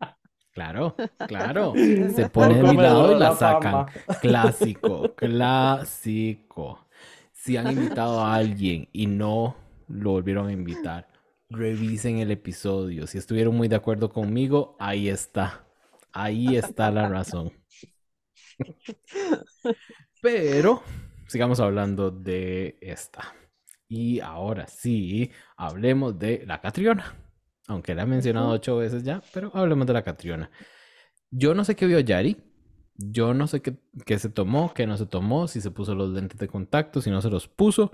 Claro, 0.55 0.95
claro. 1.27 1.73
Se 2.15 2.29
pone 2.29 2.55
de 2.55 2.63
mi 2.63 2.77
lado 2.77 3.13
y 3.13 3.19
la 3.19 3.35
sacan. 3.35 3.87
Clásico, 4.21 5.13
clásico. 5.13 6.87
Si 7.33 7.57
han 7.57 7.73
invitado 7.73 8.21
a 8.21 8.35
alguien 8.35 8.87
y 8.93 9.05
no 9.05 9.57
lo 9.89 10.11
volvieron 10.11 10.47
a 10.47 10.53
invitar, 10.53 11.09
revisen 11.49 12.19
el 12.19 12.31
episodio. 12.31 13.05
Si 13.05 13.17
estuvieron 13.17 13.53
muy 13.57 13.67
de 13.67 13.75
acuerdo 13.75 14.09
conmigo, 14.09 14.77
ahí 14.79 15.09
está. 15.09 15.65
Ahí 16.13 16.55
está 16.55 16.89
la 16.89 17.09
razón. 17.09 17.51
Pero 20.21 20.83
sigamos 21.27 21.59
hablando 21.59 22.11
de 22.11 22.77
esta. 22.79 23.35
Y 23.89 24.21
ahora 24.21 24.67
sí, 24.67 25.31
hablemos 25.57 26.17
de 26.17 26.45
la 26.47 26.61
Catriona. 26.61 27.24
Aunque 27.67 27.95
la 27.95 28.03
he 28.03 28.05
mencionado 28.05 28.49
ocho 28.49 28.77
veces 28.77 29.03
ya, 29.03 29.21
pero 29.33 29.51
hablemos 29.53 29.87
de 29.87 29.93
la 29.93 30.03
Catriona. 30.03 30.51
Yo 31.31 31.53
no 31.55 31.63
sé 31.65 31.75
qué 31.75 31.85
vio 31.85 31.99
Yari. 31.99 32.37
Yo 32.97 33.33
no 33.33 33.47
sé 33.47 33.61
qué, 33.61 33.77
qué, 34.05 34.19
se 34.19 34.29
tomó, 34.29 34.73
qué 34.73 34.87
no 34.87 34.95
se 34.95 35.05
tomó, 35.05 35.49
si 35.49 35.59
se 35.59 35.69
puso 35.69 35.95
los 35.95 36.11
lentes 36.11 36.39
de 36.39 36.47
contacto, 36.47 37.01
si 37.01 37.09
no 37.09 37.21
se 37.21 37.29
los 37.29 37.47
puso. 37.47 37.91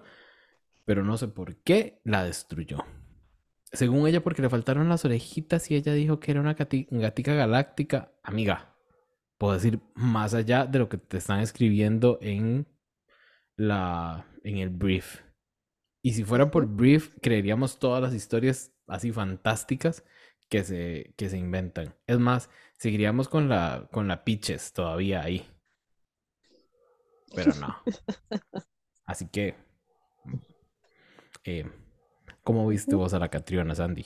Pero 0.85 1.03
no 1.03 1.17
sé 1.17 1.27
por 1.27 1.55
qué 1.57 2.01
la 2.03 2.23
destruyó. 2.23 2.79
Según 3.71 4.07
ella, 4.07 4.21
porque 4.21 4.41
le 4.41 4.49
faltaron 4.49 4.89
las 4.89 5.05
orejitas 5.05 5.71
y 5.71 5.75
ella 5.75 5.93
dijo 5.93 6.19
que 6.19 6.31
era 6.31 6.41
una 6.41 6.53
gatica 6.53 7.33
galáctica. 7.33 8.11
Amiga, 8.21 8.75
puedo 9.37 9.53
decir 9.53 9.79
más 9.95 10.33
allá 10.33 10.65
de 10.65 10.79
lo 10.79 10.89
que 10.89 10.97
te 10.97 11.17
están 11.17 11.39
escribiendo 11.39 12.19
en 12.21 12.67
la 13.55 14.27
en 14.43 14.57
el 14.57 14.69
brief. 14.69 15.21
Y 16.03 16.13
si 16.13 16.23
fuera 16.23 16.49
por 16.49 16.65
brief, 16.65 17.11
creeríamos 17.21 17.79
todas 17.79 18.01
las 18.01 18.13
historias 18.13 18.70
así 18.91 19.11
fantásticas 19.11 20.03
que 20.49 20.63
se, 20.63 21.13
que 21.17 21.29
se 21.29 21.37
inventan. 21.37 21.95
Es 22.07 22.19
más, 22.19 22.49
seguiríamos 22.77 23.29
con 23.29 23.49
la, 23.49 23.87
con 23.91 24.07
la 24.07 24.23
Pitches 24.23 24.73
todavía 24.73 25.23
ahí. 25.23 25.47
Pero 27.33 27.53
no. 27.55 27.75
Así 29.05 29.27
que, 29.27 29.55
eh, 31.43 31.65
¿cómo 32.43 32.67
viste 32.67 32.95
vos 32.95 33.13
a 33.13 33.19
la 33.19 33.29
Catriona, 33.29 33.75
Sandy? 33.75 34.05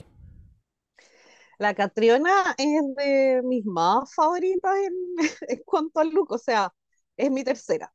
La 1.58 1.74
Catriona 1.74 2.56
es 2.58 2.82
de 2.96 3.42
mis 3.44 3.66
más 3.66 4.14
favoritas 4.14 4.76
en, 4.78 4.94
en 5.50 5.64
cuanto 5.66 6.00
al 6.00 6.10
look, 6.10 6.32
o 6.32 6.38
sea, 6.38 6.74
es 7.18 7.32
mi 7.32 7.44
tercera. 7.44 7.94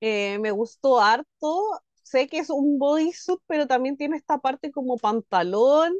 Eh, 0.00 0.38
me 0.40 0.50
gustó 0.52 1.00
harto. 1.00 1.80
Sé 2.02 2.28
que 2.28 2.38
es 2.38 2.50
un 2.50 2.78
bodysuit, 2.78 3.40
pero 3.46 3.66
también 3.66 3.96
tiene 3.96 4.16
esta 4.16 4.38
parte 4.38 4.72
como 4.72 4.98
pantalón, 4.98 5.94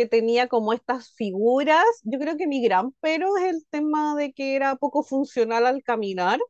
que 0.00 0.06
tenía 0.06 0.48
como 0.48 0.72
estas 0.72 1.12
figuras. 1.14 1.84
Yo 2.04 2.18
creo 2.18 2.36
que 2.36 2.46
mi 2.46 2.62
gran 2.62 2.92
pero 3.00 3.36
es 3.38 3.44
el 3.44 3.66
tema 3.70 4.16
de 4.16 4.32
que 4.32 4.56
era 4.56 4.76
poco 4.76 5.02
funcional 5.02 5.66
al 5.66 5.82
caminar, 5.82 6.40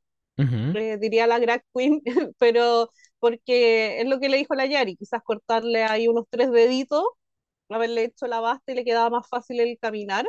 eh, 0.74 0.98
diría 0.98 1.26
la 1.26 1.40
drag 1.40 1.64
queen, 1.74 2.02
pero 2.38 2.90
porque 3.18 4.00
es 4.00 4.08
lo 4.08 4.20
que 4.20 4.28
le 4.28 4.38
dijo 4.38 4.54
la 4.54 4.66
Yari, 4.66 4.96
quizás 4.96 5.22
cortarle 5.22 5.84
ahí 5.84 6.08
unos 6.08 6.26
tres 6.30 6.50
deditos, 6.52 7.04
haberle 7.70 8.04
hecho 8.04 8.26
la 8.28 8.40
basta 8.40 8.72
y 8.72 8.76
le 8.76 8.84
quedaba 8.84 9.10
más 9.10 9.28
fácil 9.28 9.60
el 9.60 9.78
caminar. 9.80 10.26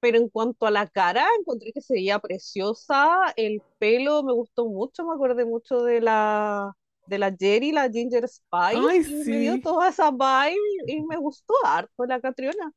Pero 0.00 0.18
en 0.18 0.28
cuanto 0.28 0.66
a 0.66 0.70
la 0.72 0.88
cara, 0.88 1.26
encontré 1.40 1.72
que 1.72 1.80
se 1.82 1.94
veía 1.94 2.18
preciosa, 2.20 3.16
el 3.36 3.62
pelo 3.78 4.22
me 4.24 4.32
gustó 4.34 4.66
mucho, 4.66 5.04
me 5.06 5.14
acordé 5.14 5.44
mucho 5.46 5.82
de 5.84 6.00
la, 6.02 6.72
de 7.06 7.18
la 7.18 7.34
Jerry, 7.38 7.72
la 7.72 7.90
Ginger 7.90 8.28
Spice, 8.28 8.50
Ay, 8.72 9.02
y 9.04 9.24
me 9.26 9.38
dio 9.40 9.58
sí. 9.58 9.62
toda 9.62 9.88
esa 9.88 10.10
vibe 10.10 10.58
y 10.86 11.02
me 11.02 11.16
gustó 11.16 11.54
harto 11.64 12.04
la 12.06 12.20
Catriona. 12.20 12.72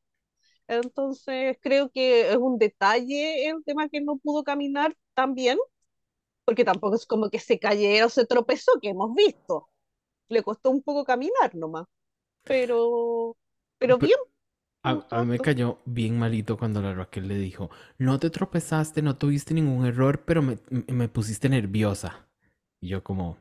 Entonces 0.67 1.57
creo 1.61 1.89
que 1.91 2.31
es 2.31 2.37
un 2.37 2.57
detalle 2.59 3.49
el 3.49 3.63
tema 3.65 3.89
que 3.89 4.01
no 4.01 4.17
pudo 4.17 4.43
caminar 4.43 4.95
tan 5.15 5.35
bien, 5.35 5.57
porque 6.45 6.65
tampoco 6.65 6.95
es 6.95 7.05
como 7.05 7.29
que 7.29 7.39
se 7.39 7.59
cayera 7.59 8.05
o 8.07 8.09
se 8.09 8.25
tropezó, 8.25 8.71
que 8.81 8.89
hemos 8.89 9.13
visto. 9.15 9.69
Le 10.29 10.43
costó 10.43 10.71
un 10.71 10.83
poco 10.83 11.05
caminar 11.05 11.55
nomás, 11.55 11.85
pero, 12.45 13.37
pero 13.79 13.99
Pe- 13.99 13.99
bien, 13.99 14.17
A, 14.83 15.07
a 15.11 15.21
mí 15.23 15.27
me 15.31 15.41
cayó 15.41 15.79
bien 15.85 16.17
malito 16.19 16.57
cuando 16.57 16.81
la 16.81 16.93
Raquel 16.95 17.27
le 17.27 17.35
dijo, 17.37 17.69
no 17.99 18.19
te 18.19 18.29
tropezaste, 18.31 19.01
no 19.01 19.17
tuviste 19.17 19.53
ningún 19.53 19.85
error, 19.85 20.23
pero 20.25 20.41
me, 20.43 20.59
me- 20.69 20.85
me 20.93 21.09
pusiste 21.09 21.49
nerviosa. 21.49 22.27
Y 22.81 22.89
yo 22.89 23.03
como, 23.03 23.37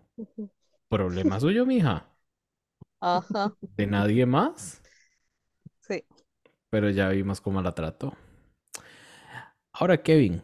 problema 0.95 1.41
suyo, 1.41 1.67
mija, 1.67 1.97
Ajá, 3.01 3.55
de 3.77 3.87
nadie 3.87 4.27
más. 4.27 4.83
sí. 5.81 6.05
Pero 6.69 6.91
ya 6.91 7.09
vimos 7.09 7.41
cómo 7.41 7.63
la 7.63 7.75
trató. 7.75 8.13
Ahora, 9.73 10.03
Kevin, 10.03 10.43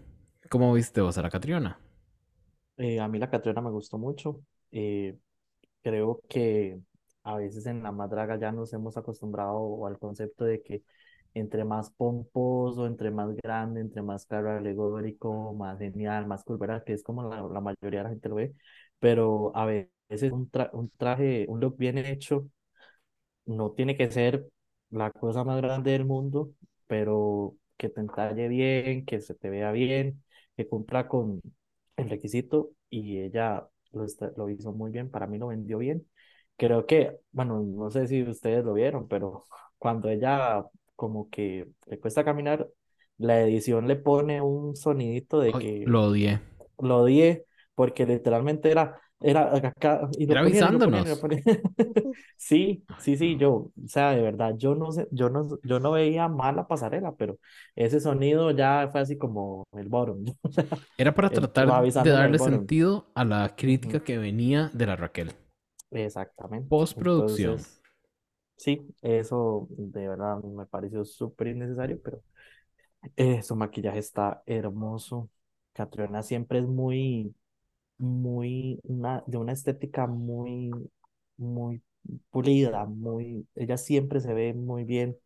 ¿cómo 0.51 0.73
viste 0.75 1.01
vos 1.01 1.17
a 1.19 1.23
la 1.23 1.31
Catriona? 1.31 1.79
Eh, 2.77 3.01
a 3.01 3.09
mí 3.09 3.19
la 3.19 3.31
Catriona 3.31 3.61
me 3.61 3.71
gustó 3.71 3.99
mucho. 3.99 4.43
Eh, 4.73 5.19
creo 5.83 6.23
que 6.29 6.81
a 7.25 7.37
veces 7.37 7.67
en 7.67 7.83
la 7.83 7.93
madraga 7.93 8.39
ya 8.39 8.53
nos 8.53 8.73
hemos 8.75 8.97
acostumbrado 8.97 9.87
al 9.87 9.99
concepto 9.99 10.45
de 10.45 10.63
que 10.63 10.85
entre 11.35 11.65
más 11.65 11.91
pomposo, 11.91 12.87
entre 12.87 13.11
más 13.11 13.35
grande, 13.37 13.81
entre 13.81 14.03
más 14.03 14.27
carro 14.27 14.53
alegórico, 14.53 15.55
más 15.55 15.79
genial, 15.79 16.27
más 16.27 16.45
¿verdad? 16.47 16.85
Que 16.85 16.95
es 16.95 17.03
como 17.05 17.23
la, 17.29 17.43
la 17.43 17.61
mayoría 17.61 18.01
de 18.01 18.05
la 18.05 18.11
gente 18.11 18.29
lo 18.31 18.37
ve, 18.37 18.55
pero 19.01 19.53
a 19.57 19.67
veces 19.67 19.91
un, 20.31 20.51
tra- 20.51 20.71
un 20.73 20.91
traje, 20.97 21.47
un 21.49 21.61
look 21.61 21.77
bien 21.79 21.99
hecho 21.99 22.49
no 23.47 23.73
tiene 23.73 23.97
que 23.97 24.11
ser 24.11 24.49
la 24.91 25.11
cosa 25.13 25.45
más 25.45 25.61
grande 25.61 25.93
del 25.93 26.05
mundo, 26.05 26.53
pero 26.87 27.57
que 27.77 27.89
te 27.89 28.01
entalle 28.01 28.49
bien, 28.49 29.05
que 29.05 29.21
se 29.21 29.35
te 29.35 29.51
vea 29.51 29.73
bien, 29.73 30.23
que 30.57 30.69
cumpla 30.69 31.09
con 31.09 31.41
el 31.97 32.11
requisito 32.11 32.71
y 32.91 33.19
ella 33.21 33.67
lo, 33.93 34.05
está- 34.05 34.33
lo 34.37 34.49
hizo 34.51 34.73
muy 34.73 34.91
bien, 34.91 35.11
para 35.11 35.27
mí 35.27 35.39
lo 35.39 35.49
vendió 35.49 35.79
bien. 35.79 36.07
Creo 36.57 36.87
que, 36.87 37.19
bueno, 37.33 37.61
no 37.63 37.91
sé 37.91 38.07
si 38.07 38.23
ustedes 38.23 38.65
lo 38.65 38.75
vieron, 38.75 39.09
pero 39.09 39.45
cuando 39.79 40.09
ella 40.09 40.65
como 40.97 41.31
que 41.31 41.69
le 41.87 41.99
cuesta 42.01 42.25
caminar, 42.25 42.69
la 43.19 43.41
edición 43.43 43.87
le 43.89 43.97
pone 43.97 44.41
un 44.43 44.77
sonidito 44.77 45.41
de 45.41 45.57
Ay, 45.57 45.59
que 45.59 45.93
lo 45.93 46.03
odié. 46.07 46.41
lo 46.79 46.99
odié 47.03 47.47
porque 47.75 48.07
literalmente 48.07 48.71
era, 48.71 49.01
era 49.21 49.55
acá 49.57 50.09
y 50.19 50.27
lo 50.27 50.37
Era 50.37 50.41
ponían 50.41 50.67
y 50.69 50.71
lo 50.73 50.83
ponían 50.83 51.07
y 51.07 51.11
lo 51.11 51.19
avisándonos. 51.19 51.21
ponían. 51.21 51.43
Sí, 52.37 52.85
sí, 52.97 53.17
sí, 53.17 53.37
yo, 53.39 53.53
o 53.55 53.73
sea, 53.89 54.11
de 54.13 54.23
verdad, 54.23 54.55
yo 54.57 54.75
no 54.75 54.93
sé, 54.93 55.07
yo 55.13 55.29
no, 55.31 55.59
yo 55.63 55.79
no 55.81 55.93
veía 55.93 56.29
mal 56.29 56.57
la 56.57 56.67
pasarela, 56.67 57.15
pero 57.17 57.39
ese 57.77 58.01
sonido 58.01 58.51
ya 58.53 58.89
fue 58.91 59.01
así 59.01 59.19
como 59.19 59.67
el 59.73 59.89
bottom, 59.89 60.25
Era 60.97 61.13
para 61.17 61.33
tratar 61.33 61.69
de 61.97 62.11
darle 62.11 62.39
sentido 62.39 63.11
a 63.17 63.25
la 63.25 63.57
crítica 63.57 64.05
que 64.05 64.19
venía 64.19 64.71
de 64.73 64.87
la 64.87 64.95
Raquel. 64.95 65.35
Exactamente. 65.91 66.71
Postproducción. 66.71 67.59
Entonces, 67.59 67.83
sí, 68.57 68.87
eso 69.03 69.69
de 69.73 70.09
verdad 70.09 70.39
me 70.43 70.67
pareció 70.67 71.05
súper 71.05 71.49
innecesario, 71.49 72.01
pero 72.03 72.23
eh, 73.17 73.43
su 73.43 73.57
maquillaje 73.57 73.99
está 73.99 74.43
hermoso. 74.47 75.31
Catriona 75.73 76.23
siempre 76.23 76.59
es 76.61 76.67
muy 76.67 77.35
muy, 78.01 78.81
una, 78.85 79.25
de 79.29 79.39
una 79.39 79.53
estética 79.55 80.07
muy, 80.09 80.91
muy 81.39 81.83
pulida, 82.31 82.87
muy, 82.87 83.49
ella 83.57 83.79
siempre 83.79 84.21
se 84.21 84.35
ve 84.35 84.55
muy 84.55 84.85
bien 84.85 85.19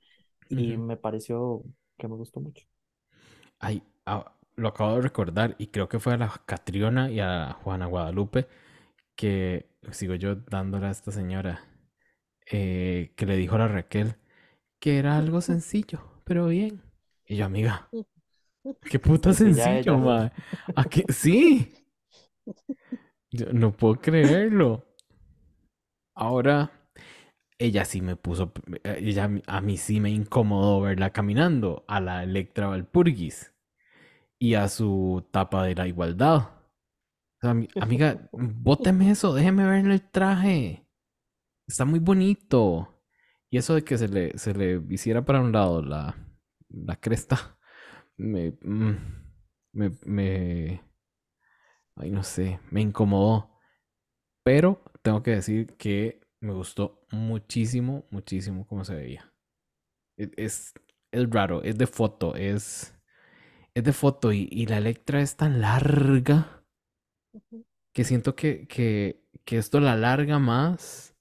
y 0.48 0.76
Ujú. 0.76 0.78
me 0.78 0.96
pareció 0.98 1.64
que 1.98 2.08
me 2.08 2.16
gustó 2.16 2.40
mucho. 2.40 2.66
Ay, 3.58 3.82
ah, 4.06 4.32
lo 4.56 4.68
acabo 4.68 4.96
de 4.96 5.02
recordar 5.02 5.56
y 5.58 5.68
creo 5.68 5.88
que 5.88 5.98
fue 6.00 6.14
a 6.14 6.16
la 6.16 6.32
Catriona 6.46 7.10
y 7.10 7.20
a 7.20 7.52
Juana 7.62 7.86
Guadalupe 7.86 8.46
que 9.16 9.68
sigo 9.92 10.14
yo 10.16 10.36
dándole 10.36 10.86
a 10.88 10.90
esta 10.90 11.12
señora 11.12 11.64
eh, 12.50 13.12
que 13.16 13.26
le 13.26 13.36
dijo 13.36 13.56
a 13.56 13.60
la 13.60 13.68
Raquel 13.68 14.16
que 14.80 14.98
era 14.98 15.18
algo 15.18 15.40
sencillo, 15.42 16.00
pero 16.24 16.48
bien. 16.48 16.82
Y 17.26 17.36
yo, 17.36 17.46
amiga, 17.46 17.90
qué 18.88 18.98
puta 19.00 19.32
Es 19.32 19.40
que 19.40 19.52
ya 19.54 19.74
sencillo, 19.74 19.98
ella, 19.98 19.98
mae. 19.98 20.32
¿A 20.74 20.84
qué? 20.86 21.04
Sí, 21.10 21.74
yo 23.30 23.52
no 23.52 23.72
puedo 23.72 23.96
creerlo. 23.96 24.84
Ahora, 26.14 26.70
ella 27.58 27.84
sí 27.84 28.00
me 28.00 28.16
puso, 28.16 28.52
eh, 28.84 28.98
ella 29.00 29.30
a 29.46 29.60
mí 29.60 29.76
sí 29.76 30.00
me 30.00 30.10
incomodó 30.10 30.80
verla 30.80 31.10
caminando 31.10 31.84
a 31.88 32.00
la 32.00 32.22
Electra 32.22 32.68
Valpurgis 32.68 33.52
y 34.38 34.54
a 34.54 34.68
su 34.68 35.26
tapa 35.30 35.64
de 35.64 35.74
la 35.74 35.86
igualdad. 35.86 36.50
Amiga, 37.42 38.28
bóteme 38.32 39.10
eso, 39.10 39.34
déjeme 39.34 39.66
ver 39.66 39.86
el 39.86 40.10
traje. 40.10 40.86
Está 41.66 41.84
muy 41.84 41.98
bonito. 41.98 42.88
Y 43.50 43.58
eso 43.58 43.74
de 43.74 43.84
que 43.84 43.98
se 43.98 44.08
le, 44.08 44.36
se 44.38 44.54
le 44.54 44.82
hiciera 44.88 45.24
para 45.24 45.40
un 45.40 45.52
lado 45.52 45.82
la, 45.82 46.16
la 46.70 46.96
cresta, 46.96 47.58
me, 48.16 48.52
mm, 48.62 48.96
me, 49.72 49.92
me, 50.06 50.83
ay, 51.96 52.10
no 52.10 52.22
sé, 52.22 52.60
me 52.70 52.80
incomodó. 52.82 53.50
Pero 54.44 54.82
tengo 55.02 55.22
que 55.22 55.32
decir 55.32 55.74
que 55.76 56.20
me 56.40 56.52
gustó 56.52 57.06
muchísimo, 57.10 58.06
muchísimo 58.10 58.66
cómo 58.66 58.84
se 58.84 58.94
veía. 58.94 59.32
E- 60.18 60.32
Es, 60.36 60.74
es 61.12 61.30
raro, 61.30 61.62
es 61.64 61.78
de 61.78 61.86
foto, 61.86 62.36
es, 62.36 62.94
es 63.74 63.84
de 63.84 63.92
foto 63.92 64.32
y, 64.32 64.48
y 64.52 64.66
la 64.66 64.78
Electra 64.78 65.20
es 65.22 65.36
tan 65.36 65.60
larga 65.60 66.64
que 67.92 68.04
siento 68.04 68.34
que, 68.36 68.66
que, 68.66 69.22
que 69.44 69.58
esto 69.58 69.80
la 69.80 69.92
alarga 69.92 70.38
más 70.38 71.16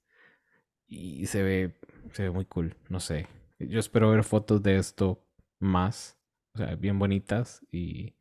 y 0.88 1.26
se 1.26 1.42
ve, 1.42 1.74
se 2.12 2.24
ve 2.24 2.30
muy 2.30 2.46
cool, 2.46 2.76
no 2.90 3.00
sé. 3.00 3.28
Yo 3.60 3.80
espero 3.80 4.10
ver 4.10 4.24
fotos 4.24 4.62
de 4.62 4.78
esto 4.78 5.24
más, 5.60 6.18
o 6.54 6.58
sea, 6.58 6.76
bien 6.76 6.98
bonitas 6.98 7.62
y, 7.72 8.16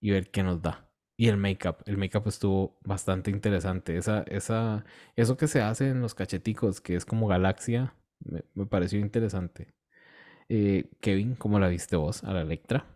y 0.00 0.10
ver 0.12 0.30
qué 0.30 0.42
nos 0.44 0.62
da. 0.62 0.87
Y 1.18 1.28
el 1.28 1.38
make-up, 1.38 1.78
el 1.86 1.98
make-up 1.98 2.28
estuvo 2.28 2.78
bastante 2.84 3.30
interesante. 3.32 3.98
Esa, 3.98 4.22
esa, 4.28 4.86
eso 5.16 5.36
que 5.38 5.48
se 5.48 5.62
hace 5.62 5.90
en 5.90 6.00
los 6.02 6.14
cacheticos, 6.16 6.80
que 6.80 6.96
es 6.96 7.06
como 7.06 7.28
galaxia, 7.28 7.94
me, 8.20 8.44
me 8.54 8.66
pareció 8.66 9.00
interesante. 9.00 9.74
Eh, 10.48 10.90
Kevin, 11.00 11.36
¿cómo 11.36 11.58
la 11.60 11.68
viste 11.68 11.96
vos 11.96 12.24
a 12.24 12.32
la 12.34 12.42
Electra? 12.42 12.86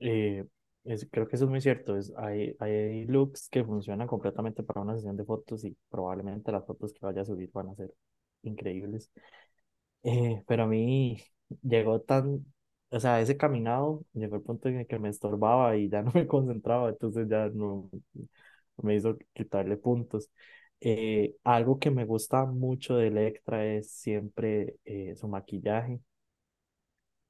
eh, 0.00 0.46
es- 0.84 1.08
creo 1.10 1.28
que 1.28 1.36
eso 1.36 1.44
es 1.44 1.50
muy 1.50 1.60
cierto, 1.60 1.96
es, 1.96 2.12
hay, 2.16 2.56
hay 2.60 3.04
looks 3.06 3.48
que 3.48 3.64
funcionan 3.64 4.06
completamente 4.08 4.62
para 4.62 4.80
una 4.80 4.96
sesión 4.96 5.16
de 5.16 5.24
fotos 5.24 5.64
y 5.64 5.76
probablemente 5.90 6.50
las 6.52 6.66
fotos 6.66 6.92
que 6.92 7.06
vaya 7.06 7.22
a 7.22 7.24
subir 7.24 7.50
van 7.52 7.68
a 7.68 7.74
ser 7.74 7.92
increíbles. 8.42 9.10
Eh, 10.04 10.44
pero 10.48 10.64
a 10.64 10.66
mí 10.68 11.18
llegó 11.62 12.00
tan, 12.02 12.46
o 12.92 13.00
sea, 13.00 13.20
ese 13.20 13.36
caminado 13.36 14.04
llegó 14.14 14.36
el 14.36 14.42
punto 14.42 14.68
en 14.68 14.78
el 14.80 14.86
que 14.86 14.98
me 14.98 15.08
estorbaba 15.10 15.76
y 15.76 15.88
ya 15.88 16.02
no 16.02 16.12
me 16.14 16.26
concentraba, 16.26 16.88
entonces 16.90 17.28
ya 17.28 17.48
no 17.50 17.90
me 18.82 18.96
hizo 18.96 19.16
quitarle 19.34 19.76
puntos. 19.76 20.30
Eh, 20.80 21.36
algo 21.44 21.78
que 21.78 21.90
me 21.90 22.04
gusta 22.04 22.44
mucho 22.46 22.96
de 22.96 23.08
Electra 23.08 23.64
es 23.66 23.90
siempre 23.92 24.76
eh, 24.84 25.14
su 25.16 25.28
maquillaje, 25.28 26.00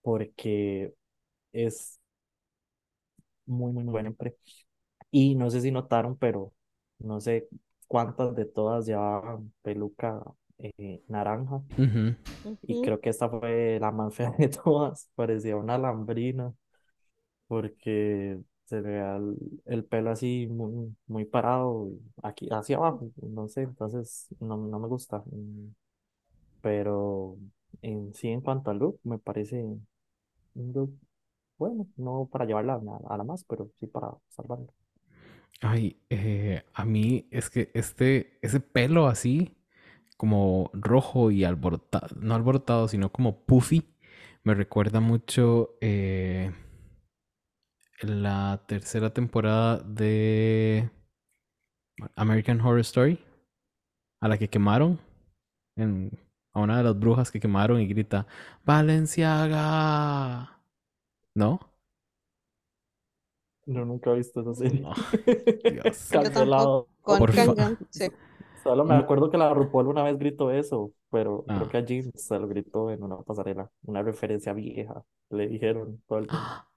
porque 0.03 0.93
es 1.53 2.01
muy, 3.47 3.73
muy, 3.73 3.85
muy 3.85 3.93
bueno. 3.93 4.17
Y 5.11 5.35
no 5.37 5.51
sé 5.51 5.61
si 5.61 5.71
notaron, 5.71 6.17
pero 6.19 6.53
no 6.99 7.21
sé 7.21 7.49
cuántas 7.89 8.35
de 8.35 8.47
todas 8.47 8.87
llevaban 8.87 9.53
peluca 9.63 10.23
eh, 10.63 11.03
naranja. 11.09 11.63
Y 12.67 12.79
creo 12.81 13.01
que 13.01 13.11
esta 13.11 13.29
fue 13.29 13.79
la 13.81 13.91
más 13.93 14.15
fea 14.15 14.33
de 14.39 14.49
todas. 14.49 15.11
Parecía 15.15 15.57
una 15.57 15.79
lambrina 15.79 16.55
porque 17.49 18.41
se 18.67 18.81
veía 18.81 19.17
el, 19.17 19.37
el 19.67 19.85
pelo 19.85 20.11
así 20.11 20.47
muy, 20.49 20.97
muy 21.07 21.25
parado 21.27 21.91
aquí 22.23 22.49
hacia 22.53 22.77
abajo. 22.79 23.11
No 23.23 23.49
sé, 23.49 23.63
entonces 23.63 24.29
no, 24.41 24.57
no 24.57 24.79
me 24.81 24.89
gusta. 24.89 25.23
Mm, 25.27 25.69
Pero 26.63 27.39
en 27.83 28.15
sí, 28.15 28.29
en 28.29 28.41
cuanto 28.41 28.71
al 28.71 28.79
look, 28.79 29.01
me 29.05 29.19
parece 29.19 29.63
un 29.65 29.87
look 30.75 30.95
bueno, 31.59 31.87
no 31.97 32.29
para 32.33 32.47
llevarla 32.47 32.75
a, 32.77 32.83
la 32.83 32.99
a 33.09 33.17
la 33.19 33.25
más, 33.25 33.45
pero 33.45 33.71
sí 33.81 33.87
para 33.89 34.13
salvarla. 34.31 34.69
Ay, 35.61 35.97
eh, 36.11 36.63
a 36.75 36.85
mí 36.85 37.29
es 37.31 37.49
que 37.51 37.71
este, 37.75 38.39
ese 38.43 38.59
pelo 38.61 39.07
así, 39.07 39.57
como 40.23 40.71
rojo 40.73 41.33
y 41.33 41.43
alborotado, 41.43 42.07
no 42.21 42.37
alborotado, 42.37 42.87
sino 42.87 43.11
como 43.11 43.45
puffy, 43.45 43.93
me 44.45 44.55
recuerda 44.55 45.01
mucho 45.01 45.75
eh, 45.81 46.53
la 48.03 48.63
tercera 48.69 49.13
temporada 49.13 49.81
de 49.81 50.89
American 52.15 52.61
Horror 52.61 52.79
Story, 52.79 53.19
a 54.21 54.29
la 54.29 54.39
que 54.39 54.49
quemaron, 54.49 55.01
en, 55.75 56.13
a 56.53 56.61
una 56.61 56.77
de 56.79 56.85
las 56.85 56.97
brujas 56.97 57.33
que 57.33 57.41
quemaron 57.41 57.81
y 57.81 57.89
grita, 57.89 58.29
Valenciaga. 58.65 60.57
¿No? 61.35 61.59
Yo 63.67 63.85
nunca 63.85 64.13
he 64.13 64.19
visto 64.19 64.41
esa 64.41 64.55
serie. 64.55 64.83
No, 64.83 64.95
Dios. 65.69 66.11
Yo 66.13 66.23
Cancelado. 66.23 66.87
tampoco. 67.03 67.19
Por 67.19 67.35
Con 67.35 67.57
fa- 67.57 67.77
sí. 67.91 68.09
Solo 68.63 68.85
me 68.85 68.95
No. 68.95 69.01
acuerdo 69.01 69.31
que 69.31 69.39
la 69.39 69.53
RuPaul 69.53 69.89
una 69.89 70.03
vez 70.05 70.19
gritó 70.19 70.51
eso, 70.51 70.93
pero 71.11 71.45
Ah. 71.49 71.57
creo 71.57 71.69
que 71.69 71.77
a 71.79 71.85
Jean 71.85 72.11
se 72.15 72.39
lo 72.39 72.47
gritó 72.49 72.91
en 72.91 73.03
una 73.03 73.17
pasarela, 73.19 73.69
una 73.85 74.03
referencia 74.03 74.53
vieja. 74.53 75.03
Le 75.31 75.49
dijeron 75.49 76.01
todo 76.07 76.19
el 76.21 76.27
mundo. 76.27 76.39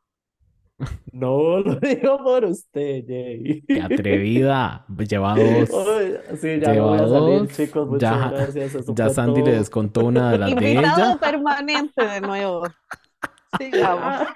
No 1.13 1.59
lo 1.61 1.75
digo 1.79 2.17
por 2.21 2.43
usted, 2.43 3.05
Jay. 3.07 3.61
¡Qué 3.65 3.81
atrevida! 3.81 4.85
Lleva 5.07 5.33
dos. 5.69 5.69
Sí, 6.41 6.59
ya 6.59 6.73
no 6.73 6.87
voy 6.89 6.97
a 6.99 7.05
Lleva 7.05 7.19
salir, 7.19 7.47
chicos. 7.51 7.87
Muchas 7.87 8.11
Ya- 8.19 8.29
gracias. 8.29 8.75
eso 8.75 8.93
Ya 8.93 9.09
Sandy 9.09 9.39
le 9.39 9.45
todo. 9.51 9.55
descontó 9.59 10.05
una 10.05 10.31
de 10.33 10.37
las 10.39 10.53
de 10.55 10.71
Invitado 10.73 11.11
ella. 11.11 11.17
permanente 11.17 12.03
de 12.05 12.19
nuevo. 12.19 12.63
Sigamos. 13.57 14.27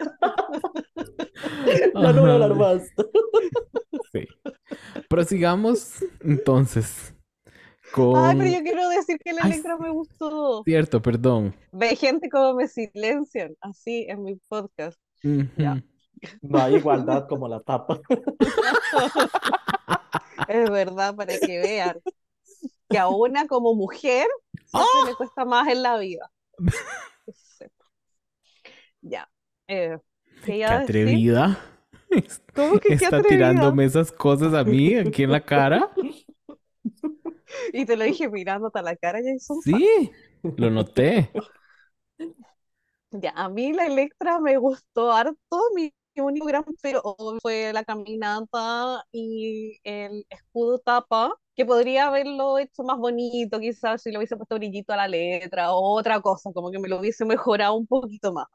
Ya 1.93 2.13
no 2.13 2.21
voy 2.21 2.29
a 2.29 2.33
hablar 2.35 2.55
más. 2.55 2.89
Sí. 4.13 4.25
Prosigamos 5.09 6.05
entonces 6.21 7.13
con... 7.91 8.17
Ay, 8.17 8.37
pero 8.37 8.49
yo 8.49 8.63
quiero 8.63 8.89
decir 8.89 9.17
que 9.19 9.33
la 9.33 9.41
Ay, 9.43 9.51
Electra 9.51 9.77
me 9.77 9.89
gustó. 9.89 10.63
Cierto, 10.63 11.01
perdón. 11.01 11.55
Ve 11.71 11.95
gente 11.95 12.29
como 12.29 12.53
me 12.55 12.67
silencian, 12.67 13.55
así 13.61 14.05
en 14.09 14.23
mi 14.23 14.35
podcast. 14.47 14.99
Ya. 15.23 15.73
Ujú. 15.73 15.83
No 16.41 16.59
hay 16.59 16.75
igualdad 16.75 17.27
como 17.27 17.47
la 17.47 17.61
tapa. 17.61 17.99
Es 20.47 20.69
verdad, 20.69 21.15
para 21.15 21.37
que 21.37 21.59
vean 21.59 21.99
que 22.89 22.97
a 22.97 23.07
una 23.07 23.45
como 23.45 23.75
mujer 23.75 24.25
siempre 24.65 25.11
le 25.11 25.15
cuesta 25.15 25.45
más 25.45 25.67
en 25.67 25.83
la 25.83 25.97
vida. 25.97 26.31
Ya. 29.01 29.29
Eh, 29.67 29.97
¿qué 30.43 30.57
¡Qué 30.57 30.65
atrevida! 30.65 31.57
¿Cómo 32.53 32.79
que 32.79 32.89
qué 32.89 32.93
Está 32.95 33.17
atrevida? 33.17 33.29
tirándome 33.29 33.85
esas 33.85 34.11
cosas 34.11 34.53
a 34.53 34.65
mí 34.65 34.95
aquí 34.95 35.23
en 35.23 35.31
la 35.31 35.39
cara. 35.39 35.89
Y 37.73 37.85
te 37.85 37.97
lo 37.97 38.03
dije 38.05 38.29
mirándote 38.29 38.79
a 38.79 38.81
la 38.83 38.95
cara, 38.95 39.19
Jason. 39.23 39.59
Sí, 39.63 40.11
lo 40.43 40.69
noté. 40.69 41.31
Ya, 43.11 43.31
a 43.35 43.49
mí 43.49 43.73
la 43.73 43.87
Electra 43.87 44.39
me 44.39 44.57
gustó 44.57 45.11
harto. 45.11 45.37
Mi, 45.75 45.91
mi 46.15 46.21
único 46.21 46.45
gran 46.45 46.63
pero 46.81 47.01
fue 47.41 47.73
la 47.73 47.83
caminata 47.83 49.03
y 49.11 49.79
el 49.83 50.25
escudo 50.29 50.79
tapa, 50.79 51.33
que 51.55 51.65
podría 51.65 52.07
haberlo 52.07 52.57
hecho 52.59 52.83
más 52.83 52.97
bonito, 52.97 53.59
quizás 53.59 54.01
si 54.03 54.11
le 54.11 54.17
hubiese 54.17 54.37
puesto 54.37 54.55
brillito 54.55 54.93
a 54.93 54.97
la 54.97 55.07
letra 55.07 55.73
o 55.73 55.97
otra 55.97 56.21
cosa, 56.21 56.51
como 56.53 56.71
que 56.71 56.79
me 56.79 56.87
lo 56.87 56.99
hubiese 56.99 57.25
mejorado 57.25 57.75
un 57.75 57.87
poquito 57.87 58.31
más. 58.33 58.45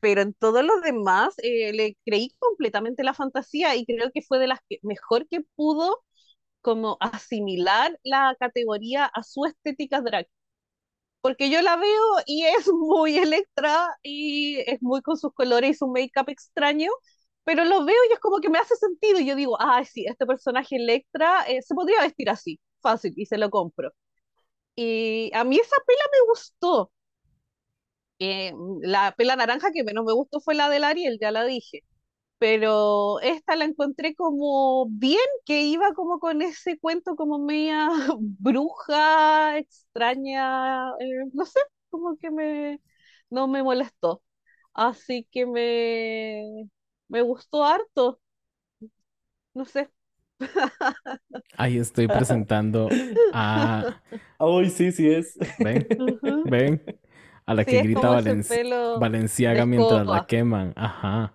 Pero 0.00 0.22
en 0.22 0.34
todo 0.34 0.62
lo 0.62 0.80
demás 0.80 1.34
eh, 1.42 1.72
le 1.72 1.96
creí 2.06 2.30
completamente 2.38 3.04
la 3.04 3.14
fantasía 3.14 3.76
y 3.76 3.84
creo 3.86 4.10
que 4.12 4.22
fue 4.22 4.38
de 4.38 4.46
las 4.48 4.60
que 4.68 4.78
mejor 4.82 5.28
que 5.28 5.42
pudo 5.56 5.98
como 6.62 6.96
asimilar 7.00 7.98
la 8.04 8.36
categoría 8.38 9.06
a 9.06 9.22
su 9.22 9.44
estética 9.46 10.00
drag 10.00 10.26
porque 11.20 11.50
yo 11.50 11.60
la 11.62 11.76
veo 11.76 12.02
y 12.26 12.44
es 12.44 12.68
muy 12.72 13.18
Electra 13.18 13.88
y 14.02 14.58
es 14.60 14.82
muy 14.82 15.02
con 15.02 15.16
sus 15.16 15.32
colores 15.34 15.70
y 15.70 15.74
su 15.74 15.86
make-up 15.88 16.28
extraño, 16.28 16.90
pero 17.44 17.64
lo 17.64 17.84
veo 17.84 17.96
y 18.10 18.12
es 18.12 18.18
como 18.20 18.40
que 18.40 18.48
me 18.50 18.58
hace 18.58 18.76
sentido 18.76 19.20
y 19.20 19.26
yo 19.26 19.34
digo, 19.36 19.56
ah, 19.60 19.84
sí, 19.84 20.06
este 20.06 20.26
personaje 20.26 20.76
Electra 20.76 21.44
eh, 21.48 21.62
se 21.62 21.74
podría 21.74 22.00
vestir 22.02 22.30
así, 22.30 22.60
fácil, 22.80 23.12
y 23.16 23.26
se 23.26 23.38
lo 23.38 23.50
compro. 23.50 23.90
Y 24.76 25.30
a 25.34 25.44
mí 25.44 25.56
esa 25.58 25.76
pela 25.86 26.02
me 26.12 26.30
gustó. 26.30 26.92
Eh, 28.20 28.52
la 28.82 29.12
pela 29.16 29.34
naranja 29.36 29.72
que 29.72 29.82
menos 29.84 30.04
me 30.04 30.12
gustó 30.12 30.40
fue 30.40 30.54
la 30.54 30.68
del 30.68 30.84
Ariel, 30.84 31.18
ya 31.20 31.30
la 31.32 31.44
dije. 31.44 31.82
Pero 32.40 33.20
esta 33.22 33.56
la 33.56 33.66
encontré 33.66 34.16
como 34.16 34.88
bien, 34.90 35.20
que 35.46 35.62
iba 35.64 35.94
como 35.94 36.20
con 36.20 36.42
ese 36.42 36.78
cuento 36.80 37.16
como 37.16 37.40
media 37.40 37.88
bruja, 38.20 39.58
extraña, 39.58 40.90
eh, 41.00 41.06
no 41.34 41.46
sé, 41.46 41.60
como 41.90 42.18
que 42.18 42.32
me, 42.32 42.82
no 43.30 43.48
me 43.48 43.62
molestó. 43.64 44.24
Así 44.74 45.28
que 45.32 45.46
me, 45.46 46.68
me 47.08 47.22
gustó 47.22 47.64
harto, 47.66 48.20
no 49.54 49.64
sé. 49.64 49.90
Ahí 51.56 51.78
estoy 51.78 52.08
presentando 52.08 52.98
a... 53.30 53.88
Ay, 54.38 54.70
sí, 54.70 54.92
sí 54.92 55.08
es. 55.10 55.38
¿Ven? 55.58 55.86
¿Ven? 56.42 56.82
A 57.46 57.54
la 57.54 57.64
Sí, 57.64 57.78
que 57.80 57.80
grita 57.80 58.08
Valenciaga 58.94 59.66
mientras 59.66 60.06
la 60.06 60.22
queman. 60.22 60.72
Ajá. 60.76 61.34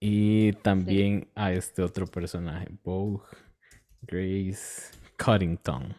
Y 0.00 0.52
también 0.54 1.28
a 1.34 1.52
este 1.52 1.82
otro 1.82 2.06
personaje, 2.06 2.68
Vogue 2.82 3.22
Grace 4.02 4.92
Cuttington. 5.22 5.94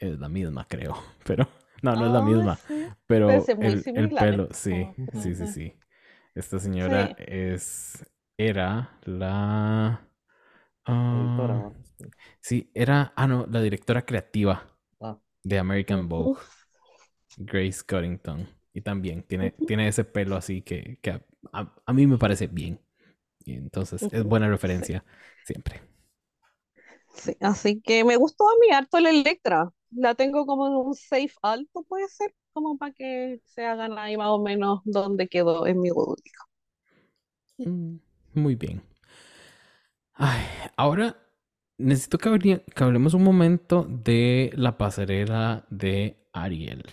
Es 0.00 0.18
la 0.18 0.28
misma, 0.28 0.66
creo. 0.68 0.96
Pero 1.24 1.48
no, 1.82 1.96
no 1.96 2.06
es 2.06 2.12
la 2.12 2.20
Ah, 2.20 2.22
misma. 2.22 2.60
sí. 2.66 2.94
Pero 3.06 3.54
el, 3.60 3.90
el 3.94 4.10
pelo, 4.12 4.48
¿eh? 4.70 4.86
sí, 4.94 4.94
sí, 5.12 5.34
sí, 5.34 5.46
sí. 5.46 5.74
Esta 6.34 6.58
señora 6.60 7.06
Sí. 7.06 7.16
es, 7.18 8.04
era 8.38 8.98
la, 9.04 10.08
ah, 10.86 11.72
sí, 12.40 12.70
era, 12.74 13.12
ah, 13.16 13.26
no, 13.28 13.46
la 13.50 13.62
directora 13.62 14.06
creativa 14.06 14.62
Ah, 15.00 15.18
de 15.44 15.58
American 15.58 16.08
Vogue, 16.08 16.32
Uf. 16.32 16.66
Grace 17.36 17.82
Cuttington. 17.86 18.48
Y 18.72 18.82
también 18.82 19.22
tiene, 19.22 19.52
tiene 19.66 19.88
ese 19.88 20.04
pelo 20.04 20.36
así 20.36 20.62
que, 20.62 20.98
que 21.02 21.10
a, 21.10 21.22
a- 21.52 21.74
a 21.86 21.92
mí 21.92 22.06
me 22.06 22.18
parece 22.18 22.46
bien. 22.46 22.80
Entonces 23.54 24.08
es 24.12 24.24
buena 24.24 24.48
referencia 24.48 25.04
siempre. 25.44 25.82
Sí, 27.14 27.36
así 27.40 27.80
que 27.80 28.04
me 28.04 28.16
gustó 28.16 28.48
a 28.48 28.52
mí 28.60 28.70
harto 28.72 29.00
la 29.00 29.10
Electra. 29.10 29.72
La 29.90 30.14
tengo 30.14 30.46
como 30.46 30.66
en 30.66 30.74
un 30.74 30.94
safe 30.94 31.32
alto, 31.42 31.82
puede 31.84 32.08
ser, 32.08 32.34
como 32.52 32.76
para 32.78 32.92
que 32.92 33.40
se 33.44 33.64
hagan 33.64 33.98
ahí 33.98 34.16
más 34.16 34.28
o 34.28 34.38
menos 34.42 34.80
donde 34.84 35.28
quedó 35.28 35.66
en 35.66 35.80
mi 35.80 35.90
público. 35.90 36.44
Mm, 37.66 37.98
Muy 38.34 38.54
bien. 38.56 38.82
Ay, 40.14 40.42
ahora 40.76 41.16
necesito 41.78 42.18
que, 42.18 42.28
habría- 42.28 42.62
que 42.64 42.84
hablemos 42.84 43.14
un 43.14 43.22
momento 43.24 43.86
de 43.88 44.50
la 44.56 44.78
pasarela 44.78 45.66
de 45.70 46.16
Ariel. 46.32 46.84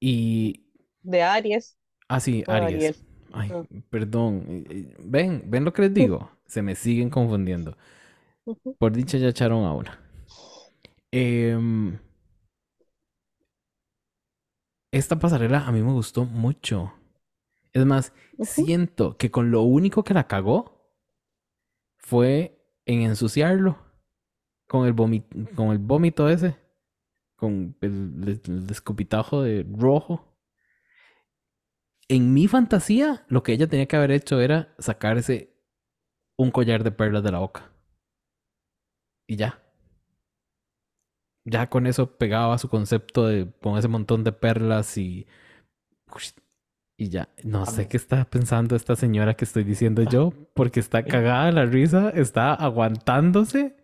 Y, 0.00 0.64
De 1.04 1.22
Aries. 1.22 1.76
ah, 2.08 2.20
sí, 2.20 2.44
Aries. 2.46 2.92
Ariel. 2.92 2.96
Ay, 3.32 3.50
perdón. 3.90 4.64
Ven, 5.04 5.42
ven 5.46 5.64
lo 5.64 5.72
que 5.72 5.82
les 5.82 5.94
digo. 5.94 6.30
Se 6.46 6.62
me 6.62 6.74
siguen 6.74 7.10
confundiendo. 7.10 7.76
Por 8.78 8.92
dicha 8.92 9.18
ya 9.18 9.28
echaron 9.28 9.64
a 9.64 9.72
una. 9.72 9.98
Em, 11.10 11.98
esta 14.90 15.18
pasarela 15.18 15.66
a 15.66 15.72
mí 15.72 15.82
me 15.82 15.92
gustó 15.92 16.24
mucho. 16.24 16.92
Es 17.72 17.86
más, 17.86 18.12
siento 18.42 19.16
que 19.16 19.30
con 19.30 19.50
lo 19.50 19.62
único 19.62 20.04
que 20.04 20.14
la 20.14 20.26
cagó 20.26 20.94
fue 21.98 22.58
en 22.86 23.02
ensuciarlo. 23.02 23.78
Con 24.68 24.86
el 24.86 24.92
vómito, 24.92 25.36
con 25.54 25.70
el 25.70 25.78
vómito 25.78 26.28
ese. 26.28 26.56
Con 27.36 27.76
el, 27.80 28.40
el 28.46 28.66
descopitajo 28.66 29.42
de 29.42 29.66
rojo. 29.78 30.31
En 32.12 32.34
mi 32.34 32.46
fantasía, 32.46 33.24
lo 33.28 33.42
que 33.42 33.54
ella 33.54 33.68
tenía 33.68 33.86
que 33.86 33.96
haber 33.96 34.10
hecho 34.10 34.38
era 34.38 34.74
sacarse 34.78 35.56
un 36.36 36.50
collar 36.50 36.84
de 36.84 36.92
perlas 36.92 37.22
de 37.22 37.32
la 37.32 37.38
boca. 37.38 37.72
Y 39.26 39.36
ya. 39.36 39.62
ya 41.46 41.70
con 41.70 41.86
eso 41.86 42.18
pegaba 42.18 42.58
su 42.58 42.68
concepto 42.68 43.26
de 43.26 43.50
con 43.62 43.78
ese 43.78 43.88
montón 43.88 44.24
de 44.24 44.32
perlas 44.32 44.98
y 44.98 45.26
y 46.98 47.08
ya, 47.08 47.30
no 47.44 47.64
sé 47.64 47.88
qué 47.88 47.96
está 47.96 48.26
pensando 48.26 48.76
esta 48.76 48.94
señora 48.94 49.32
que 49.32 49.46
estoy 49.46 49.64
diciendo 49.64 50.02
yo, 50.02 50.34
porque 50.52 50.80
está 50.80 51.02
cagada 51.06 51.50
la 51.50 51.64
risa, 51.64 52.10
está 52.10 52.52
aguantándose. 52.52 53.74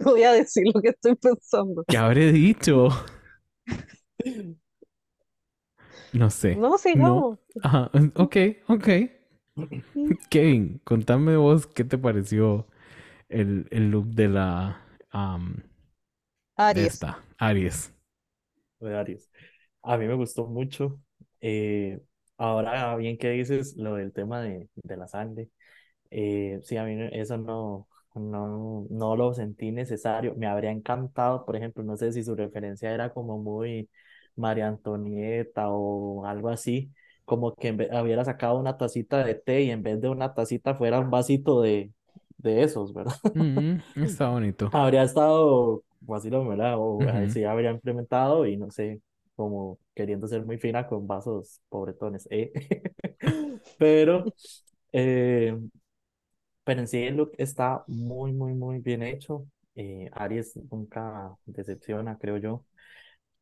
Voy 0.00 0.22
a 0.22 0.32
decir 0.32 0.64
lo 0.72 0.80
que 0.80 0.88
estoy 0.88 1.16
pensando. 1.16 1.84
¿Qué 1.86 1.98
habré 1.98 2.32
dicho? 2.32 2.88
No 6.12 6.30
sé. 6.30 6.62
No, 6.62 6.78
sigamos. 6.78 7.38
Ajá, 7.60 7.90
ok, 8.16 8.36
ok. 8.68 8.88
Kevin, 10.30 10.80
contame 10.84 11.36
vos 11.36 11.66
qué 11.66 11.84
te 11.84 11.98
pareció 11.98 12.66
el, 13.28 13.68
el 13.70 13.90
look 13.90 14.08
de 14.08 14.28
la 14.28 14.82
de 16.68 16.84
Aries. 16.84 16.86
esta, 16.86 17.22
Aries. 17.38 17.92
de 18.80 18.96
Aries. 18.96 19.30
A 19.82 19.96
mí 19.98 20.06
me 20.06 20.14
gustó 20.14 20.46
mucho. 20.46 21.00
Eh, 21.40 22.00
ahora, 22.36 22.96
bien 22.96 23.18
que 23.18 23.30
dices 23.30 23.76
lo 23.76 23.94
del 23.96 24.12
tema 24.12 24.40
de, 24.42 24.68
de 24.76 24.96
la 24.96 25.08
sangre, 25.08 25.48
eh, 26.10 26.60
sí, 26.64 26.76
a 26.76 26.84
mí 26.84 26.96
no- 26.96 27.06
eso 27.06 27.38
no, 27.38 27.88
no, 28.14 28.86
no 28.90 29.16
lo 29.16 29.34
sentí 29.34 29.72
necesario. 29.72 30.34
Me 30.36 30.46
habría 30.48 30.70
encantado, 30.72 31.44
por 31.46 31.56
ejemplo, 31.56 31.82
no 31.84 31.96
sé 31.96 32.12
si 32.12 32.24
su 32.24 32.34
referencia 32.36 32.92
era 32.92 33.12
como 33.12 33.38
muy 33.38 33.88
María 34.36 34.68
Antonieta 34.68 35.68
o 35.70 36.26
algo 36.26 36.48
así, 36.50 36.92
como 37.24 37.54
que 37.54 37.72
vez- 37.72 37.90
hubiera 38.02 38.24
sacado 38.24 38.58
una 38.58 38.76
tacita 38.76 39.24
de 39.24 39.34
té 39.34 39.62
y 39.62 39.70
en 39.70 39.82
vez 39.82 40.00
de 40.00 40.08
una 40.08 40.34
tacita 40.34 40.74
fuera 40.74 41.00
un 41.00 41.10
vasito 41.10 41.60
de, 41.62 41.92
de 42.38 42.62
esos, 42.62 42.92
¿verdad? 42.94 43.14
Mm, 43.34 43.82
está 44.02 44.28
bonito. 44.30 44.72
Habría 44.72 45.02
estado 45.02 45.84
vacilón, 46.00 46.48
¿verdad? 46.48 46.74
O 46.78 47.04
Ujú. 47.04 47.28
sí 47.28 47.44
habría 47.44 47.70
implementado 47.70 48.46
y 48.46 48.56
no 48.56 48.70
sé, 48.70 49.00
como 49.36 49.78
queriendo 49.94 50.26
ser 50.26 50.44
muy 50.44 50.58
fina 50.58 50.86
con 50.86 51.06
vasos 51.06 51.60
pobretones, 51.68 52.26
¿eh? 52.30 52.52
Pero, 53.78 54.32
eh, 54.92 55.56
pero 56.64 56.80
en 56.80 56.88
sí 56.88 57.02
el 57.02 57.16
look 57.16 57.32
está 57.38 57.84
muy, 57.86 58.32
muy, 58.32 58.54
muy 58.54 58.78
bien 58.78 59.02
hecho. 59.02 59.46
Eh, 59.74 60.08
Aries 60.12 60.54
nunca 60.70 61.34
decepciona, 61.46 62.18
creo 62.18 62.36
yo. 62.38 62.64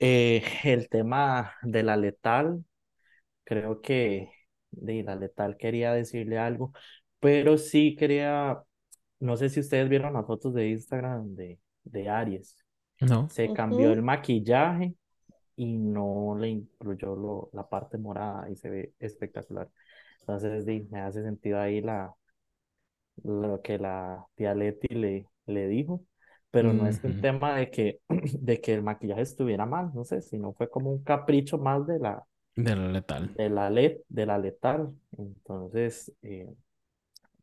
Eh, 0.01 0.43
el 0.65 0.89
tema 0.89 1.55
de 1.63 1.83
la 1.83 1.97
letal, 1.97 2.65
creo 3.45 3.81
que 3.83 4.31
de 4.73 5.03
la 5.05 5.17
letal 5.17 5.57
quería 5.59 5.93
decirle 5.95 6.39
algo, 6.39 6.73
pero 7.21 7.59
sí 7.59 7.97
quería, 7.97 8.63
no 9.21 9.37
sé 9.37 9.51
si 9.51 9.61
ustedes 9.61 9.89
vieron 9.89 10.15
las 10.15 10.27
fotos 10.27 10.55
de 10.55 10.71
Instagram 10.71 11.35
de, 11.37 11.61
de 11.85 12.09
Aries. 12.11 12.57
No. 13.01 13.29
Se 13.29 13.53
cambió 13.53 13.93
el 13.93 14.03
maquillaje 14.03 14.95
y 15.57 15.79
no 15.79 16.37
le 16.39 16.49
incluyó 16.51 17.17
lo, 17.17 17.51
la 17.53 17.69
parte 17.69 17.99
morada 17.99 18.51
y 18.51 18.57
se 18.57 18.71
ve 18.71 18.95
espectacular. 19.01 19.71
Entonces, 20.21 20.67
me 20.91 21.01
hace 21.01 21.23
sentido 21.23 21.61
ahí 21.61 21.81
la, 21.83 22.15
lo 23.25 23.61
que 23.63 23.79
la 23.79 24.27
tía 24.35 24.55
Leti 24.55 24.89
le, 24.95 25.29
le 25.47 25.69
dijo, 25.69 26.05
pero 26.51 26.73
no 26.75 26.87
es 26.87 27.01
un 27.03 27.19
tema 27.19 27.57
de 27.57 27.71
que, 27.71 28.01
de 28.09 28.61
que 28.61 28.75
el 28.75 28.83
maquillaje 28.83 29.23
estuviera 29.23 29.67
mal, 29.67 29.91
no 29.95 30.05
sé, 30.05 30.21
sino 30.23 30.53
fue 30.55 30.69
como 30.71 30.91
un 30.93 31.03
capricho 31.05 31.59
más 31.59 31.87
de 31.87 31.99
la, 31.99 32.25
De 32.55 32.77
la 32.77 32.87
letal. 32.93 33.29
de 33.35 33.49
la, 33.51 33.71
le- 33.71 34.03
de 34.09 34.27
la 34.27 34.39
letal. 34.39 34.95
Entonces, 35.19 36.13
eh, 36.23 36.49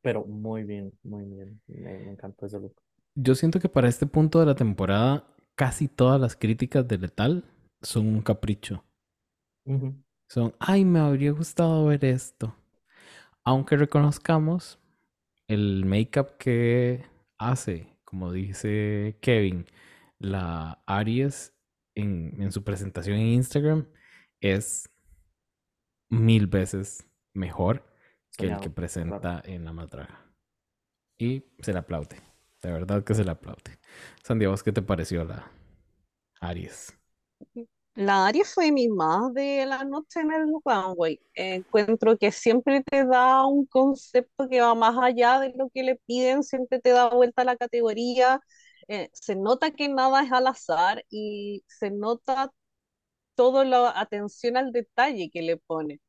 pero 0.01 0.25
muy 0.25 0.63
bien, 0.63 0.93
muy 1.03 1.25
bien, 1.25 1.61
me, 1.67 1.99
me 1.99 2.11
encantó 2.11 2.45
ese 2.45 2.59
look. 2.59 2.75
Yo 3.15 3.35
siento 3.35 3.59
que 3.59 3.67
para 3.67 3.89
este 3.89 4.05
punto 4.05 4.39
de 4.39 4.45
la 4.45 4.55
temporada, 4.55 5.27
casi 5.55 5.89
todas 5.89 6.21
las 6.21 6.37
críticas 6.37 6.87
de 6.87 6.97
letal 6.97 7.43
son 7.81 8.07
un 8.07 8.21
capricho. 8.21 8.85
Son, 10.29 10.53
ay, 10.59 10.85
me 10.85 10.99
habría 10.99 11.31
gustado 11.31 11.85
ver 11.85 12.03
esto. 12.05 12.55
Aunque 13.45 13.77
reconozcamos 13.77 14.79
el 15.47 15.85
make-up 15.85 16.37
que 16.39 17.05
hace, 17.39 17.96
como 18.07 18.31
dice 18.31 19.17
Kevin, 19.21 19.65
la 20.17 20.81
Aries 20.85 21.53
en, 21.93 22.41
en 22.41 22.53
su 22.53 22.63
presentación 22.63 23.17
en 23.17 23.27
Instagram 23.27 23.87
es 24.39 24.89
mil 26.09 26.47
veces 26.47 27.05
mejor 27.33 27.83
que 28.37 28.45
el 28.45 28.53
que 28.53 28.57
claro. 28.59 28.75
presenta 28.75 29.41
en 29.45 29.65
la 29.65 29.73
matraga. 29.73 30.25
Y 31.17 31.43
se 31.59 31.73
le 31.73 31.79
aplaude. 31.79 32.21
De 32.61 32.71
verdad 32.71 33.03
que 33.03 33.13
se 33.13 33.25
le 33.25 33.31
aplaude. 33.31 33.77
Sandy, 34.23 34.45
¿a 34.45 34.49
vos 34.49 34.63
qué 34.63 34.71
te 34.71 34.81
pareció 34.81 35.25
la 35.25 35.51
Aries? 36.39 36.97
La 37.97 38.31
mi 38.73 38.87
más 38.89 39.33
de 39.33 39.65
la 39.65 39.83
noche 39.83 40.19
en 40.21 40.31
el 40.31 40.45
runway. 40.63 41.19
Encuentro 41.33 42.15
que 42.17 42.31
siempre 42.31 42.83
te 42.83 43.05
da 43.05 43.45
un 43.47 43.65
concepto 43.65 44.47
que 44.49 44.61
va 44.61 44.75
más 44.75 44.95
allá 45.01 45.39
de 45.39 45.51
lo 45.55 45.69
que 45.69 45.81
le 45.83 45.95
piden, 45.95 46.43
siempre 46.43 46.79
te 46.79 46.91
da 46.91 47.09
vuelta 47.09 47.41
a 47.41 47.45
la 47.45 47.57
categoría. 47.57 48.39
Eh, 48.87 49.09
se 49.13 49.35
nota 49.35 49.71
que 49.71 49.89
nada 49.89 50.23
es 50.23 50.31
al 50.31 50.45
azar 50.47 51.03
y 51.09 51.63
se 51.67 51.89
nota 51.89 52.53
toda 53.35 53.65
la 53.65 53.91
atención 53.99 54.57
al 54.57 54.71
detalle 54.73 55.29
que 55.31 55.41
le 55.43 55.57
pone. 55.57 55.99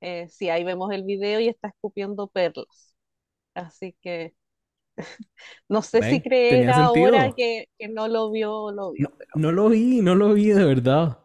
Eh, 0.00 0.28
sí, 0.28 0.50
ahí 0.50 0.64
vemos 0.64 0.92
el 0.92 1.04
video 1.04 1.40
y 1.40 1.48
está 1.48 1.68
escupiendo 1.68 2.28
perlas. 2.28 2.96
Así 3.54 3.96
que 4.02 4.34
no 5.68 5.82
sé 5.82 6.02
si 6.02 6.22
creer 6.22 6.70
ahora 6.70 7.32
que, 7.32 7.68
que 7.78 7.88
no 7.88 8.08
lo 8.08 8.30
vio, 8.30 8.72
lo 8.72 8.92
vio, 8.92 9.08
No, 9.08 9.10
pero 9.18 9.30
no 9.34 9.52
lo 9.52 9.68
vi, 9.70 10.00
no 10.00 10.14
lo 10.14 10.34
vi 10.34 10.48
de 10.48 10.64
verdad. 10.64 11.18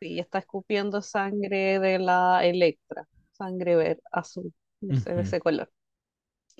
Sí, 0.00 0.18
está 0.18 0.38
escupiendo 0.38 1.02
sangre 1.02 1.78
de 1.78 1.98
la 1.98 2.44
Electra, 2.44 3.08
sangre 3.32 3.76
verde, 3.76 4.02
azul, 4.12 4.52
de 4.80 5.20
ese 5.20 5.40
color. 5.40 5.70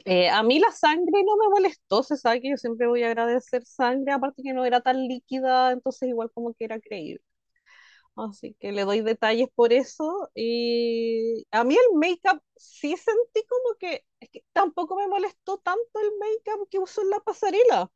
Eh, 0.05 0.29
a 0.31 0.43
mí 0.43 0.59
la 0.59 0.71
sangre 0.73 1.23
no 1.25 1.37
me 1.37 1.49
molestó, 1.51 2.03
se 2.03 2.17
sabe 2.17 2.41
que 2.41 2.51
yo 2.51 2.57
siempre 2.57 2.87
voy 2.87 3.03
a 3.03 3.09
agradecer 3.09 3.65
sangre, 3.65 4.13
aparte 4.13 4.43
que 4.43 4.53
no 4.55 4.65
era 4.65 4.81
tan 4.81 4.97
líquida, 5.09 5.73
entonces 5.73 6.09
igual 6.09 6.31
como 6.33 6.55
que 6.55 6.65
era 6.65 6.81
creíble. 6.81 7.23
Así 8.17 8.55
que 8.61 8.73
le 8.73 8.85
doy 8.85 9.01
detalles 9.03 9.49
por 9.55 9.73
eso. 9.73 10.31
Y 10.35 11.47
a 11.51 11.65
mí 11.65 11.75
el 11.75 11.99
make-up 11.99 12.43
sí 12.57 12.97
sentí 12.97 13.47
como 13.49 13.77
que, 13.79 14.05
es 14.21 14.31
que 14.31 14.45
tampoco 14.53 14.97
me 14.97 15.09
molestó 15.09 15.59
tanto 15.59 16.01
el 16.01 16.11
make-up 16.19 16.69
que 16.71 16.79
usó 16.79 17.03
en 17.03 17.11
la 17.11 17.21
pasarela. 17.21 17.91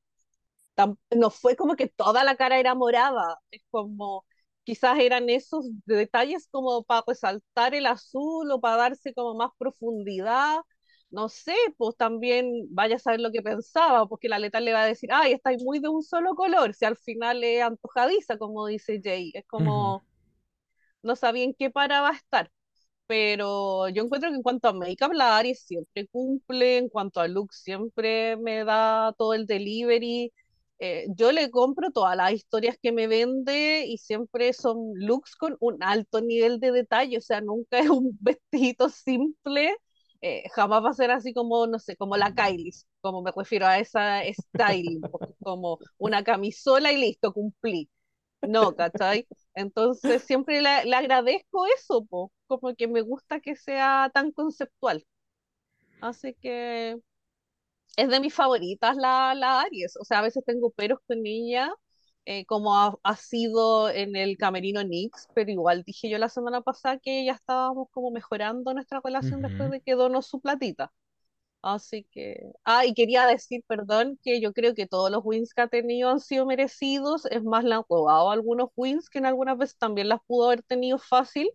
No 1.16 1.30
fue 1.30 1.56
como 1.56 1.76
que 1.76 1.88
toda 1.88 2.24
la 2.24 2.36
cara 2.36 2.58
era 2.58 2.74
morada, 2.74 3.40
es 3.50 3.62
como 3.70 4.24
quizás 4.64 4.98
eran 4.98 5.28
esos 5.30 5.66
detalles 5.86 6.48
como 6.50 6.82
para 6.84 7.04
resaltar 7.06 7.74
el 7.74 7.86
azul 7.86 8.50
o 8.50 8.60
para 8.60 8.76
darse 8.76 9.14
como 9.14 9.34
más 9.34 9.50
profundidad. 9.58 10.58
No 11.10 11.28
sé, 11.28 11.54
pues 11.76 11.96
también 11.96 12.66
vaya 12.70 12.96
a 12.96 12.98
saber 12.98 13.20
lo 13.20 13.30
que 13.30 13.42
pensaba, 13.42 14.06
porque 14.08 14.28
la 14.28 14.38
letal 14.40 14.64
le 14.64 14.72
va 14.72 14.82
a 14.82 14.86
decir, 14.86 15.10
ay, 15.12 15.32
estáis 15.32 15.62
muy 15.62 15.78
de 15.80 15.88
un 15.88 16.02
solo 16.02 16.34
color, 16.34 16.74
si 16.74 16.84
al 16.86 16.96
final 16.96 17.44
es 17.44 17.62
antojadiza, 17.62 18.36
como 18.38 18.66
dice 18.66 19.00
Jay, 19.02 19.30
es 19.34 19.44
como 19.46 20.04
no 21.02 21.16
sabía 21.16 21.44
en 21.44 21.54
qué 21.54 21.70
para 21.70 22.00
va 22.02 22.10
a 22.10 22.12
estar. 22.16 22.50
Pero 23.06 23.88
yo 23.90 24.04
encuentro 24.04 24.30
que 24.30 24.36
en 24.36 24.42
cuanto 24.42 24.68
a 24.68 24.72
make-up, 24.72 25.12
la 25.14 25.36
Aries 25.38 25.62
siempre 25.64 26.08
cumple, 26.08 26.78
en 26.78 26.88
cuanto 26.88 27.20
a 27.20 27.28
look, 27.28 27.52
siempre 27.54 28.36
me 28.38 28.64
da 28.64 29.14
todo 29.18 29.34
el 29.34 29.46
delivery. 29.46 30.32
Eh, 30.86 31.06
yo 31.16 31.32
le 31.32 31.50
compro 31.50 31.90
todas 31.92 32.14
las 32.14 32.32
historias 32.32 32.76
que 32.82 32.92
me 32.92 33.06
vende 33.06 33.86
y 33.86 33.96
siempre 33.96 34.52
son 34.52 34.92
looks 34.96 35.34
con 35.34 35.56
un 35.60 35.82
alto 35.82 36.20
nivel 36.20 36.60
de 36.60 36.72
detalle, 36.72 37.16
o 37.16 37.20
sea, 37.22 37.40
nunca 37.40 37.78
es 37.88 37.88
un 37.88 38.18
vestidito 38.20 38.90
simple, 38.90 39.74
eh, 40.20 40.42
jamás 40.54 40.84
va 40.84 40.90
a 40.90 40.92
ser 40.92 41.10
así 41.10 41.32
como, 41.32 41.66
no 41.66 41.78
sé, 41.78 41.96
como 41.96 42.18
la 42.18 42.34
Kylie, 42.34 42.72
como 43.00 43.22
me 43.22 43.32
refiero 43.34 43.66
a 43.66 43.78
esa 43.78 44.20
styling, 44.30 45.00
como 45.42 45.78
una 45.96 46.22
camisola 46.22 46.92
y 46.92 46.98
listo, 46.98 47.32
cumplí. 47.32 47.88
No, 48.42 48.74
¿cachai? 48.76 49.26
Entonces 49.54 50.22
siempre 50.24 50.60
le, 50.60 50.84
le 50.84 50.96
agradezco 50.96 51.64
eso, 51.78 52.04
po, 52.04 52.30
como 52.46 52.74
que 52.74 52.88
me 52.88 53.00
gusta 53.00 53.40
que 53.40 53.56
sea 53.56 54.10
tan 54.12 54.32
conceptual. 54.32 55.06
Así 56.00 56.34
que 56.34 56.98
es 57.96 58.08
de 58.08 58.20
mis 58.20 58.34
favoritas 58.34 58.96
la, 58.96 59.34
la 59.34 59.60
Aries. 59.62 59.96
O 60.00 60.04
sea, 60.04 60.18
a 60.20 60.22
veces 60.22 60.44
tengo 60.46 60.70
peros 60.70 60.98
con 61.06 61.26
ella, 61.26 61.70
eh, 62.26 62.46
como 62.46 62.76
ha, 62.78 62.98
ha 63.02 63.16
sido 63.16 63.90
en 63.90 64.16
el 64.16 64.36
Camerino 64.38 64.82
Nix, 64.84 65.28
pero 65.34 65.50
igual 65.50 65.82
dije 65.84 66.08
yo 66.10 66.18
la 66.18 66.28
semana 66.28 66.62
pasada 66.62 66.98
que 66.98 67.24
ya 67.24 67.32
estábamos 67.32 67.88
como 67.92 68.10
mejorando 68.10 68.74
nuestra 68.74 69.00
relación 69.04 69.42
después 69.42 69.70
de 69.70 69.80
que 69.80 69.94
donó 69.94 70.22
su 70.22 70.40
platita. 70.40 70.92
Así 71.62 72.04
que, 72.12 72.52
ah, 72.64 72.84
y 72.86 72.92
quería 72.94 73.26
decir, 73.26 73.62
perdón, 73.66 74.18
que 74.22 74.40
yo 74.40 74.52
creo 74.52 74.74
que 74.74 74.86
todos 74.86 75.10
los 75.10 75.22
wins 75.24 75.54
que 75.54 75.62
ha 75.62 75.68
tenido 75.68 76.10
han 76.10 76.20
sido 76.20 76.44
merecidos. 76.46 77.24
Es 77.26 77.42
más, 77.42 77.64
le 77.64 77.74
han 77.74 77.82
robado 77.88 78.30
algunos 78.30 78.68
wins 78.76 79.08
que 79.08 79.18
en 79.18 79.26
algunas 79.26 79.56
veces 79.58 79.78
también 79.78 80.08
las 80.10 80.20
pudo 80.26 80.46
haber 80.48 80.62
tenido 80.62 80.98
fácil. 80.98 81.48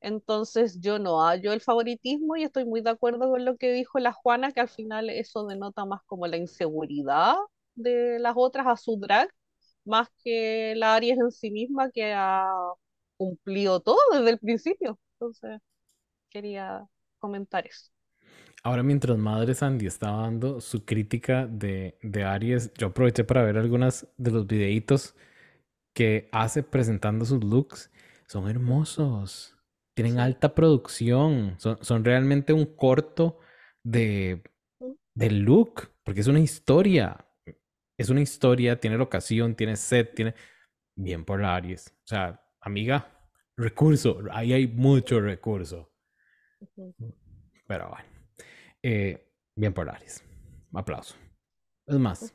Entonces, 0.00 0.80
yo 0.80 0.98
no 0.98 1.20
hallo 1.20 1.52
el 1.52 1.60
favoritismo 1.60 2.36
y 2.36 2.44
estoy 2.44 2.64
muy 2.64 2.80
de 2.82 2.90
acuerdo 2.90 3.30
con 3.30 3.44
lo 3.44 3.56
que 3.56 3.72
dijo 3.72 3.98
la 3.98 4.12
Juana, 4.12 4.52
que 4.52 4.60
al 4.60 4.68
final 4.68 5.10
eso 5.10 5.46
denota 5.46 5.84
más 5.84 6.02
como 6.06 6.26
la 6.26 6.36
inseguridad 6.36 7.34
de 7.74 8.18
las 8.20 8.34
otras 8.36 8.66
a 8.66 8.76
su 8.76 8.98
drag, 8.98 9.28
más 9.84 10.08
que 10.24 10.74
la 10.76 10.94
Aries 10.94 11.18
en 11.18 11.30
sí 11.32 11.50
misma, 11.50 11.90
que 11.90 12.12
ha 12.14 12.46
cumplido 13.16 13.80
todo 13.80 13.98
desde 14.12 14.30
el 14.30 14.38
principio. 14.38 14.98
Entonces, 15.14 15.60
quería 16.30 16.86
comentar 17.18 17.66
eso. 17.66 17.90
Ahora, 18.62 18.82
mientras 18.82 19.16
Madre 19.18 19.54
Sandy 19.54 19.86
estaba 19.86 20.22
dando 20.22 20.60
su 20.60 20.84
crítica 20.84 21.46
de, 21.46 21.98
de 22.02 22.24
Aries, 22.24 22.72
yo 22.74 22.88
aproveché 22.88 23.24
para 23.24 23.42
ver 23.42 23.56
algunas 23.56 24.08
de 24.16 24.30
los 24.30 24.46
videitos 24.46 25.14
que 25.94 26.28
hace 26.32 26.62
presentando 26.62 27.24
sus 27.26 27.44
looks. 27.44 27.90
Son 28.26 28.48
hermosos. 28.48 29.57
Tienen 29.98 30.20
alta 30.20 30.54
producción. 30.54 31.56
Son, 31.58 31.76
son 31.80 32.04
realmente 32.04 32.52
un 32.52 32.66
corto 32.76 33.40
de, 33.82 34.44
de 35.12 35.30
look, 35.32 35.90
porque 36.04 36.20
es 36.20 36.28
una 36.28 36.38
historia. 36.38 37.26
Es 37.98 38.08
una 38.08 38.20
historia, 38.20 38.78
tiene 38.78 38.96
locación, 38.96 39.56
tiene 39.56 39.74
set, 39.74 40.14
tiene... 40.14 40.36
Bien 40.94 41.24
por 41.24 41.40
la 41.40 41.56
Aries. 41.56 41.88
O 42.04 42.06
sea, 42.06 42.40
amiga, 42.60 43.28
recurso. 43.56 44.20
Ahí 44.30 44.52
hay 44.52 44.68
mucho 44.68 45.20
recurso. 45.20 45.92
Pero 47.66 47.88
bueno. 47.88 48.08
Eh, 48.80 49.32
bien 49.56 49.74
por 49.74 49.90
Aries. 49.90 50.24
Aplauso. 50.74 51.16
Es 51.88 51.98
más, 51.98 52.32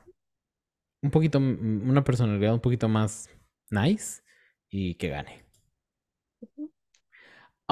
un 1.01 1.11
poquito, 1.11 1.38
una 1.38 2.03
personalidad 2.03 2.55
un 2.55 2.59
poquito 2.59 2.89
más 2.89 3.30
nice 3.70 4.22
y 4.70 4.95
que 4.95 5.07
gane. 5.07 5.42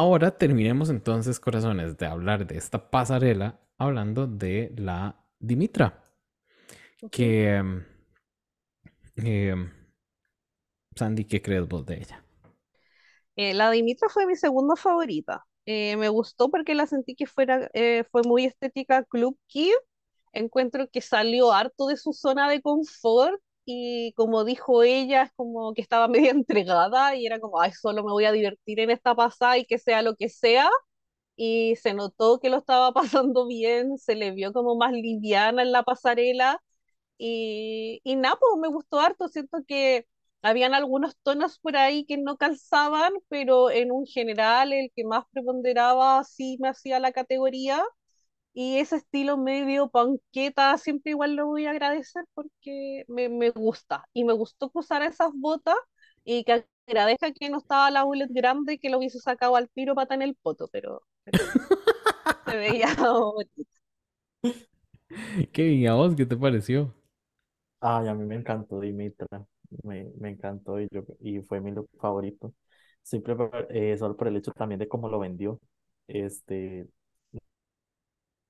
Ahora 0.02 0.36
terminemos 0.36 0.90
entonces, 0.90 1.40
corazones, 1.40 1.96
de 1.96 2.08
hablar 2.08 2.48
de 2.48 2.58
esta 2.58 2.90
pasarela 2.90 3.60
hablando 3.78 4.26
de 4.26 4.74
la 4.76 5.16
Dimitra. 5.40 6.02
Que. 7.12 7.58
Em, 7.58 7.86
em, 9.18 9.72
Sandy, 10.96 11.26
¿qué 11.26 11.40
crees 11.40 11.68
vos 11.68 11.86
de 11.86 11.98
ella? 11.98 12.26
Eh, 13.36 13.54
la 13.54 13.70
Dimitra 13.70 14.10
fue 14.10 14.26
mi 14.26 14.36
segunda 14.36 14.76
favorita. 14.76 15.46
Eh, 15.68 15.96
me 15.98 16.10
gustó 16.10 16.50
porque 16.50 16.74
la 16.74 16.88
sentí 16.88 17.14
que 17.14 17.28
fuera, 17.28 17.70
eh, 17.76 18.04
fue 18.12 18.24
muy 18.24 18.46
estética 18.46 19.04
Club 19.04 19.38
Kid. 19.46 19.72
Encuentro 20.34 20.90
que 20.90 21.02
salió 21.02 21.52
harto 21.52 21.86
de 21.86 21.98
su 21.98 22.12
zona 22.12 22.50
de 22.50 22.60
confort 22.64 23.40
y 23.66 24.14
como 24.14 24.44
dijo 24.46 24.84
ella, 24.84 25.24
es 25.24 25.32
como 25.36 25.74
que 25.74 25.82
estaba 25.82 26.08
medio 26.10 26.32
entregada 26.32 27.16
y 27.16 27.26
era 27.26 27.40
como, 27.40 27.62
ay, 27.62 27.72
solo 27.74 28.04
me 28.04 28.12
voy 28.12 28.26
a 28.26 28.32
divertir 28.32 28.80
en 28.80 28.92
esta 28.92 29.16
pasada 29.16 29.58
y 29.58 29.66
que 29.66 29.78
sea 29.80 30.02
lo 30.02 30.16
que 30.16 30.30
sea. 30.30 30.70
Y 31.36 31.76
se 31.78 31.94
notó 31.94 32.40
que 32.40 32.50
lo 32.50 32.58
estaba 32.58 32.94
pasando 33.24 33.48
bien, 33.48 33.98
se 33.98 34.16
le 34.16 34.32
vio 34.32 34.54
como 34.54 34.76
más 34.76 34.92
liviana 34.94 35.64
en 35.64 35.72
la 35.72 35.84
pasarela. 35.84 36.62
Y, 37.18 38.02
y 38.04 38.16
nada, 38.18 38.38
pues 38.40 38.60
me 38.62 38.68
gustó 38.70 39.00
harto, 39.00 39.28
siento 39.30 39.60
que 39.68 40.08
habían 40.44 40.74
algunos 40.76 41.18
tonos 41.24 41.60
por 41.60 41.78
ahí 41.78 42.06
que 42.06 42.18
no 42.18 42.38
calzaban, 42.38 43.14
pero 43.30 43.72
en 43.72 43.92
un 43.92 44.06
general 44.08 44.74
el 44.74 44.92
que 44.96 45.04
más 45.06 45.26
preponderaba 45.32 46.24
sí 46.26 46.58
me 46.62 46.70
hacía 46.70 47.00
la 47.00 47.12
categoría. 47.14 47.84
Y 48.54 48.80
ese 48.80 48.98
estilo 48.98 49.38
medio 49.38 49.90
panqueta 49.90 50.78
siempre 50.78 51.12
igual 51.12 51.36
lo 51.36 51.48
voy 51.48 51.66
a 51.66 51.72
agradecer 51.72 52.26
porque 52.34 53.06
me, 53.08 53.30
me 53.30 53.50
gusta. 53.52 54.06
Y 54.14 54.24
me 54.24 54.34
gustó 54.34 54.70
que 54.70 54.80
usara 54.80 55.06
esas 55.06 55.32
botas 55.34 55.76
y 56.24 56.44
que 56.44 56.66
agradezca 56.88 57.32
que 57.34 57.50
no 57.50 57.60
estaba 57.60 57.92
la 57.92 58.04
bullet 58.04 58.28
grande 58.30 58.78
que 58.78 58.90
lo 58.90 58.98
hubiese 58.98 59.20
sacado 59.20 59.56
al 59.56 59.70
tiro 59.70 59.96
para 59.96 60.16
en 60.16 60.22
el 60.22 60.36
poto, 60.36 60.68
pero, 60.72 61.02
se 62.46 62.58
veía 62.58 62.88
bonito. 63.00 63.64
¿Qué, 65.52 65.88
a 65.88 65.94
vos 65.94 66.16
qué 66.16 66.26
te 66.26 66.38
pareció? 66.38 66.94
Ay, 67.80 68.08
a 68.08 68.14
mí 68.14 68.26
me 68.26 68.36
encantó 68.36 68.80
Dimitra 68.80 69.28
me, 69.84 70.12
me 70.18 70.30
encantó 70.30 70.80
y, 70.80 70.88
yo, 70.92 71.04
y 71.20 71.42
fue 71.42 71.62
mi 71.62 71.72
look 71.72 71.90
favorito. 72.00 72.54
Simple, 73.02 73.36
eh, 73.70 73.98
solo 73.98 74.16
por 74.16 74.28
el 74.28 74.38
hecho 74.38 74.52
también 74.52 74.80
de 74.80 74.88
cómo 74.88 75.10
lo 75.10 75.20
vendió. 75.20 75.60
Este, 76.08 76.88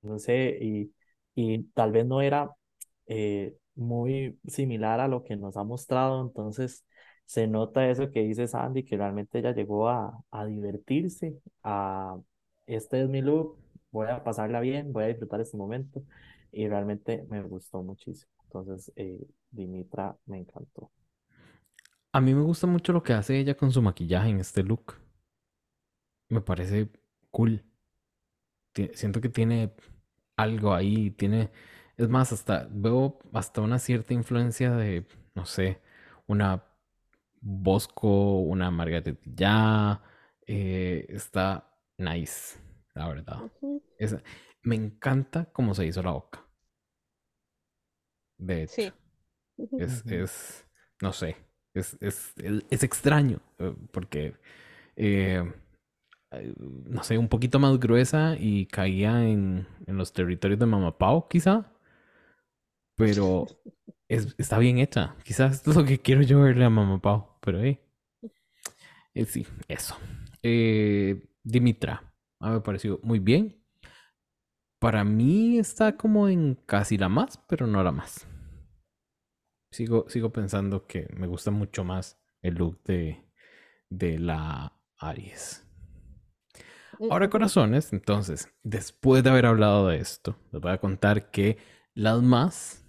no 0.01 0.19
sé, 0.19 0.57
y, 0.61 0.93
y 1.35 1.63
tal 1.73 1.91
vez 1.91 2.05
no 2.05 2.21
era 2.21 2.51
eh, 3.07 3.55
muy 3.75 4.39
similar 4.47 4.99
a 4.99 5.07
lo 5.07 5.23
que 5.23 5.35
nos 5.37 5.57
ha 5.57 5.63
mostrado, 5.63 6.21
entonces 6.21 6.85
se 7.25 7.47
nota 7.47 7.89
eso 7.89 8.11
que 8.11 8.23
dice 8.23 8.47
Sandy, 8.47 8.83
que 8.83 8.97
realmente 8.97 9.39
ella 9.39 9.53
llegó 9.53 9.89
a, 9.89 10.23
a 10.31 10.45
divertirse, 10.45 11.39
a 11.63 12.17
este 12.67 13.01
es 13.01 13.09
mi 13.09 13.21
look, 13.21 13.57
voy 13.91 14.07
a 14.07 14.23
pasarla 14.23 14.59
bien, 14.61 14.91
voy 14.93 15.05
a 15.05 15.07
disfrutar 15.07 15.41
este 15.41 15.57
momento, 15.57 16.03
y 16.51 16.67
realmente 16.67 17.25
me 17.29 17.41
gustó 17.43 17.81
muchísimo. 17.83 18.31
Entonces, 18.45 18.91
eh, 18.95 19.19
Dimitra 19.51 20.15
me 20.25 20.39
encantó. 20.39 20.91
A 22.13 22.21
mí 22.21 22.33
me 22.33 22.41
gusta 22.41 22.67
mucho 22.67 22.93
lo 22.93 23.03
que 23.03 23.11
hace 23.11 23.37
ella 23.37 23.55
con 23.57 23.71
su 23.73 23.81
maquillaje 23.81 24.29
en 24.29 24.39
este 24.39 24.63
look. 24.63 24.95
Me 26.29 26.41
parece 26.41 26.89
cool. 27.29 27.63
Siento 28.93 29.21
que 29.21 29.29
tiene 29.29 29.73
algo 30.37 30.73
ahí, 30.73 31.11
tiene... 31.11 31.51
Es 31.97 32.09
más, 32.09 32.31
hasta 32.31 32.67
veo 32.71 33.19
hasta 33.33 33.61
una 33.61 33.79
cierta 33.79 34.13
influencia 34.13 34.71
de, 34.71 35.05
no 35.35 35.45
sé, 35.45 35.81
una 36.27 36.63
Bosco, 37.41 38.39
una 38.39 38.69
Margarita 38.71 40.01
eh, 40.47 41.05
está 41.09 41.67
nice, 41.97 42.59
la 42.93 43.07
verdad. 43.07 43.51
me 44.63 44.75
encanta 44.75 45.45
cómo 45.51 45.73
se 45.73 45.85
hizo 45.85 46.01
la 46.03 46.11
boca. 46.11 46.45
De 48.37 48.63
hecho. 48.63 48.73
Sí. 48.73 48.93
Es, 49.77 50.03
es, 50.07 50.65
no 51.01 51.13
sé, 51.13 51.35
es, 51.73 51.97
es, 52.01 52.33
es 52.69 52.83
extraño, 52.83 53.39
eh, 53.59 53.75
porque, 53.91 54.33
eh, 54.95 55.43
no 56.31 57.03
sé, 57.03 57.17
un 57.17 57.27
poquito 57.27 57.59
más 57.59 57.79
gruesa 57.79 58.35
y 58.39 58.65
caía 58.67 59.27
en, 59.27 59.67
en 59.85 59.97
los 59.97 60.13
territorios 60.13 60.59
de 60.59 60.65
Mamapao, 60.65 61.27
quizá. 61.27 61.71
Pero 62.95 63.47
es, 64.07 64.35
está 64.37 64.57
bien 64.59 64.77
hecha. 64.77 65.15
Quizás 65.23 65.67
es 65.67 65.75
lo 65.75 65.83
que 65.85 65.99
quiero 65.99 66.21
yo 66.21 66.41
verle 66.41 66.65
a 66.65 66.69
Mamapao. 66.69 67.37
Pero 67.41 67.61
eh, 67.63 67.81
eh 69.13 69.25
sí, 69.25 69.45
eso. 69.67 69.97
Dimitra, 71.43 72.13
a 72.39 72.49
mí 72.49 72.53
me 72.55 72.61
pareció 72.61 72.99
muy 73.03 73.19
bien. 73.19 73.63
Para 74.79 75.03
mí 75.03 75.59
está 75.59 75.97
como 75.97 76.27
en 76.27 76.55
casi 76.65 76.97
la 76.97 77.09
más, 77.09 77.37
pero 77.47 77.67
no 77.67 77.83
la 77.83 77.91
más 77.91 78.27
sigo, 79.71 80.05
sigo 80.09 80.31
pensando 80.31 80.85
que 80.85 81.07
me 81.15 81.27
gusta 81.27 81.49
mucho 81.51 81.83
más 81.83 82.21
el 82.41 82.55
look 82.55 82.83
de, 82.83 83.25
de 83.89 84.19
la 84.19 84.73
Aries. 84.97 85.67
Ahora, 87.09 87.29
corazones, 87.29 87.93
entonces, 87.93 88.49
después 88.63 89.23
de 89.23 89.29
haber 89.29 89.45
hablado 89.45 89.87
de 89.87 89.97
esto, 89.97 90.37
les 90.51 90.61
voy 90.61 90.71
a 90.71 90.77
contar 90.77 91.31
que 91.31 91.57
las 91.93 92.21
más 92.21 92.85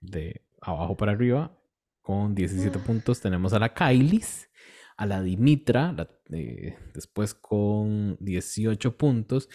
de 0.00 0.46
abajo 0.60 0.96
para 0.96 1.12
arriba, 1.12 1.58
con 2.00 2.34
17 2.34 2.78
puntos, 2.78 3.20
tenemos 3.20 3.52
a 3.52 3.58
la 3.58 3.74
Kailis, 3.74 4.48
a 4.96 5.06
la 5.06 5.22
Dimitra, 5.22 5.94
después 6.94 7.34
con 7.34 8.16
18 8.20 8.96
puntos, 8.96 9.48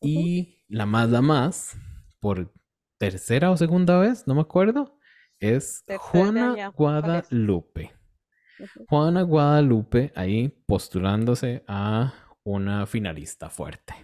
y 0.00 0.64
la 0.68 0.86
más, 0.86 1.10
la 1.10 1.22
más, 1.22 1.76
por 2.20 2.52
tercera 2.98 3.50
o 3.50 3.56
segunda 3.56 3.98
vez, 3.98 4.26
no 4.26 4.34
me 4.34 4.42
acuerdo, 4.42 4.98
es 5.40 5.84
Juana 5.98 6.70
Guadalupe. 6.70 7.92
Juana 8.88 9.22
Guadalupe 9.22 10.12
ahí 10.14 10.48
postulándose 10.66 11.64
a 11.66 12.12
una 12.52 12.86
finalista 12.86 13.50
fuerte. 13.50 13.94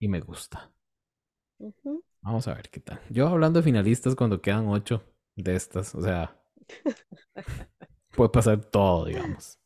Y 0.00 0.08
me 0.08 0.20
gusta. 0.20 0.72
Vamos 2.22 2.48
a 2.48 2.54
ver 2.54 2.68
qué 2.70 2.80
tal. 2.80 3.00
Yo 3.10 3.28
hablando 3.28 3.60
de 3.60 3.64
finalistas 3.64 4.14
cuando 4.14 4.40
quedan 4.40 4.68
ocho 4.68 5.04
de 5.36 5.54
estas, 5.54 5.94
o 5.94 6.02
sea, 6.02 6.36
puede 8.16 8.30
pasar 8.30 8.64
todo, 8.64 9.06
digamos. 9.06 9.58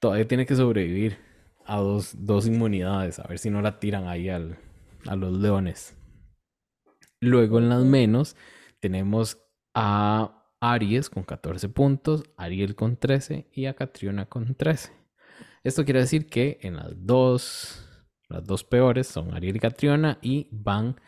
Todavía 0.00 0.26
tiene 0.26 0.46
que 0.46 0.56
sobrevivir 0.56 1.18
a 1.64 1.78
dos, 1.78 2.14
dos 2.18 2.46
inmunidades, 2.46 3.18
a 3.18 3.26
ver 3.28 3.38
si 3.38 3.50
no 3.50 3.60
la 3.62 3.78
tiran 3.78 4.08
ahí 4.08 4.28
al, 4.28 4.58
a 5.06 5.16
los 5.16 5.32
leones. 5.32 5.96
Luego 7.20 7.58
en 7.58 7.68
las 7.68 7.84
menos 7.84 8.36
tenemos 8.80 9.38
a 9.74 10.48
Aries 10.60 11.10
con 11.10 11.24
14 11.24 11.68
puntos, 11.68 12.24
Ariel 12.36 12.74
con 12.74 12.96
13 12.96 13.48
y 13.52 13.66
a 13.66 13.74
Catriona 13.74 14.26
con 14.26 14.54
13. 14.54 15.01
Esto 15.64 15.84
quiere 15.84 16.00
decir 16.00 16.26
que 16.26 16.58
en 16.62 16.76
las 16.76 16.90
dos, 17.06 17.88
las 18.28 18.44
dos 18.44 18.64
peores 18.64 19.06
son 19.06 19.32
Ariel 19.32 19.56
y 19.56 19.60
Catriona 19.60 20.18
y 20.20 20.48
van 20.50 21.00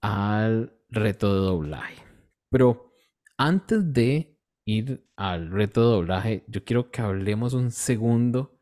al 0.00 0.76
reto 0.88 1.32
de 1.32 1.40
doblaje. 1.40 2.02
Pero 2.50 2.92
antes 3.38 3.92
de 3.92 4.36
ir 4.64 5.06
al 5.16 5.52
reto 5.52 5.82
de 5.82 5.86
doblaje, 5.86 6.44
yo 6.48 6.64
quiero 6.64 6.90
que 6.90 7.00
hablemos 7.00 7.54
un 7.54 7.70
segundo 7.70 8.58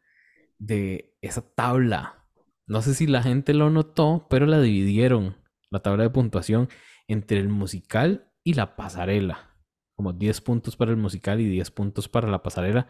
de 0.59 1.17
esa 1.23 1.43
tabla. 1.55 2.27
No 2.67 2.83
sé 2.83 2.95
si 2.95 3.07
la 3.07 3.23
gente 3.23 3.55
lo 3.55 3.71
notó, 3.71 4.27
pero 4.29 4.45
la 4.45 4.61
dividieron, 4.61 5.37
la 5.71 5.81
tabla 5.81 6.03
de 6.05 6.11
puntuación, 6.11 6.69
entre 7.09 7.39
el 7.39 7.49
musical 7.49 8.31
y 8.45 8.55
la 8.55 8.77
pasarela. 8.77 9.57
como 9.95 10.13
10 10.15 10.41
puntos 10.41 10.77
para 10.77 10.91
el 10.93 10.97
musical 10.97 11.41
y 11.41 11.47
10 11.47 11.71
puntos 11.73 12.09
para 12.09 12.29
la 12.29 12.43
pasarela, 12.43 12.87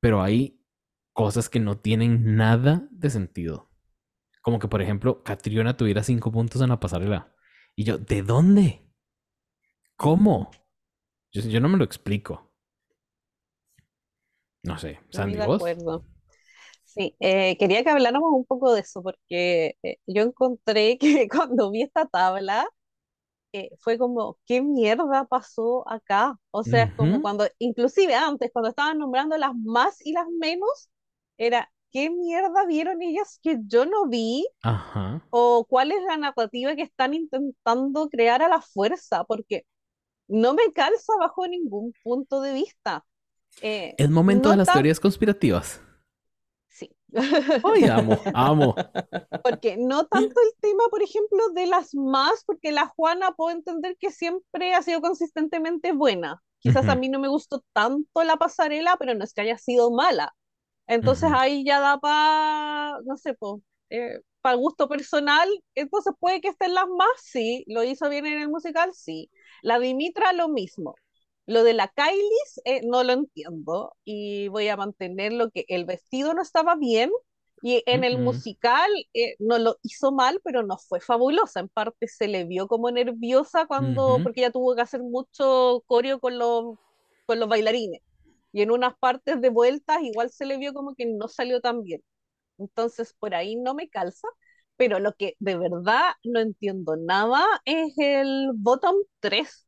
pero 0.00 0.20
hay 0.22 0.59
cosas 1.20 1.50
que 1.50 1.60
no 1.60 1.76
tienen 1.76 2.34
nada 2.36 2.88
de 2.90 3.10
sentido. 3.10 3.68
Como 4.40 4.58
que, 4.58 4.68
por 4.68 4.80
ejemplo, 4.80 5.22
Catriona 5.22 5.76
tuviera 5.76 6.02
5 6.02 6.32
puntos 6.32 6.62
en 6.62 6.70
la 6.70 6.80
pasarela. 6.80 7.34
Y 7.76 7.84
yo, 7.84 7.98
¿de 7.98 8.22
dónde? 8.22 8.86
¿Cómo? 9.96 10.50
Yo, 11.30 11.42
yo 11.42 11.60
no 11.60 11.68
me 11.68 11.76
lo 11.76 11.84
explico. 11.84 12.50
No 14.62 14.78
sé, 14.78 14.98
Sandy, 15.10 15.36
de 15.36 15.46
¿vos? 15.46 15.56
acuerdo. 15.56 16.06
Sí, 16.84 17.14
eh, 17.20 17.58
quería 17.58 17.84
que 17.84 17.90
habláramos 17.90 18.30
un 18.32 18.46
poco 18.46 18.72
de 18.72 18.80
eso, 18.80 19.02
porque 19.02 19.76
eh, 19.82 19.98
yo 20.06 20.22
encontré 20.22 20.96
que 20.98 21.28
cuando 21.28 21.70
vi 21.70 21.82
esta 21.82 22.06
tabla, 22.06 22.66
eh, 23.52 23.70
fue 23.80 23.98
como, 23.98 24.38
¿qué 24.46 24.62
mierda 24.62 25.26
pasó 25.28 25.88
acá? 25.90 26.38
O 26.52 26.64
sea, 26.64 26.84
es 26.84 26.94
como 26.94 27.20
cuando, 27.20 27.46
inclusive 27.58 28.14
antes, 28.14 28.50
cuando 28.52 28.70
estaban 28.70 28.98
nombrando 28.98 29.36
las 29.38 29.54
más 29.56 30.00
y 30.06 30.12
las 30.12 30.26
menos, 30.40 30.88
era, 31.40 31.72
¿qué 31.92 32.10
mierda 32.10 32.66
vieron 32.66 33.02
ellas 33.02 33.40
que 33.42 33.58
yo 33.66 33.86
no 33.86 34.08
vi? 34.08 34.46
Ajá. 34.62 35.20
¿O 35.30 35.66
cuál 35.68 35.92
es 35.92 36.02
la 36.04 36.16
narrativa 36.18 36.76
que 36.76 36.82
están 36.82 37.14
intentando 37.14 38.08
crear 38.10 38.42
a 38.42 38.48
la 38.48 38.62
fuerza? 38.62 39.24
Porque 39.24 39.66
no 40.28 40.54
me 40.54 40.72
calza 40.72 41.12
bajo 41.20 41.46
ningún 41.48 41.94
punto 42.04 42.40
de 42.42 42.54
vista. 42.54 43.04
Eh, 43.62 43.94
Es 43.98 44.10
momento 44.10 44.48
no 44.48 44.52
de 44.52 44.56
las 44.58 44.66
tan, 44.66 44.74
teorías 44.74 45.00
conspirativas. 45.00 45.80
sí. 46.68 46.90
Ay, 47.64 47.84
amo, 47.84 48.18
amo. 48.34 48.74
Porque 49.42 49.76
no 49.78 50.06
tanto 50.06 50.40
el 50.40 50.52
tema, 50.60 50.84
por 50.90 51.02
ejemplo, 51.02 51.50
de 51.54 51.66
las 51.66 51.94
más, 51.94 52.44
porque 52.44 52.72
la 52.72 52.86
Juana 52.86 53.32
puedo 53.32 53.56
entender 53.56 53.96
que 53.98 54.10
siempre 54.10 54.74
ha 54.74 54.82
sido 54.82 55.00
consistentemente 55.00 55.92
buena. 55.92 56.42
Quizás 56.60 56.88
a 56.88 56.96
mí 56.96 57.08
no 57.08 57.18
me 57.18 57.28
gustó 57.28 57.64
tanto 57.72 58.22
la 58.24 58.36
pasarela, 58.36 58.96
pero 58.98 59.14
no 59.14 59.24
es 59.24 59.32
que 59.34 59.40
haya 59.42 59.58
sido 59.58 59.90
mala. 59.90 60.34
Entonces 60.90 61.30
ujú, 61.30 61.34
ahí 61.34 61.64
ya 61.64 61.80
da 61.80 61.98
para, 62.00 63.00
no 63.06 63.16
sé, 63.18 63.34
para 64.42 64.56
gusto 64.56 64.88
personal. 64.88 65.48
Entonces 65.74 66.14
puede 66.18 66.40
que 66.40 66.48
estén 66.48 66.74
las 66.74 66.86
más, 66.88 67.08
sí. 67.22 67.64
Lo 67.68 67.84
hizo 67.84 68.08
bien 68.08 68.26
en 68.26 68.40
el 68.40 68.48
musical, 68.48 68.92
sí. 68.94 69.30
La 69.62 69.78
Dimitra, 69.78 70.32
lo 70.32 70.48
mismo. 70.48 70.96
Lo 71.46 71.64
de 71.64 71.72
la 71.74 71.88
Kylie, 71.88 72.22
eh, 72.64 72.80
no 72.86 73.02
lo 73.04 73.12
entiendo 73.12 73.96
y 74.04 74.48
voy 74.48 74.68
a 74.68 74.76
mantener 74.76 75.32
lo 75.32 75.50
que 75.50 75.64
el 75.68 75.84
vestido 75.84 76.32
no 76.34 76.42
estaba 76.42 76.76
bien 76.76 77.10
y 77.62 77.82
en 77.86 78.04
el 78.04 78.18
ujú, 78.18 78.20
musical 78.20 78.88
eh, 79.14 79.34
no 79.40 79.58
lo 79.58 79.76
hizo 79.82 80.12
mal, 80.12 80.40
pero 80.44 80.62
no 80.62 80.78
fue 80.78 81.00
fabulosa. 81.00 81.60
En 81.60 81.68
parte 81.68 82.06
se 82.08 82.28
le 82.28 82.44
vio 82.44 82.68
como 82.68 82.90
nerviosa 82.90 83.66
cuando, 83.66 84.20
ujú, 84.20 84.22
porque 84.22 84.40
ella 84.42 84.52
tuvo 84.52 84.74
que 84.76 84.82
hacer 84.82 85.02
mucho 85.02 85.82
coreo 85.86 86.20
con 86.20 86.38
los, 86.38 86.76
con 87.26 87.40
los 87.40 87.48
bailarines. 87.48 88.00
Y 88.52 88.62
en 88.62 88.70
unas 88.70 88.96
partes 88.98 89.40
de 89.40 89.48
vueltas 89.50 89.98
igual 90.02 90.30
se 90.30 90.46
le 90.46 90.58
vio 90.58 90.72
como 90.74 90.94
que 90.94 91.06
no 91.06 91.28
salió 91.28 91.60
tan 91.60 91.82
bien. 91.82 92.02
Entonces 92.58 93.14
por 93.18 93.34
ahí 93.34 93.56
no 93.56 93.74
me 93.74 93.88
calza, 93.90 94.28
pero 94.76 95.00
lo 95.00 95.14
que 95.14 95.36
de 95.40 95.58
verdad 95.58 96.02
no 96.24 96.40
entiendo 96.40 96.96
nada 96.96 97.44
es 97.66 97.94
el 97.98 98.52
bottom 98.54 98.96
3 99.20 99.66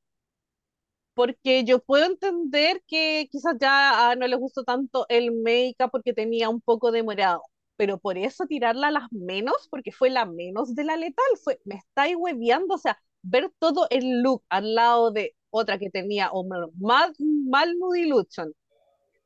porque 1.14 1.64
yo 1.64 1.80
puedo 1.80 2.06
entender 2.06 2.82
que 2.86 3.28
quizás 3.30 3.56
ya 3.60 4.10
ah, 4.10 4.16
no 4.16 4.26
les 4.26 4.38
gustó 4.38 4.64
tanto 4.64 5.06
el 5.08 5.32
make-up 5.32 5.90
porque 5.90 6.12
tenía 6.14 6.48
un 6.48 6.60
poco 6.60 6.90
de 6.92 7.02
morado, 7.02 7.42
pero 7.76 7.98
por 7.98 8.16
eso 8.18 8.46
tirarla 8.46 8.88
a 8.88 8.90
las 8.90 9.12
menos, 9.12 9.68
porque 9.70 9.92
fue 9.92 10.08
la 10.10 10.24
menos 10.26 10.74
de 10.74 10.84
la 10.84 10.96
letal, 10.96 11.24
fue, 11.44 11.60
me 11.64 11.76
estáis 11.76 12.16
hueveando, 12.18 12.74
o 12.74 12.78
sea, 12.78 12.98
ver 13.22 13.52
todo 13.58 13.86
el 13.90 14.22
look 14.22 14.42
al 14.48 14.74
lado 14.74 15.10
de 15.12 15.36
otra 15.50 15.78
que 15.78 15.90
tenía 15.90 16.30
o 16.32 16.44
mal, 16.44 16.72
mal 17.18 17.78
nudilution, 17.78 18.52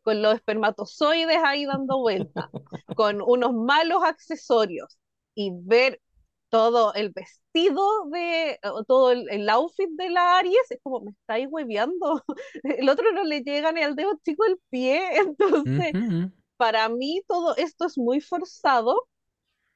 con 0.06 0.22
los 0.22 0.36
espermatozoides 0.36 1.38
ahí 1.44 1.66
dando 1.66 1.98
vuelta, 1.98 2.52
con 2.94 3.20
unos 3.20 3.52
malos 3.54 4.04
accesorios 4.04 4.96
y 5.34 5.50
ver 5.52 6.00
todo 6.48 6.94
el 6.94 7.10
vestido 7.10 8.04
de, 8.12 8.56
todo 8.86 9.10
el, 9.10 9.28
el 9.30 9.48
outfit 9.48 9.90
de 9.96 10.10
la 10.10 10.38
Aries, 10.38 10.70
es 10.70 10.78
como 10.84 11.00
me 11.00 11.10
estáis 11.10 11.48
hueveando. 11.50 12.22
El 12.62 12.88
otro 12.88 13.10
no 13.12 13.24
le 13.24 13.40
llega 13.40 13.72
ni 13.72 13.82
al 13.82 13.96
dedo 13.96 14.12
chico 14.24 14.44
el 14.44 14.58
pie, 14.70 15.02
entonces 15.18 15.96
ujú, 15.96 16.30
para 16.56 16.88
mí 16.88 17.22
todo 17.28 17.56
esto 17.56 17.86
es 17.86 17.98
muy 17.98 18.20
forzado, 18.20 19.08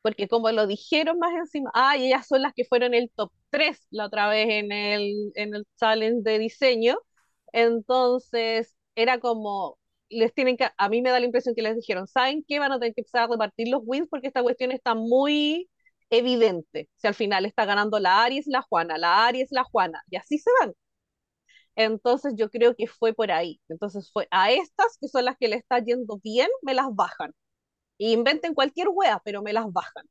porque 0.03 0.29
como 0.29 0.51
lo 0.53 0.67
dijeron 0.69 1.19
más 1.19 1.35
encima, 1.35 1.71
ah, 1.75 1.97
y 1.97 2.07
ellas 2.07 2.27
son 2.29 2.43
las 2.43 2.55
que 2.55 2.65
fueron 2.65 2.95
el 2.95 3.11
top 3.17 3.33
3 3.51 3.87
la 3.91 4.07
otra 4.07 4.29
vez 4.31 4.49
en 4.51 4.73
el, 4.73 5.33
en 5.35 5.55
el 5.57 5.67
challenge 5.79 6.23
de 6.23 6.39
diseño, 6.39 6.99
entonces 7.53 8.77
era 8.95 9.21
como, 9.21 9.79
les 10.11 10.35
tienen 10.35 10.57
que, 10.57 10.69
a 10.77 10.89
mí 10.89 11.03
me 11.03 11.11
da 11.11 11.21
la 11.21 11.27
impresión 11.27 11.55
que 11.55 11.63
les 11.63 11.77
dijeron, 11.77 12.07
¿saben 12.09 12.45
qué? 12.47 12.59
Van 12.59 12.73
a 12.73 12.79
tener 12.79 12.95
que 12.95 13.03
empezar 13.03 13.25
a 13.25 13.29
repartir 13.29 13.69
los 13.69 13.83
wins 13.85 14.09
porque 14.11 14.29
esta 14.29 14.43
cuestión 14.43 14.73
está 14.73 14.95
muy 14.95 15.71
evidente. 16.11 16.89
Si 16.97 17.07
al 17.07 17.15
final 17.15 17.47
está 17.47 17.65
ganando 17.65 17.99
la 18.01 18.23
Aries, 18.25 18.47
la 18.47 18.63
Juana, 18.63 18.99
la 18.99 19.27
Aries, 19.27 19.49
la 19.53 19.65
Juana, 19.65 20.03
y 20.11 20.17
así 20.17 20.39
se 20.39 20.51
van. 20.61 20.75
Entonces 21.77 22.35
yo 22.37 22.51
creo 22.51 22.75
que 22.77 22.87
fue 22.87 23.13
por 23.15 23.31
ahí. 23.33 23.61
Entonces 23.69 24.11
fue 24.13 24.29
a 24.31 24.51
estas 24.53 24.99
que 25.01 25.09
son 25.09 25.25
las 25.25 25.37
que 25.39 25.49
le 25.49 25.57
está 25.57 25.79
yendo 25.79 26.19
bien, 26.23 26.49
me 26.63 26.75
las 26.75 26.87
bajan. 26.95 27.33
Y 27.99 28.13
inventen 28.13 28.55
cualquier 28.55 28.89
wea, 28.91 29.21
pero 29.25 29.43
me 29.43 29.53
las 29.53 29.73
bajan. 29.73 30.07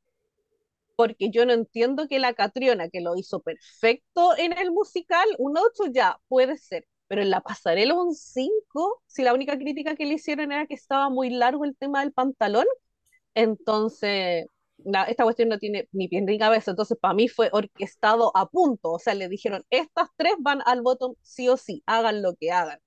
Porque 0.96 1.30
yo 1.30 1.46
no 1.46 1.52
entiendo 1.52 2.06
que 2.08 2.18
la 2.18 2.34
Catriona, 2.34 2.88
que 2.90 3.00
lo 3.00 3.16
hizo 3.16 3.40
perfecto 3.40 4.36
en 4.36 4.56
el 4.58 4.70
musical, 4.70 5.26
un 5.38 5.56
8 5.56 5.90
ya 5.92 6.20
puede 6.28 6.58
ser. 6.58 6.86
Pero 7.10 7.22
en 7.22 7.30
la 7.30 7.42
pasarela 7.42 7.94
un 7.96 8.14
5, 8.14 9.02
si 9.08 9.24
la 9.24 9.34
única 9.34 9.58
crítica 9.58 9.96
que 9.96 10.06
le 10.06 10.14
hicieron 10.16 10.52
era 10.52 10.66
que 10.68 10.74
estaba 10.76 11.10
muy 11.10 11.30
largo 11.30 11.66
el 11.66 11.76
tema 11.76 12.00
del 12.02 12.12
pantalón, 12.14 12.66
entonces 13.34 14.46
la- 14.78 15.04
esta 15.04 15.24
cuestión 15.24 15.48
no 15.50 15.58
tiene 15.58 15.88
ni 15.92 16.08
pie 16.08 16.22
ni 16.22 16.38
cabeza. 16.38 16.72
Entonces 16.72 16.98
para 17.00 17.14
mí 17.14 17.28
fue 17.28 17.50
orquestado 17.52 18.32
a 18.36 18.48
punto. 18.50 18.92
O 18.92 18.98
sea, 19.00 19.14
le 19.14 19.28
dijeron, 19.28 19.64
estas 19.70 20.08
tres 20.16 20.34
van 20.40 20.62
al 20.66 20.82
bottom 20.82 21.14
sí 21.22 21.48
o 21.48 21.56
sí, 21.58 21.82
hagan 21.86 22.22
lo 22.22 22.34
que 22.36 22.52
hagan. 22.52 22.80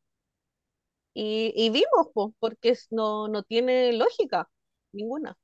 Y, 1.16 1.70
vimos, 1.72 2.08
pues, 2.14 2.34
porque 2.40 2.76
no, 2.92 3.28
no 3.28 3.44
tiene 3.44 3.94
lógica 3.94 4.50
ninguna. 4.94 5.38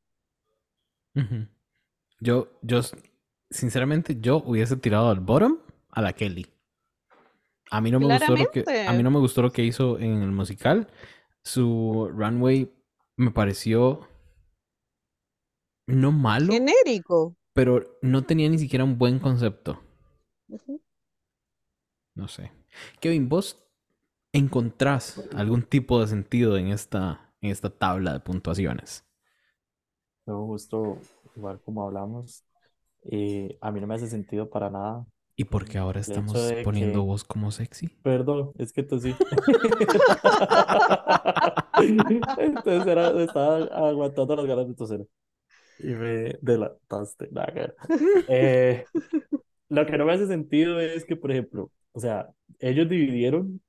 Yo, 2.22 2.50
yo, 2.62 2.82
sinceramente, 3.50 4.18
yo 4.20 4.38
hubiese 4.46 4.78
tirado 4.78 5.10
al 5.10 5.20
bottom 5.20 5.60
a 5.92 6.02
la 6.02 6.14
Kelly. 6.14 6.48
A 7.72 7.82
mí 7.82 7.91
no 7.91 7.99
me 7.99 8.07
gustó 8.07 8.36
lo 8.36 8.51
que, 8.51 8.63
a 8.88 8.93
mí 8.93 9.03
no 9.03 9.11
me 9.11 9.20
gustó 9.20 9.41
lo 9.41 9.51
que 9.51 9.63
hizo 9.63 9.99
en 9.99 10.22
el 10.22 10.32
musical. 10.32 10.88
Su 11.43 12.09
runway 12.13 12.72
me 13.15 13.32
pareció 13.32 14.07
no 15.88 16.11
malo, 16.11 16.53
genérico. 16.53 17.36
pero 17.53 17.97
no 18.01 18.24
tenía 18.24 18.49
ni 18.49 18.57
siquiera 18.57 18.84
un 18.84 18.97
buen 18.97 19.20
concepto. 19.20 19.82
No 22.15 22.28
sé. 22.28 22.51
Kevin, 22.99 23.30
¿vos 23.30 23.63
encontrás 24.34 25.24
algún 25.36 25.63
tipo 25.63 25.99
de 25.99 26.07
sentido 26.07 26.57
en 26.57 26.67
esta, 26.67 27.34
en 27.41 27.51
esta 27.51 27.70
tabla 27.70 28.13
de 28.13 28.20
puntuaciones? 28.20 29.05
Yo 30.26 30.45
justo, 30.45 30.99
igual 31.36 31.61
como 31.61 31.84
hablamos, 31.84 32.43
eh, 33.03 33.57
a 33.61 33.72
mí 33.72 33.80
no 33.80 33.88
me 33.88 33.95
hace 33.95 34.07
sentido 34.07 34.49
para 34.49 34.70
nada 34.70 35.05
¿Y 35.40 35.46
por 35.46 35.66
qué 35.66 35.78
ahora 35.78 36.02
estamos 36.02 36.38
poniendo 36.66 37.00
que, 37.00 37.06
voz 37.06 37.24
como 37.24 37.50
sexy? 37.50 37.88
perdón, 38.04 38.52
es 38.58 38.74
que 38.74 38.84
tú 38.84 39.00
sí. 39.00 39.16
Entonces 42.38 42.86
era, 42.86 43.24
estaba 43.24 43.64
aguantando 43.88 44.36
las 44.36 44.46
ganas 44.46 44.68
de 44.68 44.74
toser 44.74 45.08
y 45.80 45.88
me 45.88 46.36
delataste. 46.42 47.30
nada. 47.32 47.74
Eh, 48.28 48.84
lo 49.70 49.86
que 49.86 49.98
no 49.98 50.04
me 50.04 50.12
hace 50.12 50.28
sentido 50.28 50.78
es 50.78 51.06
que, 51.06 51.16
por 51.16 51.32
ejemplo, 51.32 51.72
o 51.94 52.02
sea, 52.02 52.28
ellos 52.60 52.90
dividieron 52.90 53.62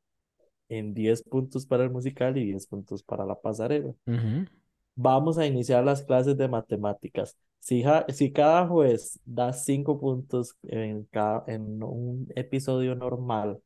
en 0.68 0.92
10 0.92 1.22
puntos 1.22 1.66
para 1.66 1.84
el 1.84 1.90
musical 1.90 2.36
y 2.36 2.46
10 2.46 2.66
puntos 2.66 3.04
para 3.04 3.24
la 3.24 3.40
pasarela. 3.40 3.94
Ujú, 4.08 4.44
Vamos 5.02 5.38
a 5.38 5.46
iniciar 5.46 5.82
las 5.82 6.02
clases 6.02 6.36
de 6.36 6.46
matemáticas. 6.46 7.34
Si, 7.58 7.82
si 8.08 8.32
cada 8.32 8.66
juez 8.66 9.18
da 9.24 9.50
5 9.54 9.98
puntos 9.98 10.56
en, 10.64 11.04
cada, 11.04 11.42
en 11.46 11.82
un 11.82 12.28
episodio 12.36 12.94
normal, 12.94 13.62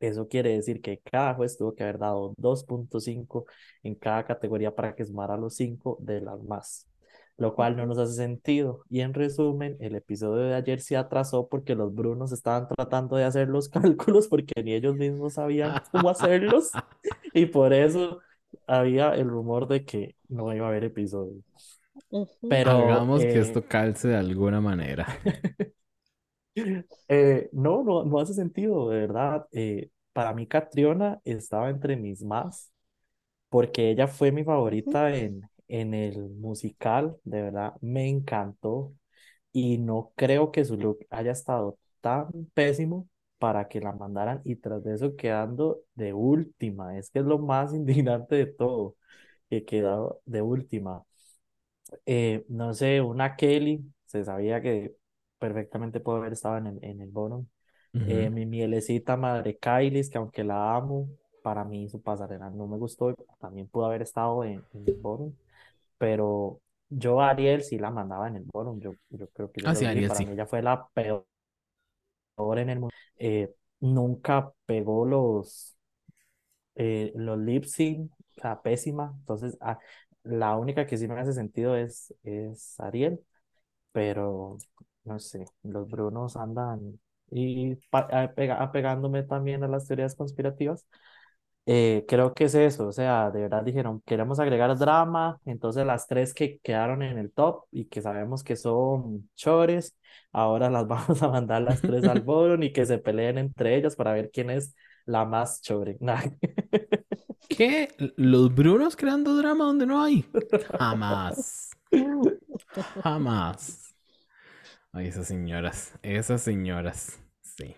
eso 0.00 0.28
quiere 0.28 0.54
decir 0.54 0.80
que 0.80 0.98
cada 1.00 1.34
juez 1.34 1.58
tuvo 1.58 1.74
que 1.74 1.82
haber 1.82 1.98
dado 1.98 2.34
2.5 2.38 3.44
en 3.82 3.94
cada 3.96 4.24
categoría 4.24 4.74
para 4.74 4.94
que 4.94 5.04
sumara 5.04 5.36
los 5.36 5.56
5 5.56 5.98
de 6.00 6.22
las 6.22 6.42
más, 6.42 6.88
lo 7.36 7.54
cual 7.54 7.76
no 7.76 7.84
nos 7.84 7.98
hace 7.98 8.14
sentido. 8.14 8.82
Y 8.88 9.00
en 9.00 9.12
resumen, 9.12 9.76
el 9.78 9.94
episodio 9.94 10.44
de 10.44 10.54
ayer 10.54 10.80
se 10.80 10.96
atrasó 10.96 11.48
porque 11.48 11.74
los 11.74 11.94
Brunos 11.94 12.32
estaban 12.32 12.66
tratando 12.68 13.16
de 13.16 13.24
hacer 13.24 13.48
los 13.48 13.68
cálculos 13.68 14.26
porque 14.26 14.62
ni 14.62 14.72
ellos 14.72 14.96
mismos 14.96 15.34
sabían 15.34 15.82
cómo 15.92 16.08
hacerlos 16.08 16.70
y 17.34 17.44
por 17.44 17.74
eso 17.74 18.20
había 18.66 19.14
el 19.14 19.28
rumor 19.28 19.68
de 19.68 19.84
que 19.84 20.16
no 20.28 20.52
iba 20.54 20.66
a 20.66 20.68
haber 20.70 20.84
episodio. 20.84 21.42
Pero 22.48 22.70
Hagamos 22.70 23.22
que 23.22 23.38
eh, 23.38 23.40
esto 23.40 23.66
calce 23.66 24.08
de 24.08 24.16
alguna 24.16 24.60
manera. 24.60 25.06
eh, 27.08 27.48
no, 27.52 27.82
no, 27.82 28.04
no 28.04 28.20
hace 28.20 28.34
sentido, 28.34 28.90
de 28.90 29.00
verdad. 29.00 29.46
Eh, 29.52 29.90
para 30.12 30.34
mí 30.34 30.46
Catriona 30.46 31.20
estaba 31.24 31.70
entre 31.70 31.96
mis 31.96 32.22
más, 32.22 32.72
porque 33.50 33.90
ella 33.90 34.08
fue 34.08 34.32
mi 34.32 34.44
favorita 34.44 35.14
en, 35.16 35.48
en 35.68 35.94
el 35.94 36.30
musical, 36.30 37.16
de 37.24 37.42
verdad, 37.42 37.74
me 37.80 38.08
encantó 38.08 38.94
y 39.52 39.78
no 39.78 40.12
creo 40.16 40.52
que 40.52 40.64
su 40.64 40.76
look 40.76 41.00
haya 41.10 41.32
estado 41.32 41.78
tan 42.00 42.28
pésimo 42.54 43.08
para 43.42 43.68
que 43.68 43.80
la 43.82 43.92
mandaran 43.92 44.40
y 44.46 44.56
tras 44.56 44.84
de 44.84 44.94
eso 44.94 45.16
quedando 45.16 45.82
de 45.96 46.14
última, 46.14 46.98
es 46.98 47.10
que 47.10 47.20
es 47.20 47.26
lo 47.26 47.38
más 47.40 47.74
indignante 47.74 48.36
de 48.36 48.46
todo, 48.46 48.96
que 49.50 49.64
quedó 49.66 50.22
de 50.26 50.42
última. 50.42 51.04
Eh, 52.06 52.44
no 52.48 52.72
sé, 52.74 53.00
una 53.00 53.36
Kelly, 53.36 53.84
se 54.06 54.24
sabía 54.24 54.60
que 54.62 54.94
perfectamente 55.38 56.00
puede 56.00 56.18
haber 56.18 56.32
estado 56.32 56.58
en 56.58 56.66
el, 56.68 56.78
en 56.84 57.00
el 57.00 57.10
bottom. 57.10 57.46
Eh, 58.04 58.30
mi 58.30 58.46
mielecita 58.46 59.16
madre 59.16 59.58
Kylie, 59.58 60.08
que 60.10 60.18
aunque 60.18 60.44
la 60.44 60.76
amo, 60.76 61.08
para 61.42 61.64
mí 61.64 61.88
su 61.88 62.02
pasarela 62.02 62.50
no 62.50 62.66
me 62.68 62.78
gustó, 62.78 63.14
también 63.40 63.68
pudo 63.68 63.86
haber 63.86 64.02
estado 64.02 64.44
en, 64.44 64.66
en 64.72 64.88
el 64.88 64.96
bottom, 65.00 65.34
pero 65.98 66.60
yo 66.90 67.20
a 67.20 67.30
Ariel 67.30 67.62
sí 67.62 67.78
la 67.78 67.90
mandaba 67.90 68.28
en 68.28 68.36
el 68.36 68.44
bottom, 68.44 68.80
yo, 68.80 68.96
yo 69.10 69.28
creo 69.30 69.52
que 69.52 69.62
Ah, 69.64 69.74
sí, 69.74 69.84
Ariel 69.86 70.06
para 70.06 70.22
sí. 70.22 70.24
mí 70.24 70.32
ella 70.34 70.46
fue 70.46 70.62
la 70.62 70.88
peor 70.94 71.26
en 72.62 72.70
el 72.70 72.80
mundo. 72.80 72.94
Eh, 73.18 73.54
nunca 73.80 74.52
pegó 74.66 75.04
los, 75.06 75.76
eh, 76.74 77.12
los 77.16 77.38
lip 77.38 77.64
sync, 77.64 78.12
o 78.44 78.62
pésima, 78.62 79.14
entonces 79.20 79.56
ah, 79.60 79.78
la 80.24 80.56
única 80.56 80.86
que 80.86 80.96
sí 80.96 81.08
me 81.08 81.20
hace 81.20 81.32
sentido 81.32 81.76
es, 81.76 82.14
es 82.24 82.78
Ariel 82.80 83.20
pero 83.92 84.58
no 85.04 85.18
sé, 85.20 85.46
los 85.64 85.88
Brunos 85.90 86.36
andan 86.36 87.00
y 87.30 87.76
pa- 87.90 88.08
apega- 88.12 88.60
apegándome 88.62 89.22
también 89.24 89.64
a 89.64 89.68
las 89.68 89.86
teorías 89.88 90.14
conspirativas. 90.16 90.86
Eh, 91.66 92.04
creo 92.08 92.34
que 92.34 92.44
es 92.44 92.54
eso, 92.54 92.88
o 92.88 92.92
sea, 92.92 93.30
de 93.30 93.42
verdad 93.42 93.62
dijeron, 93.62 94.02
queremos 94.04 94.40
agregar 94.40 94.76
drama, 94.76 95.40
entonces 95.44 95.86
las 95.86 96.08
tres 96.08 96.34
que 96.34 96.58
quedaron 96.58 97.02
en 97.02 97.18
el 97.18 97.32
top 97.32 97.66
y 97.70 97.84
que 97.86 98.02
sabemos 98.02 98.42
que 98.42 98.56
son 98.56 99.30
chores, 99.36 99.96
ahora 100.32 100.70
las 100.70 100.86
vamos 100.88 101.22
a 101.22 101.28
mandar 101.28 101.62
las 101.62 101.80
tres 101.80 102.04
al 102.04 102.20
bottom 102.22 102.62
y 102.64 102.72
que 102.72 102.84
se 102.84 102.98
peleen 102.98 103.38
entre 103.38 103.76
ellas 103.76 103.94
para 103.94 104.12
ver 104.12 104.30
quién 104.32 104.50
es 104.50 104.74
la 105.06 105.24
más 105.24 105.60
chore. 105.62 105.98
Nah. 106.00 106.22
¿Qué? 107.48 107.88
¿Los 108.16 108.54
Brunos 108.54 108.96
creando 108.96 109.36
drama 109.36 109.64
donde 109.64 109.86
no 109.86 110.02
hay? 110.02 110.24
Jamás. 110.78 111.70
Jamás. 113.02 113.94
Ay, 114.92 115.08
esas 115.08 115.26
señoras. 115.26 115.92
Esas 116.02 116.40
señoras. 116.42 117.20
Sí. 117.42 117.76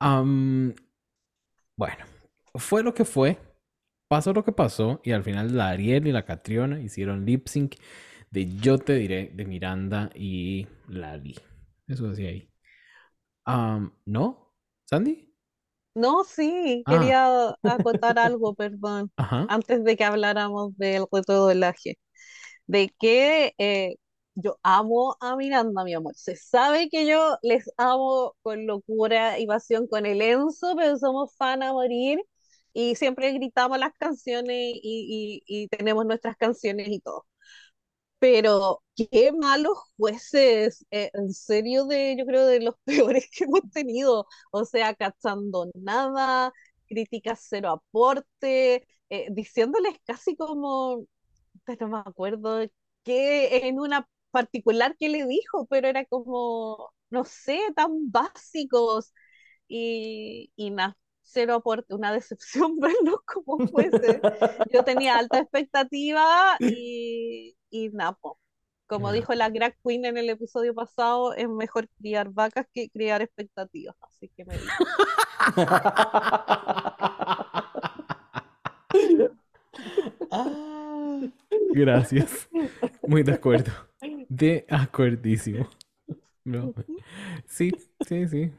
Am, 0.00 0.74
bueno, 1.76 2.04
fue 2.54 2.82
lo 2.82 2.94
que 2.94 3.04
fue. 3.04 3.38
Pasó 4.08 4.32
lo 4.32 4.44
que 4.44 4.52
pasó. 4.52 5.00
Y 5.04 5.12
al 5.12 5.24
final 5.24 5.56
la 5.56 5.70
Ariel 5.70 6.06
y 6.06 6.12
la 6.12 6.24
Catriona 6.24 6.80
hicieron 6.80 7.24
lip 7.26 7.48
sync 7.48 7.76
de 8.30 8.48
Yo 8.56 8.78
te 8.78 8.94
diré 8.94 9.30
de 9.34 9.44
Miranda 9.46 10.10
y 10.14 10.66
Lali. 10.88 11.36
Eso 11.88 12.08
decía 12.10 12.30
ahí. 12.30 12.50
Am, 13.46 13.92
¿no? 14.06 14.54
¿Sandy? 14.86 15.32
No, 15.94 16.24
sí, 16.24 16.84
Ah, 16.86 16.88
quería 16.88 17.54
acotar 17.62 18.18
algo, 18.18 18.54
perdón, 18.54 19.12
ajá. 19.16 19.48
antes 19.48 19.84
de 19.84 19.96
que 19.96 20.02
habláramos 20.04 20.76
del 20.76 21.04
retodelaje, 21.12 21.98
de 22.66 22.90
que 23.00 23.54
eh, 23.58 23.96
yo 24.34 24.58
amo 24.62 25.16
a 25.20 25.36
Miranda, 25.36 25.84
mi 25.84 25.94
amor. 25.94 26.14
Se 26.16 26.36
sabe 26.36 26.88
que 26.90 27.06
yo 27.06 27.38
les 27.42 27.70
amo 27.78 28.34
con 28.42 28.66
locura 28.66 29.38
y 29.40 29.46
pasión 29.46 29.86
con 29.88 30.06
el 30.06 30.22
Enzo, 30.22 30.76
pero 30.76 30.98
somos 30.98 31.34
fan 31.36 31.62
a 31.62 31.72
morir 31.72 32.20
y 32.74 32.96
siempre 32.96 33.32
gritamos 33.32 33.78
las 33.78 33.94
canciones 33.98 34.56
y, 34.82 35.42
y 35.46 35.64
y 35.64 35.68
tenemos 35.68 36.06
nuestras 36.06 36.36
canciones 36.38 36.88
y 36.90 37.00
todo. 37.00 37.26
Pero 38.18 38.82
qué 38.96 39.32
malos 39.32 39.76
jueces, 39.96 40.86
eh, 40.90 41.10
en 41.14 41.32
serio, 41.34 41.84
de, 41.86 42.16
yo 42.18 42.24
creo 42.26 42.46
de 42.46 42.60
los 42.60 42.74
peores 42.84 43.28
que 43.30 43.44
hemos 43.44 43.60
tenido. 43.72 44.26
O 44.50 44.64
sea, 44.64 44.94
cachando 44.94 45.70
nada, 45.74 46.52
críticas 46.86 47.46
cero 47.48 47.70
aporte, 47.72 48.86
eh, 49.10 49.26
diciéndoles 49.30 49.94
casi 50.06 50.36
como, 50.36 51.06
no 51.80 51.88
me 51.88 51.98
acuerdo 51.98 52.60
qué 53.04 53.68
en 53.68 53.80
una 53.80 54.08
particular 54.30 54.96
que 54.98 55.08
le 55.08 55.26
dijo, 55.26 55.66
pero 55.66 55.88
era 55.88 56.04
como, 56.06 56.92
no 57.10 57.24
sé, 57.24 57.60
tan 57.76 58.10
básicos 58.10 59.12
y, 59.68 60.52
y 60.56 60.70
nada, 60.70 60.96
cero 61.34 61.54
aporte, 61.54 61.94
una 61.94 62.12
decepción 62.12 62.76
verlos 62.80 63.20
como 63.26 63.66
fuese. 63.68 64.20
Yo 64.72 64.84
tenía 64.84 65.18
alta 65.18 65.38
expectativa 65.40 66.56
y, 66.60 67.56
y 67.70 67.90
nada, 67.90 68.12
po. 68.14 68.38
Como 68.86 69.12
dijo 69.12 69.34
la 69.34 69.50
drag 69.50 69.76
queen 69.82 70.04
en 70.04 70.18
el 70.18 70.28
episodio 70.30 70.74
pasado, 70.74 71.34
es 71.34 71.48
mejor 71.48 71.88
criar 71.98 72.30
vacas 72.30 72.66
que 72.72 72.90
criar 72.90 73.22
expectativas, 73.22 73.96
así 74.02 74.30
que 74.36 74.44
me 74.44 74.54
dijo. 74.56 74.84
Ah, 80.30 81.20
Gracias. 81.74 82.48
Muy 83.06 83.22
de 83.22 83.32
acuerdo. 83.32 83.72
De 84.28 84.66
acuerdísimo. 84.68 85.68
No. 86.44 86.74
Sí, 87.46 87.72
sí, 88.06 88.28
sí. 88.28 88.52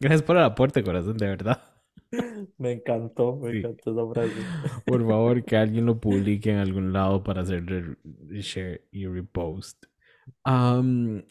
Gracias 0.00 0.22
por 0.22 0.36
el 0.36 0.44
aporte, 0.44 0.82
corazón, 0.84 1.16
de 1.16 1.26
verdad. 1.26 1.75
Me 2.58 2.72
encantó, 2.72 3.36
me 3.36 3.52
Sí. 3.52 3.58
encantó 3.58 3.92
esa 3.92 4.12
frase. 4.12 4.34
Por 4.86 5.06
favor, 5.06 5.44
que 5.44 5.56
alguien 5.56 5.86
lo 5.86 6.00
publique 6.00 6.50
en 6.50 6.58
algún 6.58 6.92
lado 6.92 7.22
para 7.22 7.42
hacer 7.42 7.64
re- 7.66 7.96
share 8.40 8.86
y 8.92 9.06
repost. 9.06 9.84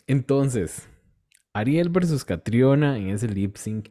Entonces, 0.07 0.89
Ariel 1.53 1.89
versus 1.89 2.25
Catriona 2.25 2.97
en 2.97 3.09
ese 3.09 3.27
lip 3.27 3.55
sync 3.57 3.89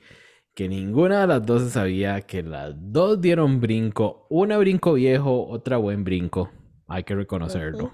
que 0.55 0.69
ninguna 0.69 1.23
de 1.23 1.27
las 1.27 1.45
dos 1.45 1.63
se 1.63 1.71
sabía, 1.71 2.21
que 2.23 2.43
las 2.43 2.75
dos 2.77 3.21
dieron 3.21 3.61
brinco, 3.61 4.27
una 4.31 4.57
brinco 4.59 4.93
viejo, 4.95 5.47
otra 5.49 5.79
buen 5.79 6.05
brinco, 6.05 6.51
hay 6.87 7.03
que 7.05 7.15
reconocerlo. 7.15 7.93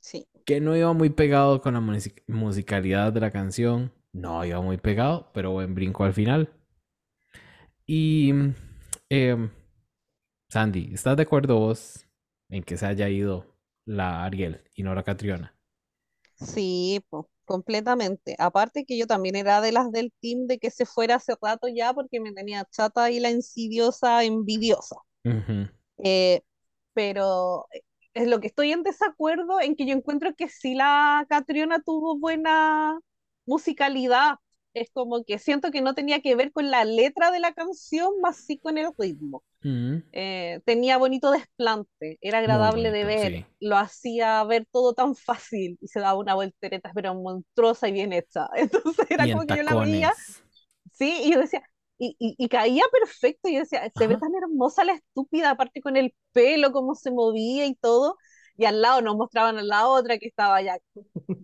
Sí. 0.00 0.26
que 0.44 0.60
no 0.60 0.76
iba 0.76 0.92
muy 0.92 1.10
pegado 1.10 1.60
con 1.60 1.74
la 1.74 1.80
music- 1.80 2.22
musicalidad 2.26 3.12
de 3.12 3.20
la 3.20 3.30
canción, 3.30 3.92
no 4.12 4.44
iba 4.44 4.60
muy 4.60 4.76
pegado, 4.76 5.30
pero 5.32 5.52
buen 5.52 5.74
brinco 5.74 6.04
al 6.04 6.12
final. 6.12 6.50
Y 7.86 8.32
em, 9.08 9.50
Sandy, 10.48 10.90
¿estás 10.92 11.16
de 11.16 11.22
acuerdo 11.22 11.58
vos 11.58 12.06
en 12.48 12.62
que 12.62 12.76
se 12.76 12.86
haya 12.86 13.08
ido 13.08 13.46
la 13.84 14.24
Ariel 14.24 14.62
y 14.74 14.82
no 14.82 14.94
la 14.94 15.02
Catriona? 15.02 15.56
Sí, 16.34 17.04
po, 17.08 17.30
completamente. 17.44 18.36
Aparte 18.38 18.84
que 18.84 18.98
yo 18.98 19.06
también 19.06 19.36
era 19.36 19.60
de 19.60 19.72
las 19.72 19.90
del 19.92 20.12
team 20.20 20.46
de 20.46 20.58
que 20.58 20.70
se 20.70 20.86
fuera 20.86 21.16
hace 21.16 21.34
rato 21.40 21.68
ya 21.68 21.92
porque 21.92 22.20
me 22.20 22.32
tenía 22.32 22.66
chata 22.70 23.10
y 23.10 23.20
la 23.20 23.30
insidiosa 23.30 24.24
envidiosa. 24.24 24.96
Eh, 25.98 26.42
pero 26.94 27.66
eh, 27.72 27.82
es 28.14 28.28
lo 28.28 28.40
que 28.40 28.48
estoy 28.48 28.72
en 28.72 28.82
desacuerdo 28.82 29.60
en 29.60 29.76
que 29.76 29.86
yo 29.86 29.94
encuentro 29.94 30.34
que 30.34 30.48
sí 30.48 30.74
la 30.74 31.24
Catriona 31.28 31.80
tuvo 31.82 32.18
buena 32.18 32.98
musicalidad. 33.46 34.36
Es 34.74 34.90
como 34.92 35.24
que 35.24 35.38
siento 35.38 35.70
que 35.70 35.82
no 35.82 35.94
tenía 35.94 36.20
que 36.20 36.34
ver 36.34 36.52
con 36.52 36.70
la 36.70 36.84
letra 36.84 37.30
de 37.30 37.40
la 37.40 37.52
canción, 37.52 38.20
más 38.22 38.38
sí 38.38 38.58
con 38.58 38.78
el 38.78 38.88
ritmo. 38.98 39.44
Eh, 40.12 40.60
tenía 40.66 40.98
bonito 40.98 41.30
desplante, 41.32 42.18
era 42.22 42.38
agradable 42.38 42.90
de 42.92 43.04
ver, 43.04 43.40
sí. 43.40 43.46
lo 43.60 43.78
hacía 43.78 44.44
ver 44.44 44.66
todo 44.72 44.94
tan 44.94 45.16
fácil 45.16 45.78
y 45.80 45.88
se 45.88 46.00
daba 46.00 46.18
una 46.18 46.34
voltereta, 46.34 46.92
pero 46.94 47.14
monstruosa 47.14 47.88
y 47.88 47.92
bien 47.92 48.12
hecha. 48.12 48.48
Entonces 48.56 49.06
era 49.10 49.28
Y 49.28 49.30
como 49.30 49.46
que 49.46 49.56
yo 49.56 49.62
la 49.64 49.76
veía. 49.76 50.12
Sí, 50.92 51.22
y 51.24 51.32
yo 51.32 51.40
decía, 51.40 51.62
y, 51.98 52.16
y, 52.18 52.34
y 52.38 52.48
caía 52.48 52.82
perfecto, 52.92 53.48
y 53.48 53.54
yo 53.54 53.60
decía, 53.60 53.90
se 53.96 54.06
ve 54.06 54.16
tan 54.18 54.30
hermosa 54.34 54.84
la 54.84 54.92
estúpida, 54.94 55.50
aparte 55.50 55.80
con 55.80 55.96
el 55.96 56.14
pelo, 56.32 56.72
cómo 56.72 56.94
se 56.94 57.10
movía 57.10 57.66
y 57.66 57.74
todo, 57.76 58.16
y 58.56 58.64
al 58.64 58.80
lado 58.82 59.00
nos 59.02 59.16
mostraban 59.16 59.58
a 59.58 59.62
la 59.62 59.88
otra 59.88 60.18
que 60.18 60.26
estaba 60.28 60.60
ya, 60.62 60.78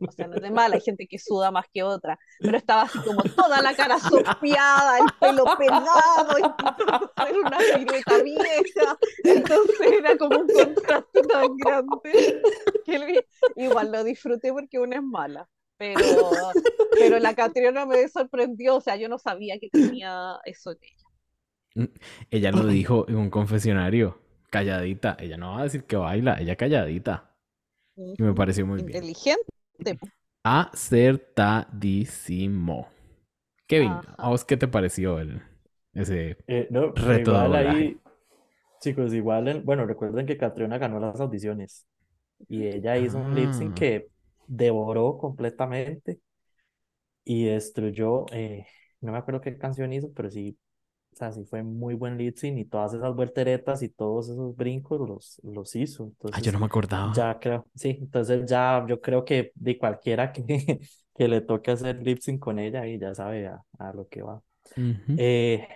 o 0.07 0.13
sea, 0.13 0.27
no 0.29 0.37
es 0.37 0.43
de 0.43 0.51
mala, 0.51 0.77
hay 0.77 0.81
gente 0.81 1.07
que 1.09 1.19
suda 1.19 1.51
más 1.51 1.67
que 1.73 1.83
otra, 1.83 2.19
pero 2.39 2.57
estaba 2.57 2.83
así 2.83 2.99
como 3.01 3.23
toda 3.23 3.63
la 3.63 3.75
cara 3.75 3.99
sopeada, 3.99 4.99
el 4.99 5.07
pelo 5.21 5.45
pegado, 5.59 6.39
intentando 6.39 7.13
hacer 7.17 7.39
una 7.39 7.59
pirueta 7.59 8.23
vieja, 8.23 8.99
entonces 9.25 9.93
era 9.99 10.17
como 10.19 10.41
un 10.41 10.49
contraste 10.49 11.23
tan 11.23 11.57
grande, 11.57 12.43
que 12.85 13.25
igual 13.57 13.93
lo 13.93 14.05
disfruté 14.05 14.53
porque 14.53 14.79
una 14.79 14.97
es 14.97 15.03
mala, 15.03 15.49
pero 15.77 16.31
pero 16.99 17.19
la 17.19 17.35
Catriona 17.35 17.87
me 17.87 18.07
sorprendió, 18.09 18.77
o 18.77 18.81
sea, 18.81 18.97
yo 18.97 19.09
no 19.09 19.19
sabía 19.19 19.59
que 19.59 19.71
tenía 19.71 20.39
eso 20.45 20.73
en 20.73 20.79
ella. 20.83 21.09
Mm, 21.75 21.85
Ella 22.31 22.51
lo 22.53 22.67
dijo 22.67 23.07
en 23.09 23.17
un 23.17 23.31
confesionario, 23.31 24.21
calladita. 24.51 25.17
Ella 25.21 25.37
no 25.37 25.53
va 25.53 25.61
a 25.61 25.63
decir 25.65 25.85
que 25.85 25.97
baila, 25.97 26.41
ella 26.41 26.57
calladita. 26.57 27.31
Y 28.19 28.23
me 28.23 28.35
pareció 28.35 28.67
muy 28.67 28.83
bien. 28.83 28.89
Inteligente. 28.97 29.45
po. 29.99 30.09
Acertadísimo. 30.45 32.89
Kevin, 33.69 34.01
¿a 34.19 34.21
Ajá. 34.21 34.29
vos 34.31 34.45
qué 34.45 34.57
te 34.57 34.67
pareció 34.69 35.19
el, 35.21 35.41
ese 35.95 36.37
Eh, 36.47 36.67
no, 36.71 36.93
reto 36.95 37.33
de 37.33 37.39
igual 37.39 37.41
doblaje. 37.41 37.57
ahí, 37.57 38.01
chicos, 38.81 39.13
igual, 39.15 39.49
en- 39.49 39.65
bueno, 39.65 39.87
recuerden 39.87 40.27
que 40.27 40.37
Catriona 40.39 40.79
ganó 40.79 41.01
las 41.01 41.21
audiciones 41.21 41.87
y 42.49 42.67
ella 42.67 42.97
hizo 42.99 43.19
un 43.19 43.35
lip 43.35 43.53
sync 43.53 43.73
Ah. 43.73 43.75
que 43.75 44.09
devoró 44.47 45.19
completamente 45.19 46.21
y 47.25 47.45
destruyó, 47.47 48.27
eh, 48.33 48.67
no 49.01 49.13
me 49.13 49.19
acuerdo 49.19 49.41
qué 49.41 49.57
canción 49.59 49.93
hizo, 49.93 50.13
pero 50.15 50.31
sí, 50.31 50.59
sea, 51.19 51.33
sí 51.33 51.45
fue 51.45 51.63
muy 51.63 51.95
buen 51.95 52.17
lip 52.19 52.37
sync 52.37 52.59
y 52.59 52.65
todas 52.65 52.95
esas 52.95 53.15
volteretas 53.15 53.83
y 53.83 53.89
todos 53.91 54.29
esos 54.31 54.57
brincos 54.57 55.01
los, 55.09 55.41
los 55.45 55.77
hizo. 55.77 56.05
Ah, 56.31 56.41
yo 56.41 56.53
Entonces, 56.53 56.53
no 56.53 56.59
me 56.59 56.67
acordaba. 56.67 57.15
ya 57.15 57.39
creo, 57.41 57.67
sí, 57.75 57.99
entonces 58.01 58.47
ya 58.49 58.85
yo 58.89 59.01
creo 59.01 59.25
que 59.25 59.53
de 59.55 59.79
cualquiera 59.79 60.33
que, 60.33 60.45
que 61.17 61.29
le 61.29 61.41
toque 61.43 61.73
hacer 61.73 62.03
lip 62.03 62.19
sync 62.21 62.41
con 62.41 62.59
ella 62.59 62.87
y 62.87 62.99
ya 62.99 63.15
sabe 63.15 63.47
a, 63.49 63.63
a 63.79 63.93
lo 63.93 64.09
que 64.09 64.23
va. 64.23 64.43
Ujú. 64.77 65.19
Eh, 65.19 65.69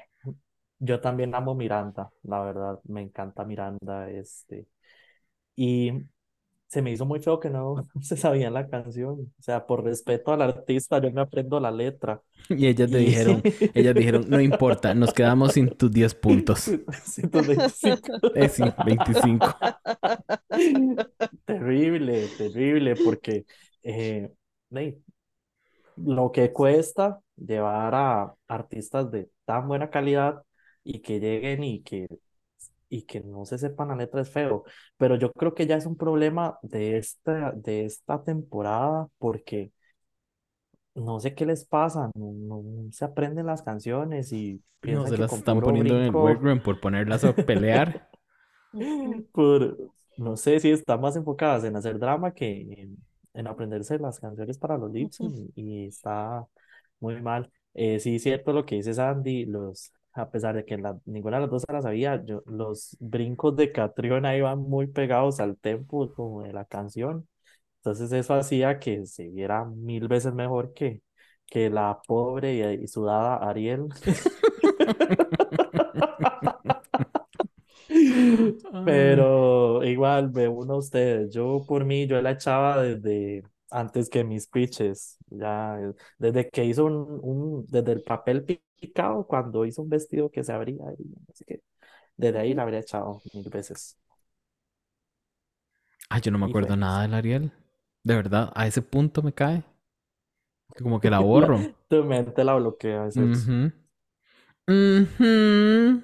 yo 0.78 1.01
también 1.01 1.35
amo 1.35 1.55
Miranda, 1.55 2.10
la 2.24 2.43
verdad, 2.43 2.81
me 2.85 3.02
encanta 3.02 3.44
Miranda, 3.44 4.10
este, 4.10 4.66
y 5.56 5.93
se 6.73 6.81
me 6.81 6.90
hizo 6.90 7.05
muy 7.05 7.20
feo 7.20 7.39
que 7.39 7.51
no 7.51 7.74
se 8.01 8.16
sabía 8.16 8.49
la 8.51 8.66
canción, 8.66 9.31
o 9.39 9.43
sea, 9.43 9.66
por 9.66 9.85
respeto 9.85 10.32
al 10.32 10.40
artista, 10.40 10.99
yo 11.03 11.11
me 11.12 11.20
aprendo 11.20 11.61
la 11.61 11.70
letra, 11.70 12.23
Y 12.49 12.66
ellas 12.66 12.90
te 12.90 13.03
y 13.03 13.05
dijeron, 13.05 13.43
ellas 13.74 13.94
dijeron, 13.94 14.24
no 14.27 14.40
importa, 14.40 14.94
nos 14.94 15.12
quedamos 15.12 15.53
sin 15.53 15.69
tus 15.69 15.93
10 15.93 16.15
puntos. 16.15 16.61
125. 17.05 18.09
Eh, 18.35 18.49
sí, 18.49 18.65
25. 18.86 19.55
Terrible, 21.44 22.27
terrible, 22.39 22.97
porque 23.05 23.44
eh, 23.82 24.31
lo 25.97 26.32
que 26.32 26.53
cuesta 26.53 27.20
llevar 27.36 27.94
a 27.94 28.35
artistas 28.49 29.11
de 29.11 29.28
tan 29.44 29.69
buena 29.69 29.90
calidad 29.90 30.43
y 30.85 31.01
que 31.01 31.20
lleguen 31.20 31.65
y 31.65 31.82
que, 31.82 32.09
y 32.93 33.05
que 33.05 33.23
no 33.23 33.47
se 33.47 33.56
sepan 33.56 33.89
la 33.89 33.97
letra 33.97 34.20
es 34.20 34.28
feo. 34.28 34.64
Pero 34.98 35.16
yo 35.16 35.32
creo 35.32 35.55
que 35.55 35.66
ya 35.66 35.77
es 35.77 35.86
un 35.86 35.97
problema 35.97 36.59
de 36.60 36.98
esta, 36.98 37.52
de 37.52 37.86
esta 37.86 38.23
temporada 38.23 39.09
porque 39.16 39.73
no 40.94 41.19
sé 41.19 41.35
qué 41.35 41.47
les 41.47 41.64
pasa, 41.64 42.10
no, 42.14 42.32
no 42.32 42.93
se 42.93 43.06
aprenden 43.06 43.47
las 43.47 43.62
canciones 43.62 44.31
y 44.31 44.62
No, 44.82 45.06
se 45.06 45.14
que 45.14 45.23
las 45.23 45.32
están 45.32 45.60
poniendo 45.62 45.94
en 45.94 46.02
el 46.02 46.10
brinco, 46.10 46.23
workroom 46.23 46.60
por 46.60 46.81
ponerlas 46.81 47.24
a 47.24 47.35
pelear. 47.35 48.10
por, 49.32 49.78
no 50.19 50.36
sé 50.36 50.60
si 50.60 50.70
están 50.70 51.01
más 51.01 51.16
enfocadas 51.16 51.64
en 51.64 51.74
hacer 51.74 51.98
drama 51.98 52.35
que 52.35 52.60
en, 52.77 52.98
en 53.32 53.47
aprenderse 53.47 53.98
las 53.98 54.20
canciones 54.20 54.59
para 54.59 54.77
los 54.77 54.93
lip 54.93 55.12
sync 55.12 55.51
y 55.55 55.86
está 55.86 56.47
muy 57.01 57.23
mal. 57.23 57.51
Eh, 57.73 57.98
sí, 58.01 58.19
cierto 58.19 58.52
lo 58.52 58.66
que 58.66 58.74
dice 58.74 58.93
Sandy, 58.93 59.47
los, 59.47 59.94
a 60.14 60.30
pesar 60.30 60.55
de 60.56 60.64
que 60.64 60.78
la- 60.78 60.98
ninguna 61.06 61.36
de 61.39 61.43
las 61.43 61.51
dos 61.51 61.62
se 61.66 61.72
la 61.72 61.82
sabía, 61.82 62.22
yo, 62.24 62.43
los 62.47 62.97
brincos 63.01 63.56
de 63.56 63.72
Catriona 63.72 64.36
iban 64.36 64.59
muy 64.60 64.86
pegados 64.86 65.40
al 65.40 65.56
tempo 65.59 66.12
como 66.14 66.43
de 66.43 66.52
la 66.52 66.64
canción, 66.64 67.28
entonces 67.78 68.12
eso 68.12 68.34
hacía 68.34 68.78
que 68.80 69.06
se 69.06 69.28
viera 69.30 69.64
mil 69.64 70.09
veces 70.09 70.34
mejor 70.34 70.74
que, 70.74 71.02
que 71.47 71.70
la 71.70 72.01
pobre 72.06 72.55
y, 72.74 72.84
y 72.84 72.89
sudada 72.89 73.36
Ariel. 73.36 73.89
Pero 78.84 79.82
igual 79.84 80.32
me 80.32 80.48
uno 80.48 80.74
a 80.74 80.76
ustedes. 80.78 81.30
Yo 81.32 81.64
por 81.66 81.84
mí, 81.84 82.06
yo 82.06 82.20
la 82.22 82.32
echaba 82.32 82.82
desde 82.82 83.43
antes 83.70 84.09
que 84.10 84.24
mis 84.24 84.47
pitches. 84.48 85.18
Ya, 85.28 85.78
desde 86.18 86.48
que 86.51 86.64
hizo 86.64 86.84
un, 86.86 87.20
un 87.22 87.66
desde 87.68 87.93
el 87.93 88.02
papel 88.02 88.44
picado, 88.82 89.26
cuando 89.26 89.66
hizo 89.66 89.82
un 89.82 89.88
vestido 89.90 90.30
que 90.30 90.44
se 90.44 90.52
abría. 90.52 90.84
y 90.98 91.14
así 91.32 91.44
que 91.46 91.62
desde 92.16 92.38
ahí 92.40 92.54
la 92.54 92.62
habría 92.64 92.80
echado 92.80 93.22
mil 93.34 93.48
veces. 93.50 93.98
Ay, 96.09 96.20
yo 96.20 96.30
no 96.30 96.38
me 96.38 96.46
acuerdo 96.46 96.76
fue. 96.76 96.76
nada 96.76 97.02
del 97.02 97.14
Ariel. 97.14 97.52
De 98.04 98.14
verdad, 98.14 98.52
a 98.54 98.66
ese 98.68 98.82
punto 98.82 99.20
me 99.22 99.32
cae. 99.32 99.64
Como 100.82 101.00
que 101.00 101.09
la 101.10 101.20
borro. 101.20 101.59
Tu 101.88 102.04
mente 102.04 102.44
la 102.44 102.54
bloquea, 102.54 103.06
es. 103.09 103.16
Ujú. 103.16 103.72
Ujú. 104.68 106.02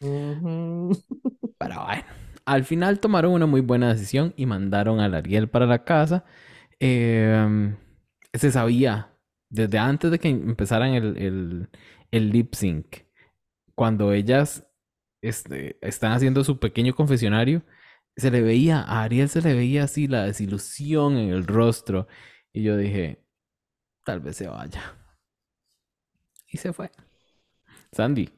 Pero 1.58 1.84
bueno, 1.84 2.04
al 2.44 2.64
final 2.64 3.00
tomaron 3.00 3.32
una 3.32 3.46
muy 3.46 3.60
buena 3.60 3.92
decisión 3.92 4.34
y 4.36 4.46
mandaron 4.46 5.00
al 5.00 5.14
Ariel 5.14 5.48
para 5.48 5.66
la 5.66 5.84
casa. 5.84 6.24
Em, 6.80 7.76
se 8.34 8.52
sabía 8.52 9.11
desde 9.52 9.78
antes 9.78 10.10
de 10.10 10.18
que 10.18 10.28
empezaran 10.30 10.94
el, 10.94 11.16
el, 11.18 11.68
el 12.10 12.30
lip 12.30 12.54
sync, 12.54 13.04
cuando 13.74 14.12
ellas 14.12 14.66
este, 15.22 15.78
están 15.86 16.12
haciendo 16.12 16.42
su 16.42 16.58
pequeño 16.58 16.94
confesionario, 16.94 17.62
se 18.16 18.30
le 18.30 18.40
veía, 18.42 18.80
a 18.80 19.02
Ariel 19.02 19.28
se 19.28 19.42
le 19.42 19.54
veía 19.54 19.84
así 19.84 20.08
la 20.08 20.24
desilusión 20.24 21.16
en 21.18 21.30
el 21.30 21.46
rostro. 21.46 22.08
Y 22.52 22.62
yo 22.62 22.76
dije, 22.78 23.22
tal 24.04 24.20
vez 24.20 24.36
se 24.36 24.48
vaya. 24.48 24.96
Y 26.48 26.58
se 26.58 26.72
fue. 26.72 26.90
Sandy. 27.92 28.30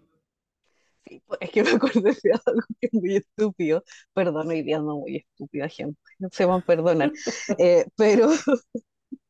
Sí, 1.07 1.23
pues, 1.27 1.39
es 1.43 1.51
que 1.51 1.63
me 1.63 1.71
acordé 1.71 2.01
de 2.23 2.33
algo 2.47 2.63
que 2.81 2.87
es 2.89 2.93
muy 2.93 3.17
estúpido. 3.17 3.85
Perdón, 4.15 4.49
hoy 4.49 4.63
día 4.63 4.79
no 4.79 4.99
muy 4.99 5.19
estúpida, 5.19 5.69
gente. 5.69 6.01
No 6.19 6.29
se 6.33 6.45
van 6.45 6.61
a 6.61 6.65
perdonar. 6.65 7.13
Eh, 7.59 7.87
pero, 7.97 8.31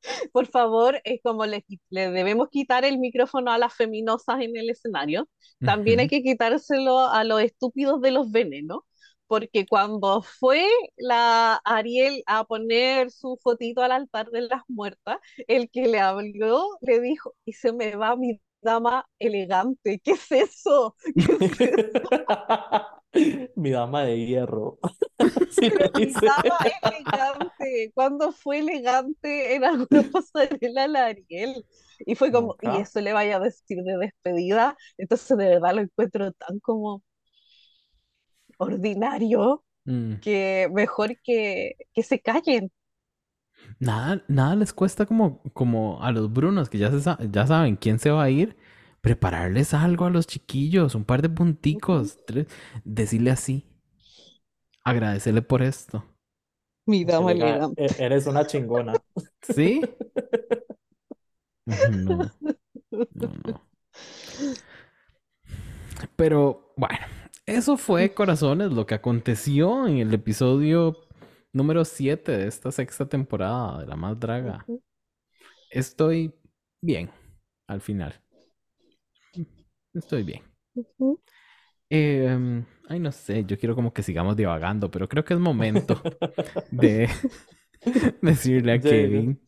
por 0.32 0.46
favor, 0.46 1.00
es 1.04 1.20
como 1.22 1.46
le, 1.46 1.64
le 1.90 2.10
debemos 2.10 2.48
quitar 2.50 2.84
el 2.84 2.98
micrófono 2.98 3.50
a 3.50 3.58
las 3.58 3.74
feminosas 3.74 4.40
en 4.40 4.56
el 4.56 4.70
escenario. 4.70 5.28
También 5.62 6.00
hay 6.00 6.08
que 6.08 6.22
quitárselo 6.22 7.00
a 7.00 7.24
los 7.24 7.40
estúpidos 7.42 8.00
de 8.00 8.10
los 8.10 8.30
venenos. 8.30 8.80
Porque 9.26 9.66
cuando 9.66 10.22
fue 10.22 10.66
la 10.96 11.54
Ariel 11.64 12.22
a 12.26 12.44
poner 12.44 13.10
su 13.10 13.38
fotito 13.42 13.82
al 13.82 13.92
altar 13.92 14.30
de 14.30 14.42
las 14.42 14.62
muertas, 14.68 15.18
el 15.48 15.70
que 15.70 15.88
le 15.88 15.98
habló 15.98 16.68
le 16.82 17.00
dijo, 17.00 17.34
y 17.46 17.54
se 17.54 17.72
me 17.72 17.96
va 17.96 18.16
mi 18.16 18.40
dama 18.60 19.06
elegante. 19.18 20.00
¿Qué 20.04 20.12
es 20.12 20.30
eso? 20.30 20.96
¿Qué 21.18 21.38
es 21.40 21.60
eso? 21.60 22.26
Mi 23.56 23.70
dama 23.70 24.02
de 24.04 24.16
hierro. 24.26 24.78
Sí 25.50 25.70
mi 25.94 26.12
dama 26.20 26.58
elegante. 26.82 27.92
¿Cuándo 27.94 28.32
fue 28.32 28.58
elegante 28.60 29.54
en 29.54 29.64
alguna 29.64 30.02
pasarela 30.12 30.86
la 30.88 31.06
Ariel? 31.06 31.64
Y 32.00 32.14
fue 32.16 32.32
como, 32.32 32.56
y 32.60 32.78
eso 32.78 33.00
le 33.00 33.12
vaya 33.12 33.36
a 33.36 33.40
decir 33.40 33.82
de 33.82 33.96
despedida. 33.98 34.76
Entonces 34.98 35.36
de 35.38 35.48
verdad 35.48 35.74
lo 35.74 35.82
encuentro 35.82 36.32
tan 36.32 36.58
como 36.60 37.02
ordinario 38.58 39.64
Mm. 39.86 40.20
que 40.20 40.68
mejor 40.72 41.18
que, 41.22 41.76
que 41.94 42.02
se 42.04 42.20
callen. 42.20 42.72
Nada, 43.78 44.22
nada 44.28 44.56
les 44.56 44.72
cuesta 44.72 45.06
como, 45.06 45.42
como 45.52 46.02
a 46.02 46.12
los 46.12 46.32
Brunos, 46.32 46.68
que 46.70 46.78
ya, 46.78 46.90
se 46.90 47.00
ya 47.30 47.46
saben 47.46 47.76
quién 47.76 47.98
se 47.98 48.10
va 48.10 48.24
a 48.24 48.30
ir, 48.30 48.56
prepararles 49.04 49.74
algo 49.74 50.06
a 50.06 50.10
los 50.10 50.26
chiquillos, 50.26 50.94
un 50.94 51.04
par 51.04 51.20
de 51.22 51.28
punticos, 51.28 52.24
tres, 52.26 52.46
decirle 52.84 53.30
así, 53.32 53.66
agradecerle 54.82 55.42
por 55.42 55.62
esto. 55.62 56.04
Mi 56.86 57.04
dama 57.04 57.32
Elega- 57.32 57.50
elegante. 57.50 57.84
e- 57.86 58.04
Eres 58.04 58.26
una 58.26 58.46
chingona. 58.46 58.94
¿Sí? 59.42 59.82
No, 61.66 62.30
no, 63.14 63.28
no. 63.46 63.62
Pero 66.16 66.72
bueno, 66.76 66.98
eso 67.46 67.76
fue, 67.76 68.12
corazones, 68.14 68.72
lo 68.72 68.86
que 68.86 68.94
aconteció 68.94 69.86
en 69.86 69.98
el 69.98 70.12
episodio 70.12 70.96
número 71.52 71.84
7 71.84 72.32
de 72.32 72.46
esta 72.48 72.72
sexta 72.72 73.06
temporada 73.08 73.78
de 73.80 73.86
La 73.86 73.96
Más 73.96 74.18
Draga. 74.18 74.66
Estoy 75.70 76.34
bien 76.82 77.10
al 77.66 77.80
final. 77.80 78.20
Estoy 79.94 80.22
bien. 80.24 80.42
Em, 81.90 82.64
ay, 82.88 82.98
no 82.98 83.12
sé, 83.12 83.44
yo 83.44 83.58
quiero 83.58 83.74
como 83.74 83.92
que 83.92 84.02
sigamos 84.02 84.36
divagando, 84.36 84.90
pero 84.90 85.08
creo 85.08 85.24
que 85.24 85.34
es 85.34 85.40
momento 85.40 86.00
de 86.70 87.08
decirle 88.22 88.72
a. 88.72 88.80
Kevin 88.80 89.40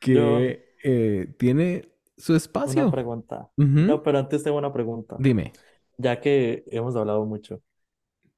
que 0.00 0.14
Yo- 0.14 0.56
eh, 0.84 1.34
tiene 1.38 1.88
su 2.16 2.34
Una 2.34 2.36
espacio. 2.36 2.90
pregunta. 2.90 3.50
Ujú. 3.56 3.68
No, 3.86 4.02
pero 4.02 4.18
antes 4.18 4.42
tengo 4.42 4.58
una 4.58 4.72
pregunta. 4.72 5.16
Dime. 5.18 5.52
Ya 5.98 6.20
que 6.20 6.64
hemos 6.68 6.96
hablado 6.96 7.24
mucho. 7.26 7.62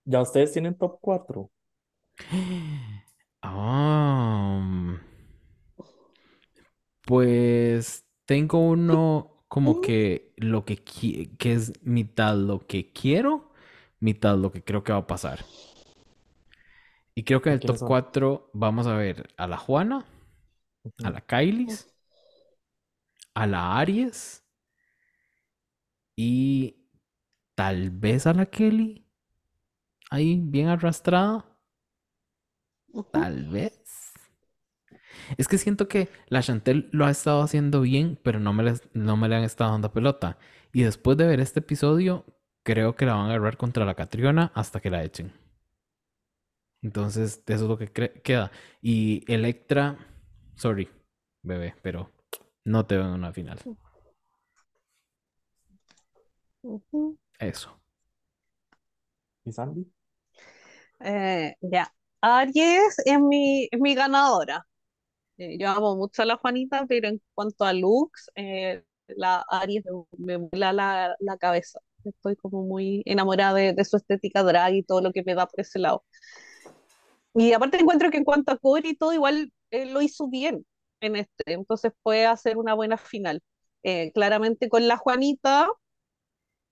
¿Ya 0.05 0.23
ustedes 0.23 0.53
tienen 0.53 0.77
top 0.79 0.99
4? 1.01 1.51
Ah, 3.43 4.61
pues 7.03 8.05
tengo 8.27 8.61
uno 8.61 9.38
como 9.49 9.81
que 9.81 10.33
lo 10.37 10.65
que, 10.65 10.77
que 10.79 11.53
es 11.53 11.73
mitad 11.83 12.37
lo 12.37 12.67
que 12.67 12.93
quiero, 12.93 13.53
mitad 14.01 14.37
lo 14.39 14.53
que 14.53 14.63
creo 14.65 14.85
que 14.85 14.93
va 14.93 15.01
a 15.01 15.07
pasar. 15.07 15.45
Y 17.15 17.25
creo 17.25 17.43
que 17.43 17.51
en 17.51 17.57
el 17.57 17.65
top 17.65 17.77
¿Quiénes 17.77 17.81
son? 17.81 17.89
4 17.89 18.51
vamos 18.55 18.87
a 18.87 18.95
ver 18.97 19.29
a 19.37 19.47
la 19.47 19.57
Juana, 19.59 20.07
a 21.03 21.11
la 21.11 21.21
Kailis, 21.23 21.89
a 23.35 23.47
la 23.47 23.79
Aries 23.79 24.45
y 26.17 26.77
tal 27.55 27.91
vez 27.91 28.27
a 28.27 28.35
la 28.35 28.47
Kelly. 28.47 29.07
Ahí, 30.11 30.39
bien 30.43 30.69
arrastrada. 30.69 31.47
Tal 33.11 33.45
vez. 33.49 33.78
Es 35.37 35.49
que 35.49 35.59
siento 35.59 35.89
que 35.89 36.09
la 36.29 36.43
Chantel 36.43 36.89
lo 36.93 37.05
ha 37.07 37.11
estado 37.11 37.43
haciendo 37.43 37.81
bien, 37.83 38.19
pero 38.23 38.41
no 38.41 38.53
me, 38.53 38.63
les- 38.65 38.89
no 38.95 39.17
me 39.17 39.29
le 39.29 39.37
han 39.37 39.45
estado 39.45 39.73
dando 39.73 39.93
pelota. 39.93 40.39
Y 40.73 40.83
después 40.83 41.17
de 41.19 41.27
ver 41.27 41.41
este 41.41 41.61
episodio, 41.61 42.25
creo 42.63 42.97
que 42.97 43.07
la 43.07 43.15
van 43.15 43.27
a 43.27 43.35
agarrar 43.35 43.57
contra 43.57 43.85
la 43.85 43.95
Catriona 43.95 44.53
hasta 44.55 44.81
que 44.81 44.91
la 44.91 45.05
echen. 45.05 45.33
Entonces, 46.83 47.43
eso 47.47 47.65
es 47.65 47.69
lo 47.69 47.79
que 47.79 47.89
queda. 48.23 48.51
Y 48.81 49.25
Electra, 49.33 49.99
sorry, 50.57 50.89
bebé, 51.43 51.75
pero 51.83 52.11
no 52.65 52.87
te 52.87 52.97
veo 52.97 53.07
en 53.07 53.13
una 53.15 53.33
final. 53.33 53.59
Eso. 57.41 57.81
¿Y 59.45 59.53
Sandy? 59.53 59.91
Eh, 61.01 61.55
ya. 61.61 61.93
Aries 62.21 62.99
es 63.05 63.21
mi, 63.21 63.69
es 63.71 63.81
mi 63.81 63.95
ganadora. 63.95 64.67
Eh, 65.39 65.57
yo 65.59 65.69
amo 65.71 65.97
mucho 65.97 66.23
a 66.23 66.25
la 66.27 66.37
Juanita, 66.37 66.87
pero 66.89 67.09
en 67.09 67.23
cuanto 67.35 67.65
a 67.65 67.73
looks, 67.73 68.31
eh, 68.35 68.85
la 69.09 69.45
Aries 69.49 69.85
me, 70.19 70.37
vuela 70.37 70.73
la, 70.73 71.17
la 71.21 71.37
cabeza. 71.39 71.81
Estoy 72.05 72.37
como 72.37 72.63
muy 72.65 73.03
enamorada 73.07 73.55
de, 73.55 73.73
de 73.73 73.85
su 73.85 73.97
estética 73.97 74.43
drag 74.43 74.75
y 74.75 74.83
todo 74.83 75.01
lo 75.01 75.13
que 75.13 75.23
me 75.25 75.35
da 75.35 75.47
por 75.47 75.61
ese 75.61 75.79
lado. 75.79 76.05
Y 77.35 77.53
aparte 77.53 77.79
encuentro 77.79 78.11
que 78.11 78.19
en 78.19 78.25
cuanto 78.25 78.53
a 78.53 78.59
core 78.59 78.89
y 78.91 78.97
todo, 78.97 79.13
igual 79.13 79.53
eh, 79.71 79.87
lo 79.87 80.03
hizo 80.03 80.29
bien 80.29 80.67
en 81.01 81.17
este, 81.17 81.53
entonces 81.53 81.93
puede 82.03 82.27
hacer 82.27 82.57
una 82.59 82.75
buena 82.75 82.97
final. 82.99 83.43
Eh, 83.85 84.11
claramente 84.13 84.69
con 84.69 84.89
la 84.89 84.97
Juanita, 84.97 85.69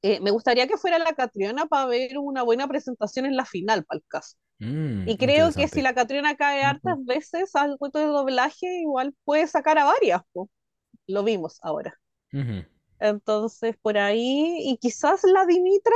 eh, 0.03 0.21
me 0.21 0.31
gustaría 0.31 0.67
que 0.67 0.77
fuera 0.79 0.99
la 0.99 1.15
Catriona 1.15 1.67
para 1.67 1.87
ver 1.87 2.19
una 2.19 2.43
buena 2.43 2.69
presentación 2.69 3.27
en 3.27 3.37
la 3.37 3.45
final, 3.45 3.85
para 3.85 3.99
el 3.99 4.05
caso. 4.09 4.37
Mm, 4.61 5.07
Y 5.07 5.19
creo 5.19 5.55
que 5.55 5.69
si 5.69 5.83
la 5.83 5.95
Catriona 5.95 6.37
cae 6.37 6.65
hartas 6.65 7.05
veces 7.05 7.55
al 7.55 7.79
cuento 7.79 7.99
de 7.99 8.07
doblaje, 8.07 8.67
igual 8.81 9.15
puede 9.25 9.47
sacar 9.47 9.79
a 9.79 9.85
varias, 9.85 10.23
po. 10.33 10.51
Lo 11.09 11.25
vimos 11.25 11.59
ahora. 11.63 11.95
Ujú. 12.33 12.65
Entonces, 12.99 13.77
por 13.83 13.99
ahí, 13.99 14.59
y 14.63 14.79
quizás 14.79 15.23
la 15.25 15.45
Dimitra, 15.47 15.95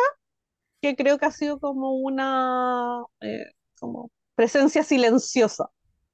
que 0.82 0.96
creo 0.96 1.18
que 1.18 1.26
ha 1.26 1.32
sido 1.32 1.60
como 1.60 1.94
una 1.94 3.02
eh, 3.22 3.46
como 3.80 4.10
presencia 4.36 4.84
silenciosa, 4.84 5.70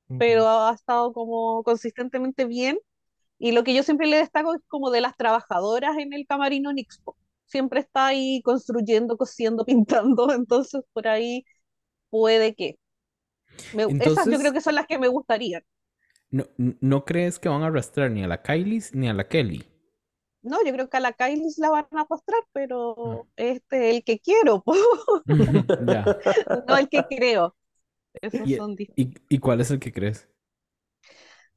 Ujú. 0.09 0.19
pero 0.19 0.49
ha 0.49 0.75
estado 0.75 1.13
como 1.13 1.63
consistentemente 1.65 2.47
bien. 2.47 2.79
Y 3.39 3.53
lo 3.53 3.65
que 3.65 3.75
yo 3.75 3.83
siempre 3.85 4.07
le 4.09 4.19
destaco 4.19 4.55
es 4.55 4.63
como 4.69 4.91
de 4.91 5.01
las 5.03 5.17
trabajadoras 5.17 5.99
en 5.99 6.13
el 6.15 6.27
camarino 6.27 6.73
Nixpo. 6.73 7.17
Siempre 7.47 7.81
está 7.81 8.09
ahí 8.09 8.43
construyendo, 8.45 9.17
cosiendo, 9.19 9.65
pintando, 9.67 10.33
entonces 10.33 10.83
por 10.95 11.09
ahí 11.09 11.45
puede 12.11 12.55
que. 12.55 12.79
Me- 13.73 13.95
esas 13.99 14.31
yo 14.31 14.39
creo 14.39 14.55
que 14.55 14.63
son 14.63 14.77
las 14.77 14.89
que 14.89 14.99
me 14.99 15.09
gustarían. 15.09 15.65
¿No, 16.31 16.45
no 16.57 17.05
crees 17.05 17.41
que 17.41 17.49
van 17.49 17.65
a 17.65 17.67
arrastrar 17.67 18.13
ni 18.13 18.23
a 18.23 18.29
la 18.29 18.41
Kylie 18.41 18.81
ni 18.93 19.09
a 19.09 19.13
la 19.15 19.27
Kelly? 19.27 19.65
No, 20.43 20.59
yo 20.65 20.73
creo 20.73 20.89
que 20.89 20.97
a 20.97 21.01
la 21.01 21.13
Kylie 21.13 21.43
la 21.59 21.71
van 21.71 21.87
a 21.91 22.03
arrastrar, 22.03 22.41
pero 22.53 23.27
este 23.37 23.91
es 23.91 23.97
el 23.97 24.05
que 24.05 24.21
quiero, 24.21 24.63
no 26.67 26.77
el 26.77 26.89
que 26.89 27.07
creo. 27.07 27.57
Esos 28.23 28.43
¿Y, 28.45 28.55
son 28.55 28.77
y- 28.97 29.15
y 29.29 29.39
cuál 29.39 29.61
es 29.61 29.71
el 29.71 29.79
que 29.81 29.93
crees? 29.93 30.29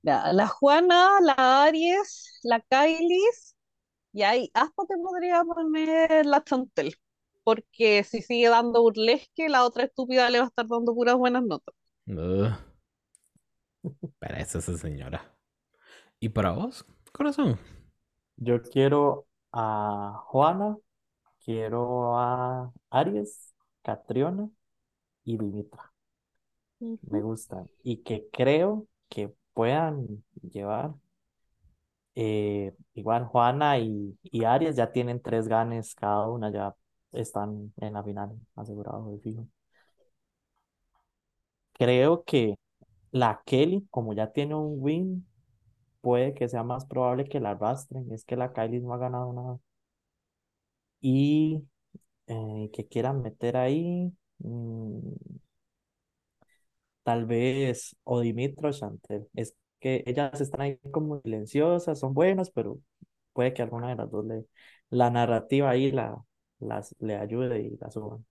La 0.03 0.47
Juana, 0.47 1.19
la 1.21 1.63
Aries, 1.65 2.39
la 2.43 2.59
Kylie, 2.61 3.19
y 4.13 4.23
ahí 4.23 4.49
hasta 4.53 4.85
te 4.87 4.95
podría 4.97 5.43
poner 5.43 6.25
la 6.25 6.43
Chantel, 6.43 6.95
porque 7.49 8.03
si 8.03 8.21
sigue 8.21 8.49
dando 8.49 8.81
burlesque, 8.81 9.49
la 9.49 9.65
otra 9.65 9.83
estúpida 9.85 10.29
le 10.29 10.39
va 10.39 10.45
a 10.45 10.47
estar 10.49 10.67
dando 10.67 10.93
puras 10.95 11.15
buenas 11.15 11.43
notas. 11.43 11.75
Para 14.19 14.39
esa 14.39 14.59
esa 14.59 14.77
señora. 14.77 15.35
¿Y 16.19 16.29
para 16.29 16.51
vos, 16.51 16.85
corazón? 17.13 17.59
Yo 18.37 18.61
quiero 18.63 19.27
a 19.51 20.21
Juana, 20.27 20.77
quiero 21.45 22.17
a 22.19 22.71
Aries, 22.91 23.53
Catriona 23.83 24.49
y 25.25 25.37
Dimitra. 25.37 25.93
Me 27.09 27.21
gustan. 27.21 27.69
Y 27.83 28.03
que 28.03 28.27
creo 28.31 28.87
que 29.09 29.33
puedan 29.53 30.23
llevar. 30.41 30.93
eh, 32.15 32.73
igual 32.93 33.25
Juana 33.25 33.79
y, 33.79 34.17
y 34.23 34.43
Aries 34.43 34.75
ya 34.75 34.91
tienen 34.91 35.21
tres 35.21 35.47
ganes 35.47 35.95
cada 35.95 36.27
una, 36.29 36.51
ya 36.51 36.75
están 37.11 37.73
en 37.77 37.93
la 37.93 38.03
final 38.03 38.31
asegurados 38.55 39.21
fijo. 39.21 39.47
Creo 41.73 42.23
que 42.25 42.55
la 43.11 43.41
Kelly, 43.45 43.87
como 43.91 44.13
ya 44.13 44.31
tiene 44.33 44.55
un 44.55 44.75
win, 44.79 45.27
puede 46.01 46.33
que 46.35 46.49
sea 46.49 46.63
más 46.63 46.85
probable 46.85 47.25
que 47.25 47.39
la 47.41 47.51
arrastren. 47.51 48.11
Es 48.13 48.25
que 48.25 48.37
la 48.37 48.53
Kylie 48.53 48.81
no 48.81 48.93
ha 48.93 48.97
ganado 48.99 49.33
nada. 49.33 49.59
Y 51.01 51.63
eh, 52.27 52.69
que 52.73 52.87
quieran 52.87 53.21
meter 53.21 53.57
ahí, 53.57 54.13
mm, 54.39 54.99
tal 57.03 57.25
vez, 57.25 57.95
o 58.03 58.19
Dimitra 58.21 58.69
o 58.69 58.71
Chantel. 58.73 59.27
Es 59.35 59.55
que 59.79 60.03
ellas 60.05 60.39
están 60.41 60.61
ahí 60.61 60.77
como 60.91 61.21
silenciosas, 61.21 61.99
son 61.99 62.13
buenas, 62.13 62.51
pero 62.51 62.79
puede 63.33 63.53
que 63.53 63.61
alguna 63.61 63.89
de 63.89 63.95
las 63.95 64.11
dos 64.11 64.25
le, 64.25 64.45
la 64.89 65.09
narrativa 65.09 65.69
ahí 65.69 65.91
la, 65.91 66.23
las, 66.59 66.95
le 66.99 67.15
ayude 67.17 67.61
y 67.61 67.77
la 67.77 67.91
suban. 67.91 68.25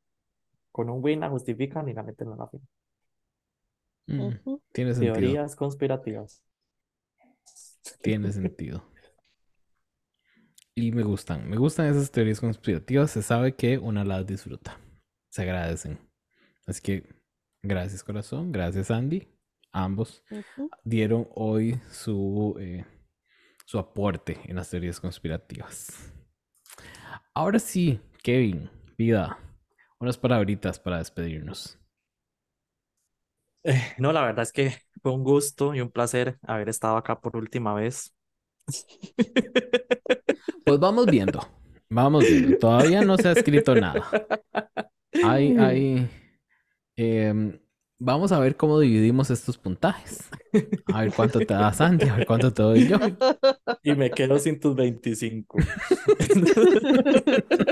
Con 0.72 0.90
un 0.90 1.02
win 1.02 1.20
la 1.20 1.30
justifican 1.30 1.88
y 1.88 1.94
la 1.94 2.02
meten 2.02 2.30
en 2.32 2.38
la 2.38 2.48
final. 2.48 2.68
Mm, 4.06 4.56
tiene 4.72 4.94
sentido. 4.94 5.14
Teorías 5.14 5.56
conspirativas. 5.56 6.42
Tiene 8.02 8.32
sentido. 8.32 8.84
Y 10.74 10.92
me 10.92 11.02
gustan. 11.02 11.48
Me 11.48 11.56
gustan 11.56 11.86
esas 11.86 12.10
teorías 12.10 12.40
conspirativas. 12.40 13.10
Se 13.10 13.22
sabe 13.22 13.54
que 13.56 13.78
una 13.78 14.04
las 14.04 14.26
disfruta. 14.26 14.78
Se 15.28 15.42
agradecen. 15.42 15.98
Así 16.66 16.80
que 16.80 17.04
gracias 17.62 18.04
corazón. 18.04 18.52
Gracias 18.52 18.90
Andy. 18.90 19.28
Ambos 19.72 20.24
dieron 20.84 21.28
hoy 21.34 21.80
su, 21.90 22.56
eh, 22.58 22.84
su 23.66 23.78
aporte 23.78 24.38
en 24.44 24.56
las 24.56 24.70
teorías 24.70 25.00
conspirativas. 25.00 26.12
Ahora 27.34 27.58
sí, 27.58 28.00
Kevin, 28.22 28.70
vida. 28.96 29.38
Unas 30.00 30.18
palabritas 30.18 30.78
para 30.78 30.98
despedirnos. 30.98 31.78
Eh, 33.64 33.80
no, 33.98 34.12
la 34.12 34.22
verdad 34.22 34.42
es 34.42 34.52
que 34.52 34.74
fue 35.02 35.12
un 35.12 35.24
gusto 35.24 35.74
y 35.74 35.80
un 35.80 35.90
placer 35.90 36.38
haber 36.42 36.68
estado 36.68 36.96
acá 36.96 37.20
por 37.20 37.36
última 37.36 37.74
vez. 37.74 38.14
Pues 40.64 40.78
vamos 40.80 41.06
viendo. 41.06 41.40
Vamos 41.88 42.24
viendo. 42.28 42.58
Todavía 42.58 43.00
no 43.00 43.16
se 43.16 43.28
ha 43.28 43.32
escrito 43.32 43.74
nada. 43.74 44.04
Hay, 45.24 45.56
hay. 45.56 46.06
em, 46.94 47.58
vamos 47.98 48.32
a 48.32 48.38
ver 48.38 48.54
cómo 48.54 48.78
dividimos 48.78 49.30
estos 49.30 49.56
puntajes. 49.56 50.28
A 50.92 51.02
ver 51.02 51.12
cuánto 51.14 51.40
te 51.40 51.54
da 51.54 51.72
Santi, 51.72 52.06
a 52.06 52.16
ver 52.16 52.26
cuánto 52.26 52.52
te 52.52 52.62
doy 52.62 52.86
yo. 52.86 52.98
Y 53.82 53.94
me 53.94 54.10
quedo 54.10 54.38
sin 54.38 54.60
tus 54.60 54.76
25. 54.76 55.58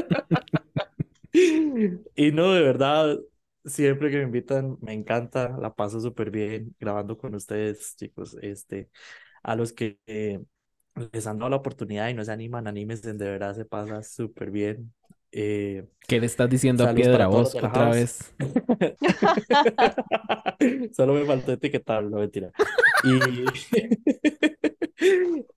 Y 2.14 2.32
no, 2.32 2.52
de 2.52 2.62
verdad, 2.62 3.18
siempre 3.64 4.10
que 4.10 4.18
me 4.18 4.24
invitan, 4.24 4.76
me 4.80 4.92
encanta, 4.92 5.56
la 5.58 5.74
paso 5.74 6.00
súper 6.00 6.30
bien 6.30 6.74
grabando 6.78 7.18
con 7.18 7.34
ustedes, 7.34 7.96
chicos. 7.96 8.36
Este, 8.40 8.90
a 9.42 9.56
los 9.56 9.72
que 9.72 9.98
eh, 10.06 10.40
les 11.12 11.26
han 11.26 11.38
dado 11.38 11.50
la 11.50 11.56
oportunidad 11.56 12.08
y 12.08 12.14
no 12.14 12.24
se 12.24 12.32
animan, 12.32 12.66
anímense, 12.66 13.12
de 13.12 13.30
verdad 13.30 13.54
se 13.54 13.64
pasa 13.64 14.02
súper 14.02 14.50
bien. 14.50 14.92
Eh, 15.32 15.84
¿Qué 16.08 16.20
le 16.20 16.26
estás 16.26 16.48
diciendo 16.48 16.88
a 16.88 16.94
Piedra 16.94 17.26
vos 17.26 17.54
otra 17.54 17.90
vez? 17.90 18.34
Solo 20.92 21.14
me 21.14 21.26
faltó 21.26 21.52
etiquetarlo, 21.52 22.18
mentira. 22.18 22.50
Y, 23.04 23.18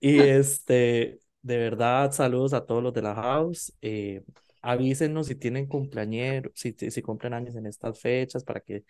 y 0.00 0.18
este, 0.18 1.20
de 1.40 1.56
verdad, 1.56 2.12
saludos 2.12 2.52
a 2.52 2.66
todos 2.66 2.82
los 2.82 2.92
de 2.92 3.02
la 3.02 3.14
house. 3.14 3.72
Eh, 3.80 4.22
avísenos 4.62 5.26
si 5.28 5.34
tienen 5.36 5.66
cumpleaños, 5.66 6.44
si, 6.54 6.72
si 6.72 7.02
cumplen 7.02 7.34
años 7.34 7.56
en 7.56 7.66
estas 7.66 8.00
fechas, 8.00 8.44
para 8.44 8.60
que 8.60 8.84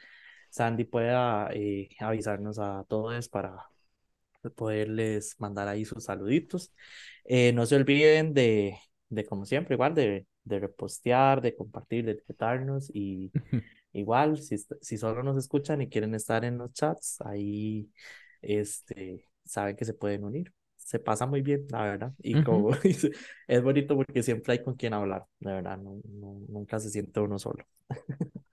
Sandy 0.50 0.84
pueda 0.84 1.50
eh, 1.52 1.88
avisarnos 2.00 2.58
a 2.58 2.84
todos 2.88 3.28
para 3.28 3.56
poderles 4.56 5.36
mandar 5.38 5.68
ahí 5.68 5.84
sus 5.84 6.04
saluditos. 6.04 6.72
Eh, 7.24 7.52
no 7.52 7.66
se 7.66 7.76
olviden 7.76 8.34
de, 8.34 8.78
de, 9.08 9.24
como 9.26 9.44
siempre, 9.44 9.74
igual, 9.74 9.94
de, 9.94 10.26
de 10.44 10.60
repostear, 10.60 11.40
de 11.40 11.54
compartir, 11.56 12.04
de 12.06 12.12
etiquetarnos 12.12 12.90
y 12.94 13.30
igual, 13.92 14.38
si, 14.38 14.56
si 14.80 14.96
solo 14.98 15.22
nos 15.22 15.36
escuchan 15.36 15.82
y 15.82 15.88
quieren 15.88 16.14
estar 16.14 16.44
en 16.44 16.58
los 16.58 16.72
chats, 16.72 17.20
ahí 17.22 17.90
este, 18.42 19.26
saben 19.44 19.76
que 19.76 19.84
se 19.84 19.94
pueden 19.94 20.24
unir. 20.24 20.52
Se 20.90 20.98
pasa 20.98 21.26
muy 21.26 21.40
bien, 21.42 21.66
la 21.70 21.82
verdad. 21.84 22.12
Y 22.22 22.42
como 22.42 22.70
es 23.48 23.62
bonito 23.62 23.96
porque 23.96 24.22
siempre 24.22 24.54
hay 24.54 24.62
con 24.64 24.74
quien 24.74 24.92
hablar, 24.94 25.24
de 25.40 25.52
verdad, 25.52 25.78
no, 25.78 26.00
no- 26.04 26.40
nunca 26.48 26.80
se 26.80 26.90
siente 26.90 27.20
uno 27.20 27.38
solo. 27.38 27.64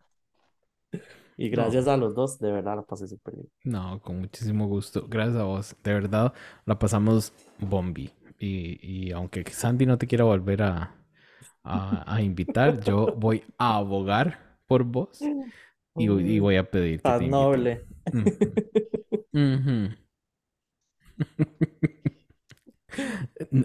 Y 1.37 1.49
gracias 1.49 1.87
a 1.87 1.97
los 1.97 2.15
dos, 2.15 2.39
de 2.39 2.51
verdad 2.51 2.75
la 2.77 2.81
pasé 2.83 3.07
súper 3.07 3.35
bien. 3.35 3.49
No, 3.63 4.01
con 4.01 4.19
muchísimo 4.21 4.67
gusto. 4.67 5.05
Gracias 5.07 5.37
a 5.37 5.43
vos. 5.43 5.75
De 5.83 5.93
verdad, 5.93 6.33
la 6.65 6.79
pasamos 6.79 7.33
bombi. 7.59 8.09
Y, 8.39 8.79
y 9.07 9.11
aunque 9.11 9.43
Sandy 9.51 9.85
no 9.85 9.97
te 9.97 10.07
quiera 10.07 10.23
volver 10.23 10.61
a, 10.63 10.95
a, 11.63 12.15
a 12.15 12.21
invitar, 12.21 12.81
yo 12.81 13.07
voy 13.17 13.43
a 13.57 13.77
abogar 13.77 14.57
por 14.67 14.83
vos 14.83 15.31
y, 15.97 16.07
voy- 16.09 16.29
y 16.29 16.39
voy 16.39 16.57
a 16.57 16.69
pedir 16.69 17.01
Tan 17.01 17.29
noble. 17.29 17.81
Ujú. 19.33 19.91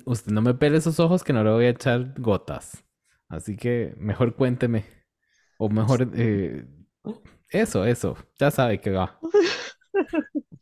Usted 0.04 0.32
no 0.32 0.42
me 0.42 0.54
pele 0.54 0.78
esos 0.78 1.00
ojos 1.00 1.24
que 1.24 1.32
no 1.32 1.44
le 1.44 1.50
voy 1.50 1.64
a 1.66 1.70
echar 1.70 2.14
gotas. 2.18 2.84
Así 3.28 3.56
que 3.56 3.94
mejor 3.96 4.36
cuénteme. 4.36 4.84
O 5.58 5.68
mejor, 5.68 6.10
eh, 6.14 6.66
eso, 7.50 7.84
eso. 7.84 8.16
Ya 8.38 8.50
sabe 8.50 8.80
que 8.80 8.90
va. 8.90 9.18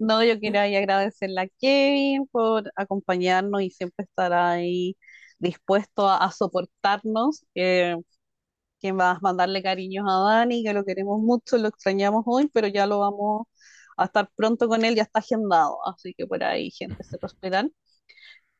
No, 0.00 0.22
yo 0.24 0.38
quería 0.40 0.62
ahí 0.62 0.76
agradecerle 0.76 1.40
a 1.42 1.48
Kevin 1.60 2.26
por 2.26 2.72
acompañarnos 2.76 3.62
y 3.62 3.70
siempre 3.70 4.04
estar 4.04 4.32
ahí 4.32 4.96
dispuesto 5.38 6.08
a, 6.08 6.30
soportarnos. 6.32 7.44
Que 8.80 8.92
vas 8.92 9.16
a 9.16 9.20
mandarle 9.22 9.62
cariños 9.62 10.04
a 10.08 10.18
Dani, 10.18 10.62
que 10.62 10.74
lo 10.74 10.84
queremos 10.84 11.20
mucho, 11.20 11.56
lo 11.58 11.68
extrañamos 11.68 12.24
hoy, 12.26 12.48
pero 12.52 12.68
ya 12.68 12.86
lo 12.86 12.98
vamos 12.98 13.46
a 13.96 14.04
estar 14.06 14.30
pronto 14.36 14.68
con 14.68 14.84
él, 14.84 14.94
ya 14.96 15.02
está 15.04 15.20
agendado, 15.20 15.78
así 15.86 16.14
que 16.16 16.26
por 16.26 16.42
ahí, 16.44 16.70
gente, 16.70 17.02
se 17.04 17.16
lo 17.20 17.26
esperan. 17.26 17.72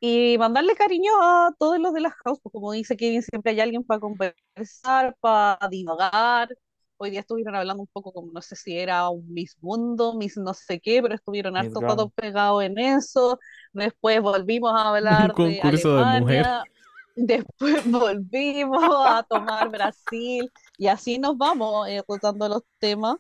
Y 0.07 0.37
mandarle 0.37 0.75
cariño 0.75 1.13
a 1.19 1.55
todos 1.59 1.79
los 1.79 1.95
de 1.95 2.03
la 2.03 2.11
house, 2.11 2.39
pues 2.43 2.53
como 2.53 2.73
dice 2.73 2.95
Kevin, 2.95 3.23
siempre 3.23 3.53
hay 3.53 3.61
alguien 3.61 3.83
para 3.83 4.01
conversar, 4.01 5.17
para 5.19 5.67
divagar. 5.71 6.55
Hoy 6.99 7.09
día 7.09 7.21
estuvieron 7.21 7.55
hablando 7.55 7.85
un 7.85 7.89
poco 7.91 8.13
como, 8.13 8.31
no 8.31 8.43
sé 8.43 8.55
si 8.55 8.77
era 8.79 9.09
un 9.09 9.27
Miss 9.33 9.57
Mundo, 9.63 10.13
Miss 10.13 10.37
no 10.37 10.53
sé 10.53 10.79
qué, 10.79 11.01
pero 11.01 11.15
estuvieron 11.15 11.57
harto 11.57 11.81
pegados 12.11 12.63
en 12.65 12.79
eso. 12.79 13.39
Después 13.73 14.21
volvimos 14.21 14.73
a 14.75 14.89
hablar 14.95 15.29
de 15.29 15.35
concurso 15.35 15.97
de 15.97 16.21
mujer. 16.21 16.45
Alemania. 16.45 16.65
Después 17.17 17.91
volvimos 17.91 19.07
a 19.07 19.23
tomar 19.23 19.71
Brasil 19.71 20.53
y 20.77 20.87
así 20.87 21.19
nos 21.19 21.39
vamos 21.39 21.89
eh, 21.89 22.03
rotando 22.07 22.47
los 22.47 22.63
temas 22.79 23.17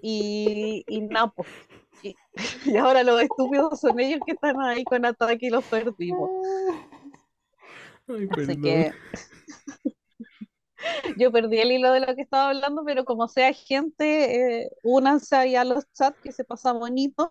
y, 0.00 0.84
y 0.86 1.00
nada, 1.00 1.32
pues, 1.34 1.48
y, 2.02 2.14
y 2.64 2.76
ahora 2.76 3.02
los 3.02 3.20
estúpidos 3.22 3.80
son 3.80 3.98
ellos 4.00 4.20
que 4.24 4.32
están 4.32 4.60
ahí 4.60 4.84
con 4.84 5.04
ataque 5.04 5.46
y 5.46 5.50
los 5.50 5.64
perdimos. 5.64 6.30
Ay, 8.08 8.28
Así 8.30 8.60
que 8.60 8.92
yo 11.18 11.30
perdí 11.30 11.58
el 11.58 11.72
hilo 11.72 11.92
de 11.92 12.00
lo 12.00 12.14
que 12.14 12.22
estaba 12.22 12.48
hablando, 12.48 12.82
pero 12.84 13.04
como 13.04 13.28
sea 13.28 13.52
gente, 13.52 14.62
eh, 14.62 14.70
únanse 14.82 15.36
ahí 15.36 15.54
a 15.54 15.64
los 15.64 15.84
chats 15.92 16.18
que 16.22 16.32
se 16.32 16.44
pasa 16.44 16.72
bonito 16.72 17.30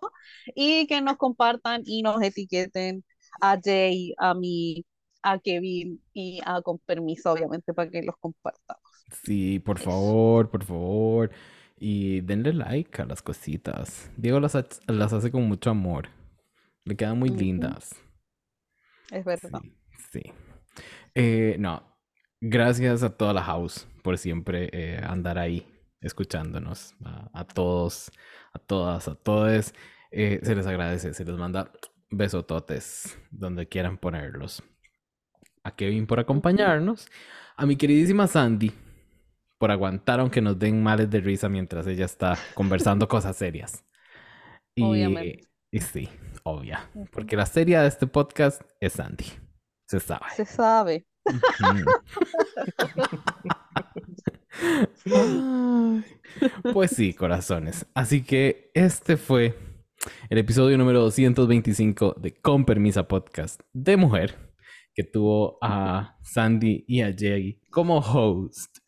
y 0.54 0.86
que 0.86 1.00
nos 1.00 1.16
compartan 1.16 1.82
y 1.84 2.02
nos 2.02 2.22
etiqueten 2.22 3.04
a 3.40 3.58
Jay, 3.62 4.14
a 4.18 4.34
mí, 4.34 4.84
a 5.22 5.38
Kevin 5.38 6.02
y 6.12 6.40
a 6.44 6.62
con 6.62 6.78
permiso, 6.78 7.32
obviamente, 7.32 7.74
para 7.74 7.90
que 7.90 8.02
los 8.02 8.16
compartamos. 8.18 8.82
Sí, 9.24 9.58
por 9.58 9.78
favor, 9.78 10.50
por 10.50 10.64
favor. 10.64 11.30
Y 11.82 12.20
denle 12.20 12.52
like 12.52 13.00
a 13.02 13.06
las 13.06 13.22
cositas. 13.22 14.10
Diego 14.18 14.38
las, 14.38 14.54
ha- 14.54 14.66
las 14.86 15.14
hace 15.14 15.30
con 15.30 15.48
mucho 15.48 15.70
amor. 15.70 16.08
Le 16.84 16.94
quedan 16.94 17.18
muy 17.18 17.30
lindas. 17.30 17.96
Es 19.10 19.24
verdad. 19.24 19.62
Sí, 20.12 20.22
sí. 20.22 20.32
Eh, 21.14 21.56
no, 21.58 21.82
gracias 22.40 23.02
a 23.02 23.16
toda 23.16 23.32
la 23.32 23.42
house 23.42 23.88
por 24.02 24.18
siempre 24.18 24.68
eh, 24.72 25.00
andar 25.02 25.38
ahí 25.38 25.66
escuchándonos. 26.02 26.94
A, 27.04 27.30
a 27.40 27.44
todos, 27.46 28.12
a 28.52 28.58
todas, 28.58 29.08
a 29.08 29.14
todos. 29.14 29.74
Eh, 30.10 30.40
se 30.42 30.54
les 30.54 30.66
agradece, 30.66 31.14
se 31.14 31.24
les 31.24 31.36
manda 31.36 31.72
besototes 32.10 33.18
donde 33.30 33.68
quieran 33.68 33.96
ponerlos. 33.96 34.62
A 35.64 35.74
Kevin 35.74 36.06
por 36.06 36.20
acompañarnos. 36.20 37.08
A 37.56 37.64
mi 37.66 37.76
queridísima 37.76 38.26
Sandy 38.26 38.72
por 39.60 39.70
aguantar 39.70 40.20
aunque 40.20 40.40
nos 40.40 40.58
den 40.58 40.82
males 40.82 41.10
de 41.10 41.20
risa 41.20 41.50
mientras 41.50 41.86
ella 41.86 42.06
está 42.06 42.38
conversando 42.54 43.06
cosas 43.08 43.36
serias. 43.36 43.84
Y, 44.74 44.82
Obviamente. 44.82 45.48
y 45.70 45.80
sí, 45.80 46.08
obvia. 46.44 46.90
Porque 47.12 47.36
la 47.36 47.44
seria 47.44 47.82
de 47.82 47.88
este 47.88 48.06
podcast 48.06 48.62
es 48.80 48.94
Sandy. 48.94 49.26
Se 49.86 50.00
sabe. 50.00 50.24
Se 50.34 50.46
sabe. 50.46 51.06
Pues 56.72 56.90
sí, 56.90 57.14
corazones. 57.14 57.86
Así 57.94 58.22
que 58.22 58.70
este 58.74 59.16
fue 59.16 59.54
el 60.28 60.38
episodio 60.38 60.76
número 60.76 61.00
225 61.00 62.16
de 62.18 62.34
Con 62.34 62.64
Permisa 62.64 63.08
Podcast 63.08 63.60
de 63.72 63.96
Mujer, 63.96 64.36
que 64.94 65.04
tuvo 65.04 65.58
a 65.62 66.18
Sandy 66.22 66.84
y 66.86 67.02
a 67.02 67.14
Jay 67.16 67.60
como 67.70 67.98
host, 67.98 68.78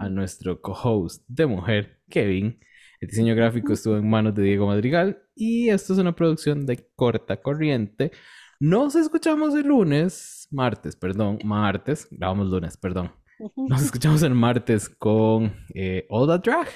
a 0.00 0.08
nuestro 0.08 0.60
co-host 0.60 1.22
de 1.28 1.46
Mujer, 1.46 2.00
Kevin. 2.08 2.58
El 3.00 3.08
diseño 3.08 3.34
gráfico 3.34 3.72
estuvo 3.72 3.96
en 3.96 4.08
manos 4.08 4.34
de 4.34 4.42
Diego 4.42 4.66
Madrigal 4.66 5.22
y 5.34 5.68
esto 5.68 5.92
es 5.92 5.98
una 5.98 6.14
producción 6.14 6.64
de 6.66 6.88
corta 6.96 7.40
corriente. 7.40 8.10
Nos 8.58 8.94
escuchamos 8.94 9.54
el 9.54 9.66
lunes, 9.68 10.48
martes, 10.50 10.96
perdón, 10.96 11.38
martes, 11.44 12.08
grabamos 12.10 12.48
lunes, 12.48 12.76
perdón. 12.76 13.12
Nos 13.56 13.82
escuchamos 13.82 14.22
el 14.22 14.34
martes 14.34 14.88
con 14.88 15.54
eh, 15.74 16.06
All 16.10 16.28
That 16.28 16.40
Drag 16.42 16.68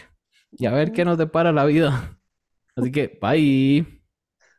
y 0.52 0.66
a 0.66 0.72
ver 0.72 0.92
qué 0.92 1.04
nos 1.04 1.18
depara 1.18 1.52
la 1.52 1.64
vida. 1.64 2.18
Así 2.76 2.90
que, 2.90 3.18
bye. 3.20 3.86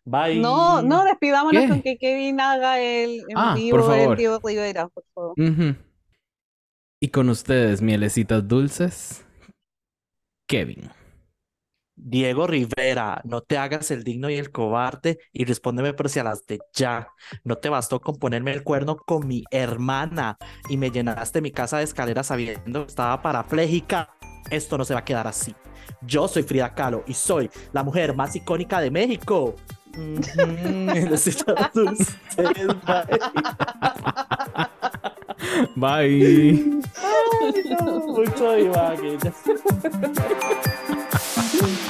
Bye. 0.07 0.39
No, 0.39 0.83
no, 0.83 1.03
despidámonos 1.03 1.63
¿Qué? 1.63 1.67
con 1.69 1.81
que 1.81 1.97
Kevin 1.97 2.39
haga 2.39 2.79
el 2.79 3.21
en 3.27 3.37
Ah, 3.37 3.53
por 3.53 3.59
vivo 3.63 3.79
favor. 3.83 4.11
el 4.11 4.17
Diego 4.17 4.39
Rivera, 4.43 4.87
por 4.87 5.03
favor. 5.15 5.33
Ujú. 5.39 5.75
Y 7.05 7.09
con 7.09 7.29
ustedes, 7.29 7.83
mielecitas 7.83 8.47
dulces, 8.47 9.23
Kevin. 10.47 10.89
Diego 11.95 12.47
Rivera, 12.47 13.21
no 13.25 13.41
te 13.41 13.59
hagas 13.59 13.91
el 13.91 14.03
digno 14.03 14.27
y 14.31 14.37
el 14.37 14.49
cobarde 14.49 15.19
y 15.31 15.45
respóndeme 15.45 15.93
pero 15.93 16.09
si 16.09 16.17
a 16.17 16.23
las 16.23 16.47
de 16.47 16.57
ya. 16.73 17.09
No 17.43 17.59
te 17.59 17.69
bastó 17.69 18.01
con 18.01 18.15
ponerme 18.15 18.53
el 18.53 18.63
cuerno 18.63 18.97
con 18.97 19.27
mi 19.27 19.43
hermana 19.51 20.35
y 20.67 20.77
me 20.77 20.89
llenaste 20.89 21.41
mi 21.41 21.51
casa 21.51 21.77
de 21.77 21.83
escaleras 21.83 22.25
sabiendo 22.25 22.85
que 22.85 22.89
estaba 22.89 23.21
parapléjica. 23.21 24.09
Esto 24.49 24.75
no 24.75 24.83
se 24.83 24.95
va 24.95 25.01
a 25.01 25.05
quedar 25.05 25.27
así. 25.27 25.53
Yo 26.01 26.27
soy 26.27 26.41
Frida 26.41 26.73
Kahlo 26.73 27.03
y 27.05 27.13
soy 27.13 27.51
la 27.71 27.83
mujer 27.83 28.15
más 28.15 28.35
icónica 28.35 28.81
de 28.81 28.89
México. 28.89 29.53
Necesitas 29.95 31.69
ustedes, 31.75 32.15
Bye. 35.75 36.81
Ay, 37.01 37.63
no, 37.69 37.99
mucho 38.07 38.45